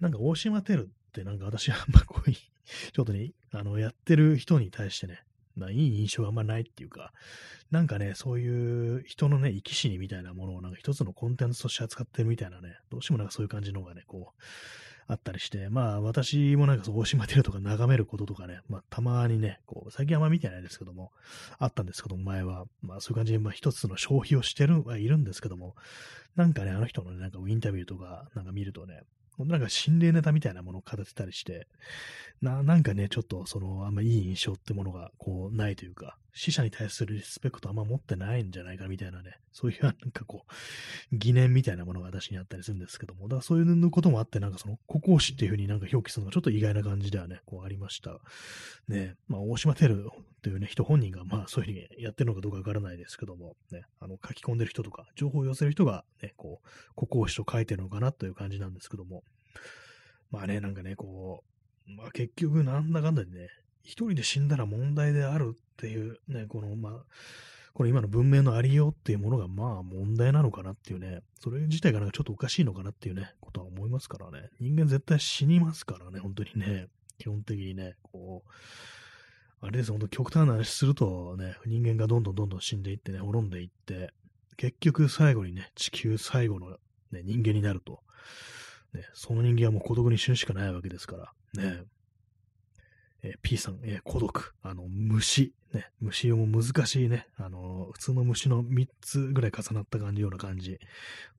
[0.01, 5.23] なんか大島テルってなんか私はあんまこういう、ちょっとね、あの、やってる人に対してね、
[5.57, 7.13] まあ、いい印象があんまないっていうか、
[7.71, 14.43] なんかね、そういう人のね、生き死にみたいなものをなんか一つのコンテンツとして扱ってるみたいなね、どうしてもなんかそういう感じの方がね、こう、
[15.11, 21.11] あったりして、まあ私もなんかそう、大島テルとか眺めることとかね、まあたまにね、こう、最近あんま見てないですけども、
[21.59, 25.75] あったんですけども、前は、まあそういう感じで、まあ一つの消費をしてるはいるんですけども、
[26.37, 29.03] なんかね、あの人のね、なんかインタビューとかなんか見るとね、
[29.45, 31.67] なんか心霊ネタみたいなものを語ってたりして、
[32.41, 48.19] な、なんかね、ちょっとその、あんまいい印象ってものが、こう、ないというか、死者に対するリスペクトあんま持ってないんじゃないかみたいなね、そういうなんかこう、疑念みたいなものが私にあったりするんですけども、だからそういうこともあって、なんかその、孤高死っていうふうになんか表記するのがちょっと意外な感じではね、こうありました。
[48.89, 59.23] ね、まあ、大島テルっていうね、人本人が、まあ、そういうふうにやってるのかどうかわからないですけども、ね、あの、書き込んでる人とか、情報を寄せる人が、ね、こう、孤高死と書いてるのかなという感じなんですけども、
[60.31, 61.45] まあね、なんかね、こ
[61.89, 63.49] う、まあ結局なんだかんだでね、
[63.83, 66.93] 一人で死んだら問題であるっていうね、この、まあ、
[67.73, 74.49] これ今の文明のありようっていうものがまあ問題なのかなっていうね、それ自体がなんかちょっとおかしいのかなっていうね、ことは思いますからね。
[74.61, 76.89] 人間絶対死にますからね、本当にね、
[77.19, 78.51] 基本的にね、こう、
[79.63, 84.13] あれです、本当極端な話するとね、人間がどんどんどんどん死んでいってね、滅んでいって、
[84.57, 86.71] 結局最後にね、地球最後の、
[87.13, 88.01] ね、人間になると
[88.95, 91.17] ね、その人間はもう孤独に死ぬしかないわけですか
[91.55, 91.85] ら、ね。
[93.23, 100.79] えー、P さん、えー、孤独、あの、虫、ね、虫も難しいね、あの、普通の虫の3つぐらい重なった感じような感じ。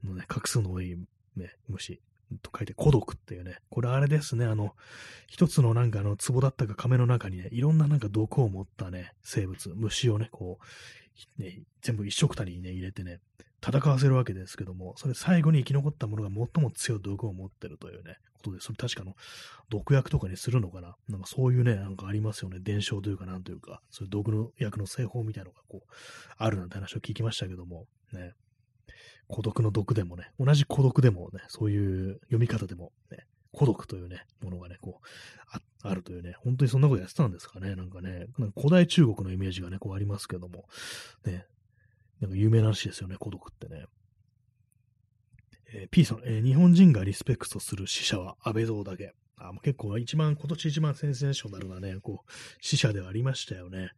[0.04, 0.96] のね、画数の多い、
[1.36, 2.02] ね、虫。
[2.42, 4.74] と書いて孤独っていうね、これあれですね、あの、
[5.28, 10.60] 一つのなんかあの、壺だったか亀の中にね、いろんななんか毒を持ったね、生物、虫をね、こ
[11.40, 13.20] う、ね、全部一色たりにね、入れてね、
[13.64, 19.16] 戦わせるわけですけども、それ最後に生き残ったものが最も強い毒を持ってるというね、ことで、それ確かの
[19.70, 20.96] 毒薬とかにするのかな？
[21.08, 22.58] なんかそういうね、なんかありますよね。
[22.60, 25.94] 伝承というかなんというか、そういう毒の薬の製法みたいなのがこう、
[26.38, 28.34] あるなんて話を聞きましたけども、ね。
[29.28, 33.20] 孤独の毒でもね、同じ孤独でもね、そういう読み方でもね、
[33.54, 35.08] 孤独というね、ものがね、こう、
[35.50, 40.66] ああるというね、本当にそんなことやってたんですかね、なんかね、なんか古代中国のイメージがね、こうありますけども、
[41.26, 41.46] ね、
[42.22, 43.86] なんか有名な話ですよね、孤独ってね。
[45.74, 49.14] えー、P さん、えー、日本人がリスペクトする死者は安倍蔵だけ。
[49.38, 52.32] あ結構一番、今年一番センセーショナルなね、こう、
[52.62, 53.90] 死者ではありましたよね。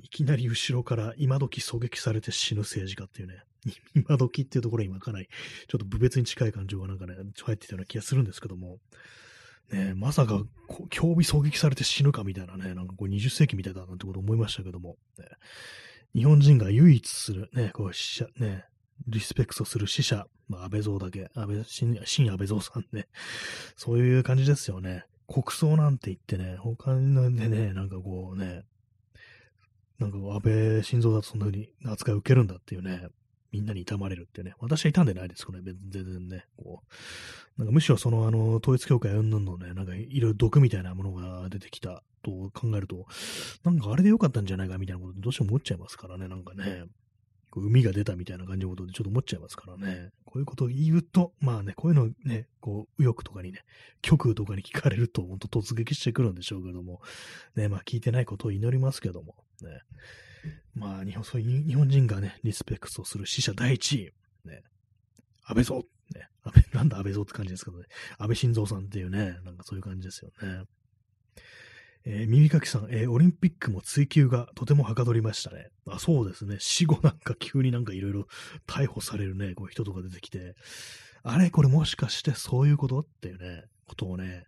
[0.00, 3.42] いきなり後ろから今時狙撃されて死ぬ政治家っていうね、
[3.94, 5.28] 今時っていうところに今かなり、
[5.68, 8.80] ちょっと部別に近い感情がなんかね、入ってたような気がするんですけども、
[9.70, 10.44] ね、まさか、
[10.90, 15.26] 競技狙撃されて死ぬかみたいなね、なんかこう20世紀みたいだなんてこと思いましたけども、ね、
[16.14, 18.64] 日本人が唯一するね、こう死者、ね、
[19.06, 23.08] リスペクトする死者、まあ、安倍蔵だけ、安倍、新、新安倍蔵さんね、
[23.76, 25.04] そういう感じですよね。
[25.26, 28.64] 国葬なんて言ってね、他でね、なんかこうね、
[29.98, 30.52] なんか安倍
[30.82, 33.08] 晋三だとそんな風に扱い受けるんだっていうね、
[33.52, 43.06] みんなに悼まれるってね、私は痛んでないですけどね、全然ね、こう、なんかむしろそのあの、統一教会うんぬんのね、なんかいろいろ毒みたいなものが出てきたと考えると、
[43.64, 46.84] なんかあれでよかったんじゃないかみたいなことどうしても思っちゃいますからね、なんかね、
[47.50, 50.10] こう海が出たみたいな感じのことでちょっと思っちゃいますからね。
[50.24, 53.64] こういうことを言うと、まあね、こういうのね、こう、右翼とかにね、
[54.02, 57.00] 極右とかに聞かれると、本当突撃してくるんでしょうけども、
[57.56, 59.80] ね、まあ聞いてないことを祈りますけども、ね。
[60.74, 64.62] まあ日本、そういう日本人がね、リスペクトする死者第一位、ね、
[65.44, 65.84] 安倍蔵、ね、
[66.42, 67.86] 安倍、 なんだ安倍蔵って感じですけどね、
[68.18, 70.64] 安倍晋三さんっていうね、なんかそういう感じですよね。
[72.04, 75.68] えー、耳かきさん、えー、オリンピックも追及がとてもはかどりましたね。
[75.86, 76.56] あ、そうですね。
[76.60, 78.26] 死後なんか急になんかいろいろ
[78.66, 80.54] 逮捕されるね、こう人とか出てきて、
[81.22, 81.50] あれ？
[81.50, 83.00] これもしかしてそういうこと？
[83.00, 84.44] っていうね、ことをね、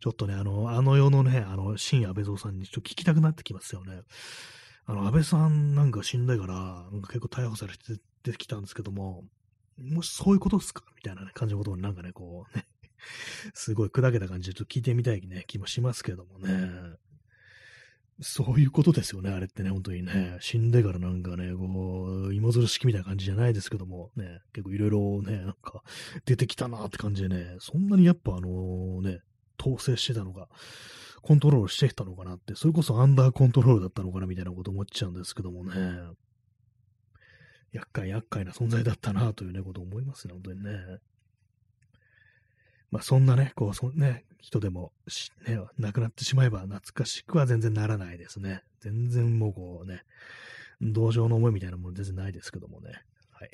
[0.00, 4.02] ちょっとね、あの、あの世のね、あの、新安倍蔵さんにちょっと聞きたくなってきますよね。
[4.86, 6.54] あの、安倍さんなんか死んだから、
[6.90, 9.24] なんか結構逮捕されて出てきたんですけども、
[9.78, 10.84] もしそういうことですか？
[10.96, 12.66] みたいな、ね、感じのことをなんかね、こうね、
[13.54, 16.96] すごい砕けた感じでちょっと聞いてみたいね、気もしますけどもね。
[18.20, 20.36] そういうことですよね、あれってね、本当にね。
[20.40, 25.82] 死んでからなんかね、こう、芋づる式みたいな感じじゃないですけども、ね、結構いろいろね、なんか
[26.24, 29.20] 出てきたなって感じでね、そんなにやっぱあのね、
[29.60, 30.48] 統制してたのか、
[31.22, 35.72] コントロールしてきたのかなって、それこそアンダーコントロールだったのかなみたいなこと思っちゃうんですけどもね。
[37.72, 40.70] 厄介厄介な存在だったなというね、こと思いますね、本当にね。
[42.90, 44.92] まあ、そんなね、こう、そね、人でも、
[45.46, 48.62] ね、亡くなってしまえば懐かしくは全然ならないですね。
[48.80, 50.04] 全然もうこうね、
[50.82, 52.90] 同情の思いみたいなもの全然ないですけどもね。
[53.30, 53.50] はい。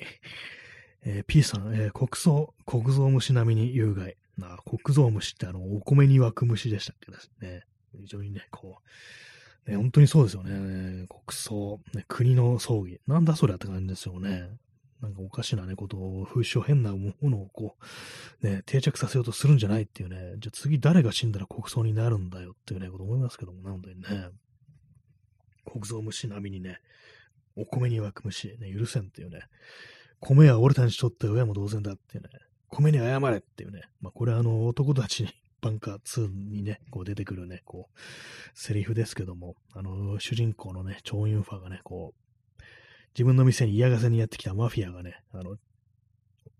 [1.05, 4.17] えー、P さん、えー、国葬、国蔵虫並みに有害。
[4.39, 7.11] な国蔵虫ってあの、お米に湧く虫でしたっけ？
[7.11, 7.63] ですね。
[7.99, 8.77] 非常にね、こ
[9.67, 11.07] う、ね、本当にそうですよね。
[11.07, 12.99] 国葬、ね、国の葬儀。
[13.07, 14.49] なんだそれって感じですよね。
[15.01, 17.77] なんかおかしなね、ことを、風習変なものをこ
[18.41, 24.29] う、ね、定着させようとするんじゃないっていうね、じゃあ次誰が死んだら国葬になるんだよっていうね、こと思いますけども、なのでね、
[25.71, 26.79] 国葬虫並みにね、
[27.55, 29.43] お米に湧く虫、ね、許せんっていうね、
[30.19, 32.29] 米は俺たちにとって親も同然だっていうね、
[32.69, 35.29] 米に謝れっていうね、まあこれはあの男たちに
[35.61, 37.99] バンカー2にね、こう出てくるね、こう、
[38.53, 42.61] セリフですけども、あの、主人公のね、チョンユンファーがね、こう、
[43.13, 45.57] 自分の店に嫌がせにやってきたマフィアがね、あの、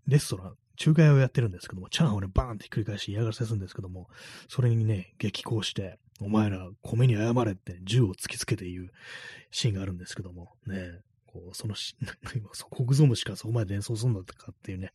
[0.06, 4.08] レストラン、仲介をやってるんですけども、チャーハンをね、バーンってひっくり返し嫌がらせするんですけども、
[4.48, 8.90] それにね、激高して、お前ら米に謝れって銃を突きつけて言う
[9.50, 11.00] シーンがあるんですけども、ね、
[11.32, 14.92] こう、そのし、なんか今、国蔵虫かそこまで連想するんだったかっていうね、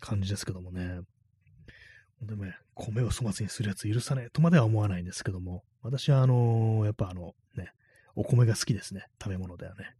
[0.00, 1.00] 感じですけどもね。
[2.22, 7.72] でもね、米を粗末にするやつ許さねえとまでは思わないんですけども、私はあのー、やっぱあの、ね、
[8.14, 9.06] お米が好きですね。
[9.22, 9.94] 食べ物ではね。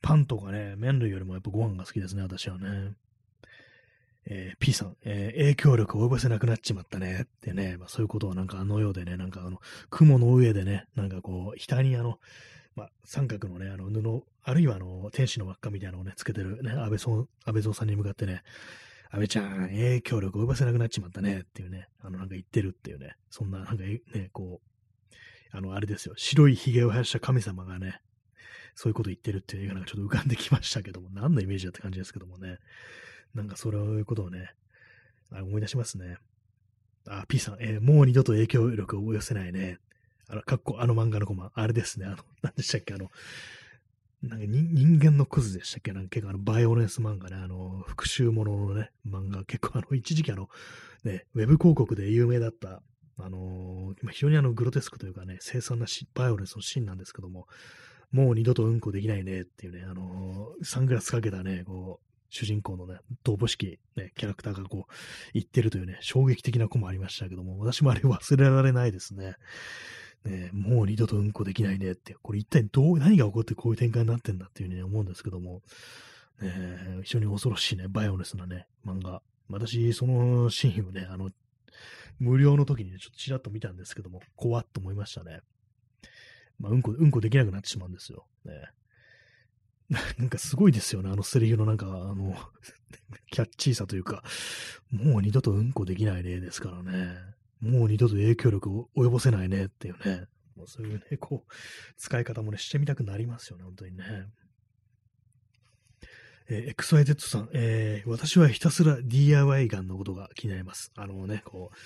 [0.00, 2.94] パンとかね、麺類よりもやっぱご飯が好きですね、私はね。
[4.30, 9.58] えー、P さん、えー、影響力を及ぼせなくなっちまったねってね、まあ、そういうことはなんかあのようでね、なんかあの、
[9.90, 12.18] 雲の上でね、なんかこう、額にあの、
[12.78, 18.44] まあ、三角のね、あの布、あるいはあの、天使の輪っかみたいなのをね、つけてるね、安倍安倍蔵さんに向かってね、
[19.10, 24.00] 安倍ちゃん、影響力を及ぼせなくなっちまったねっていうね、あの、なんか言ってるっていうね、そんな、なんかね、
[24.32, 28.00] こう、あの、あれですよ、白い髭を生やした神様がね、
[28.76, 32.58] そういうこと言ってるっていう映画がちょっと浮かんできましたけども、何のイメージだって感じですけどもね。
[33.34, 34.52] なんかそういうことをね、
[35.32, 36.18] 思い出しますね。
[37.08, 39.78] あ、P さん、えー、もう二度と影響力を及ぼせないね。
[40.28, 43.10] あの、かっこ、あの漫画のコマ、あれですね、あの、何でしたっけ、あの、
[44.22, 45.92] なんか人間のクズでしたっけ？
[45.92, 50.48] なんか結構あの、バイオレンス漫画ね、あの、復讐もののね、漫画、結構あの、一時期あの、
[51.04, 52.82] ね、ウェブ広告で有名だった、
[53.16, 57.46] あのー、非常にあの、グロテスクというかね、凄惨なバイオレンスのシーンなんですけども、
[58.10, 64.92] もう二度とうんこできないねっていうね、あのー、サングラスかけたね、こう主人公のね、動物式、ね、キャラクターがこう、
[65.32, 69.36] 言ってるというね、衝撃的な子もありましたけども、私もあれ忘れられないですね。
[70.24, 75.62] ね、もう二度とうんこできないねって、これ一体どう、何が起こってこういう展開になってんだっていうふうに思うんですけども、
[76.40, 79.22] ね、非常に恐ろしいね、バイオネスなね、漫画。
[79.48, 81.30] 私、そのシーンをね、あの、
[82.18, 85.40] 無料の時にね、ちょっとちらっと見たんですけども、怖っと思いましたね。
[86.58, 88.26] まあ、うんこ、うんこできなくなってしまうんですよ。
[88.44, 88.52] ね。
[90.18, 92.36] なんかすごいですよね、あのセリフのなんか、あの、
[93.30, 94.22] キャッチーさというか、
[94.90, 97.16] もう二度とうんこできないねですからね。
[97.60, 100.26] もう二度と影響力を及ぼせないねっていうね。
[100.56, 101.52] もうそういうね、こう、
[101.96, 104.04] 使い方もね、してみたくなりますよね、本当にね。
[106.50, 110.92] えー、XYZ さん、えー、私はひたすら DIY ガンのことが気になります。
[110.96, 111.76] あのね、こう、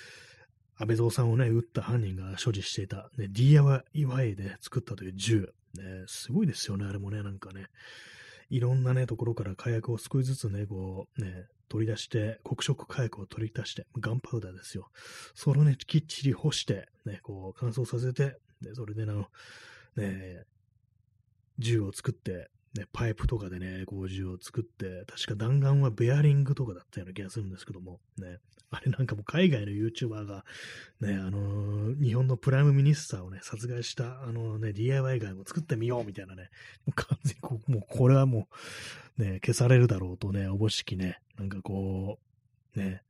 [0.76, 5.52] 安倍蔵さんをね、撃った犯人が所持していた、ね、DIY で作ったという銃。
[5.74, 7.66] ね、すごいですよね、あれもね、なんかね。
[8.50, 14.90] いろんなね、ところから火薬を少しずつね、こう、ね、取り出して、黒色火薬を取り出して、 gunpowder ですよ。
[15.34, 19.28] それをね、きっちり干して、ね、こう、乾燥させて、で、それであの、
[19.96, 20.44] ね、
[21.58, 28.38] 銃を作って、ね、パイプとかでね、こう銃を作って、確か弾丸はベアリングとかだったような気がするんですけども、ね、
[28.70, 30.46] あれなんかもう海外の YouTuber が、
[31.00, 36.48] ね、あのー、日本の prime minister をね、殺害した、あのね、DIY ガンを作ってみようみたいなね、
[36.86, 38.48] もう完全にこう、もうこれはも
[39.18, 42.18] う、ね、消されるだろうとね、おぼしきね、なんかこ
[42.74, 43.02] う、ね、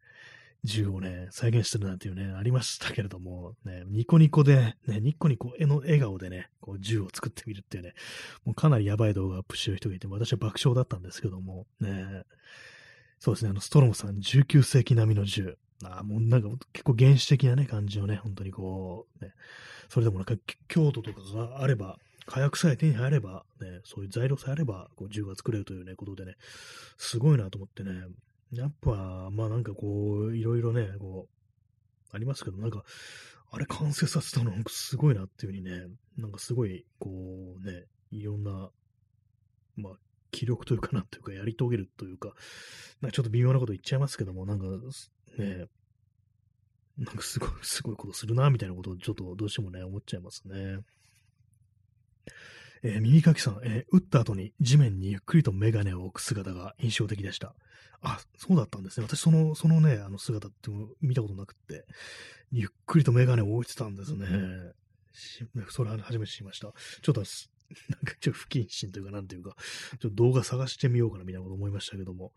[0.64, 7.94] 銃をね、再現してるなんていうね、ありましたけれども、ね、ニコニコで、ね、ニコニコ絵の笑顔でね、こう銃を作ってみるっていうね、
[8.44, 12.22] もうかなりやばい動画をアップしてる人がいて、私は爆笑だったんですけども、ね、
[13.18, 15.58] そうですね、あの、ストロムさん、19世紀並みの銃。
[15.84, 19.32] あもうなんか結構原始的なね、感じをね、本当にこう、ね、
[19.88, 20.34] それでもなんか
[20.68, 26.36] 強度とかがあれば、火薬さえ手に入れば、ね、そういう材料さえあれば、こう銃が作れるというね、ことでね、
[26.98, 27.90] すごいなと思ってね、
[28.52, 32.84] やっぱ、まあなんかこう、いろいろね、こう、ありますけど、なんか、
[33.50, 37.10] あれ完成させたのすごいなっていうふうにね、なんかすごい、こ
[37.58, 38.70] うね、いろんな、
[39.76, 39.92] まあ、
[40.30, 42.34] 気力というかなんというか、やり遂げるというか、
[43.00, 44.66] なんかちょっと微妙なこと言っちゃいますけども、なんか
[45.38, 45.66] ね、
[46.98, 50.78] なんかすごい、すごいことするな、みたいなことをちょっとどうしてもね、思っちゃいますね。
[52.82, 57.54] えー、耳かきさん、えー、打った後に地面にゆっくりとメガネを置く姿が印象的でした。
[58.02, 59.06] あ、そうだったんですね。
[59.06, 61.84] 私、その、そのね、あの姿って見たことなくって、
[62.50, 64.26] ゆっくりとメガネを置いてたんですね。
[65.70, 66.72] それは初めて知りました。
[67.02, 67.22] ちょっと、
[67.88, 69.56] なんかちょっと不謹慎というか、なんていうか、
[70.00, 72.32] ちょっと動画探してみようかなみたいなこと思いましたけども、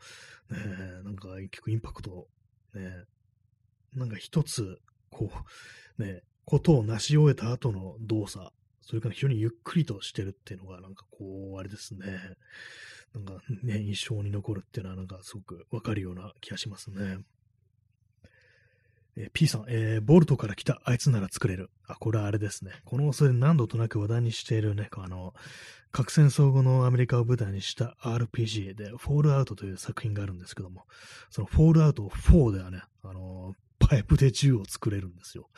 [0.49, 0.57] ね、
[1.03, 2.27] なんか結構インパクト、
[2.73, 3.03] ね、
[3.93, 5.31] なんか一つ、こ
[5.97, 8.51] う、ね、ことを成し終えた後の動作、
[8.85, 12.05] それから非常にゆっくりとしてるっていうのが、なんかこう、あれですね。
[13.15, 13.33] なんか
[13.63, 17.17] ね、印象に残るっていうのは、なんかすごくわかるような気がしますね。
[19.17, 21.71] えー、P さん、えー、ボルトから来たあいつなら作れる。
[21.87, 22.71] あ、これはあれですね。
[22.83, 25.33] このそれ何度となく話題にしているね、あの、
[25.91, 30.85] 核戦争後のアメリカを舞台にした RPG で、フォールアウトという作品があるんですけども、
[31.29, 35.49] そのフォールアウト4ではね、あの、パイプで銃を作れるんですよ。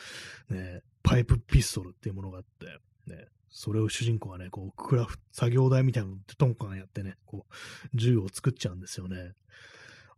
[0.50, 2.78] ね、パイプピストルっていうものがあって、
[3.08, 7.54] ね、それを主人公がね、こう、クラフト、作業台みたいなのトンカンやってね、こう、
[7.94, 9.32] 銃を作っちゃうんですよね。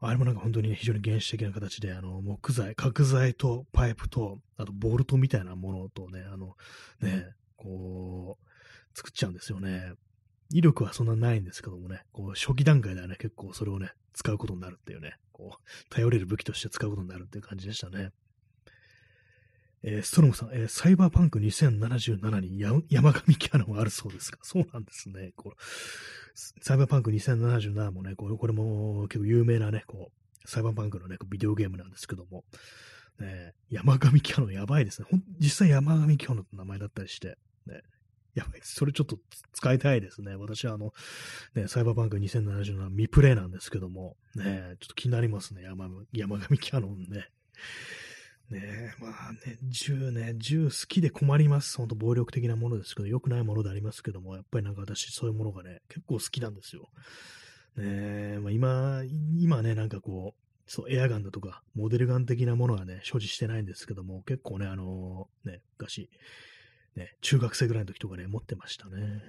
[0.02, 6.56] あれもなんか本当にね非常に原始的な形で、あの、木材、角材とパイプと、あとボルトみたいなものとね、あの、
[7.00, 9.92] ね、こう、作っちゃうんですよね。
[10.52, 18.10] 威力はそんなないんですけどもね、こう初期段階ではね、結構それをね、使うことになるっていうね、こう、頼れる武器として使うことになるっていう感じでしたね。
[19.82, 25.32] えー、ストロムさん、えー、サイバーパンク2077に山上キャノンあるそうですか そうなんですね。
[25.36, 25.54] こ
[26.34, 32.44] サイバーパンク2077もね、これも結構有名なね、こう、サイバーパンクのね、ビデオゲームなんですけども、
[33.18, 35.08] ね、山上キャノンやばいですね。
[35.10, 37.82] ほん実際山上キャノンって名前だったりして、ね、
[38.34, 38.60] やばい。
[38.62, 39.18] それちょっと
[39.52, 40.36] 使いたいですね。
[40.36, 40.92] 私はあの、
[41.54, 45.62] ね、サイバーパンク2077未プレイなんですけども、ね、ちょっと気になりますね。
[45.62, 47.28] 山山上キャノンね。
[48.50, 51.76] ねえ、まあね、銃ね、銃好きで困ります。
[51.76, 56.88] ほんと暴力的なものですけど、良くないものでありますけども、やっぱりなんか私そういうものがね、結構好きなんですよ。
[57.76, 59.02] ねえ、まあ今、
[59.38, 66.10] 今ね、なんかこう、そう、エアガンだとか、モデルガン的なものはね、所持してないんですけども、結構ね、あのー、ね、昔、
[66.96, 69.22] ね、中学生ぐらいの時とかね、持ってましたね。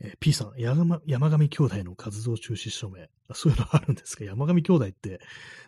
[0.00, 3.10] えー、P さん山、山上兄弟の活動中止署名。
[3.34, 4.24] そういうのあるんですか？
[4.24, 5.20] 山上兄弟って、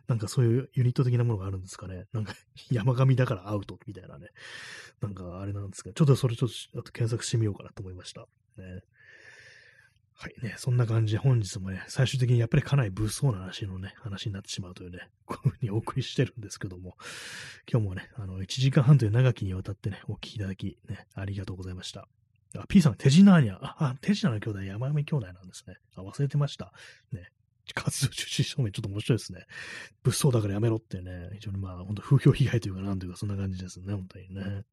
[0.07, 2.07] なんかそういうユニット的なものがあるんですかね？
[2.13, 2.35] なんか、
[2.71, 4.29] 山上だからアウトみたいなね。
[5.01, 8.27] なんかあれなんですかちょっとそれちょっと、と検索してみようかなと思いました。
[8.57, 8.83] ね。
[10.15, 16.99] はいね、そんな感じで本日もね、最終的にやっぱりかなり物騒な話のね、話になってしまうというね、こういうふうにお送りしてるんですけども、
[17.71, 22.07] 今日もね、あの、1時間半という長きにわたってね、お聞きいただき、ね、ありがとうございました。
[22.57, 25.77] あ、P さん、手品にゃ、あ、手品の兄弟、山上兄弟なんですね。
[25.95, 26.73] あ、忘れてました。
[27.13, 27.31] ね。
[27.75, 29.45] 活動中止証明ちょっと面白いですね。
[30.03, 34.65] 物騒だからやめろってね、非常にまあ、本当風評被害というかなんというかそんな感じですね、本当にね。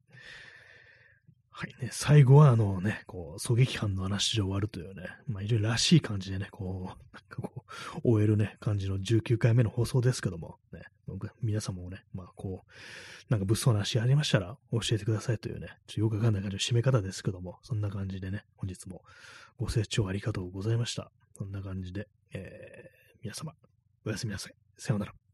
[1.60, 6.94] はいね、最後はあのね、こう、狙撃犯の話で終わるというね、まあ非常にらしい感じでね、こう、なん
[7.28, 10.82] かこう、終えるね、感じの19回目の放送ですけども、ね、
[11.42, 12.72] 皆さんもね、まあこう、
[13.28, 19.02] なんか物騒な話ありましたら教えてくださいというね、ちょっとよくわかんない感じの締め方ですけども、そんな感じでね、本日も
[19.58, 21.10] ご清聴ありがとうございました。
[21.36, 23.52] そんな感じで、えー、皆様、
[24.06, 24.54] おやすみなさい。
[24.76, 25.27] さようなら。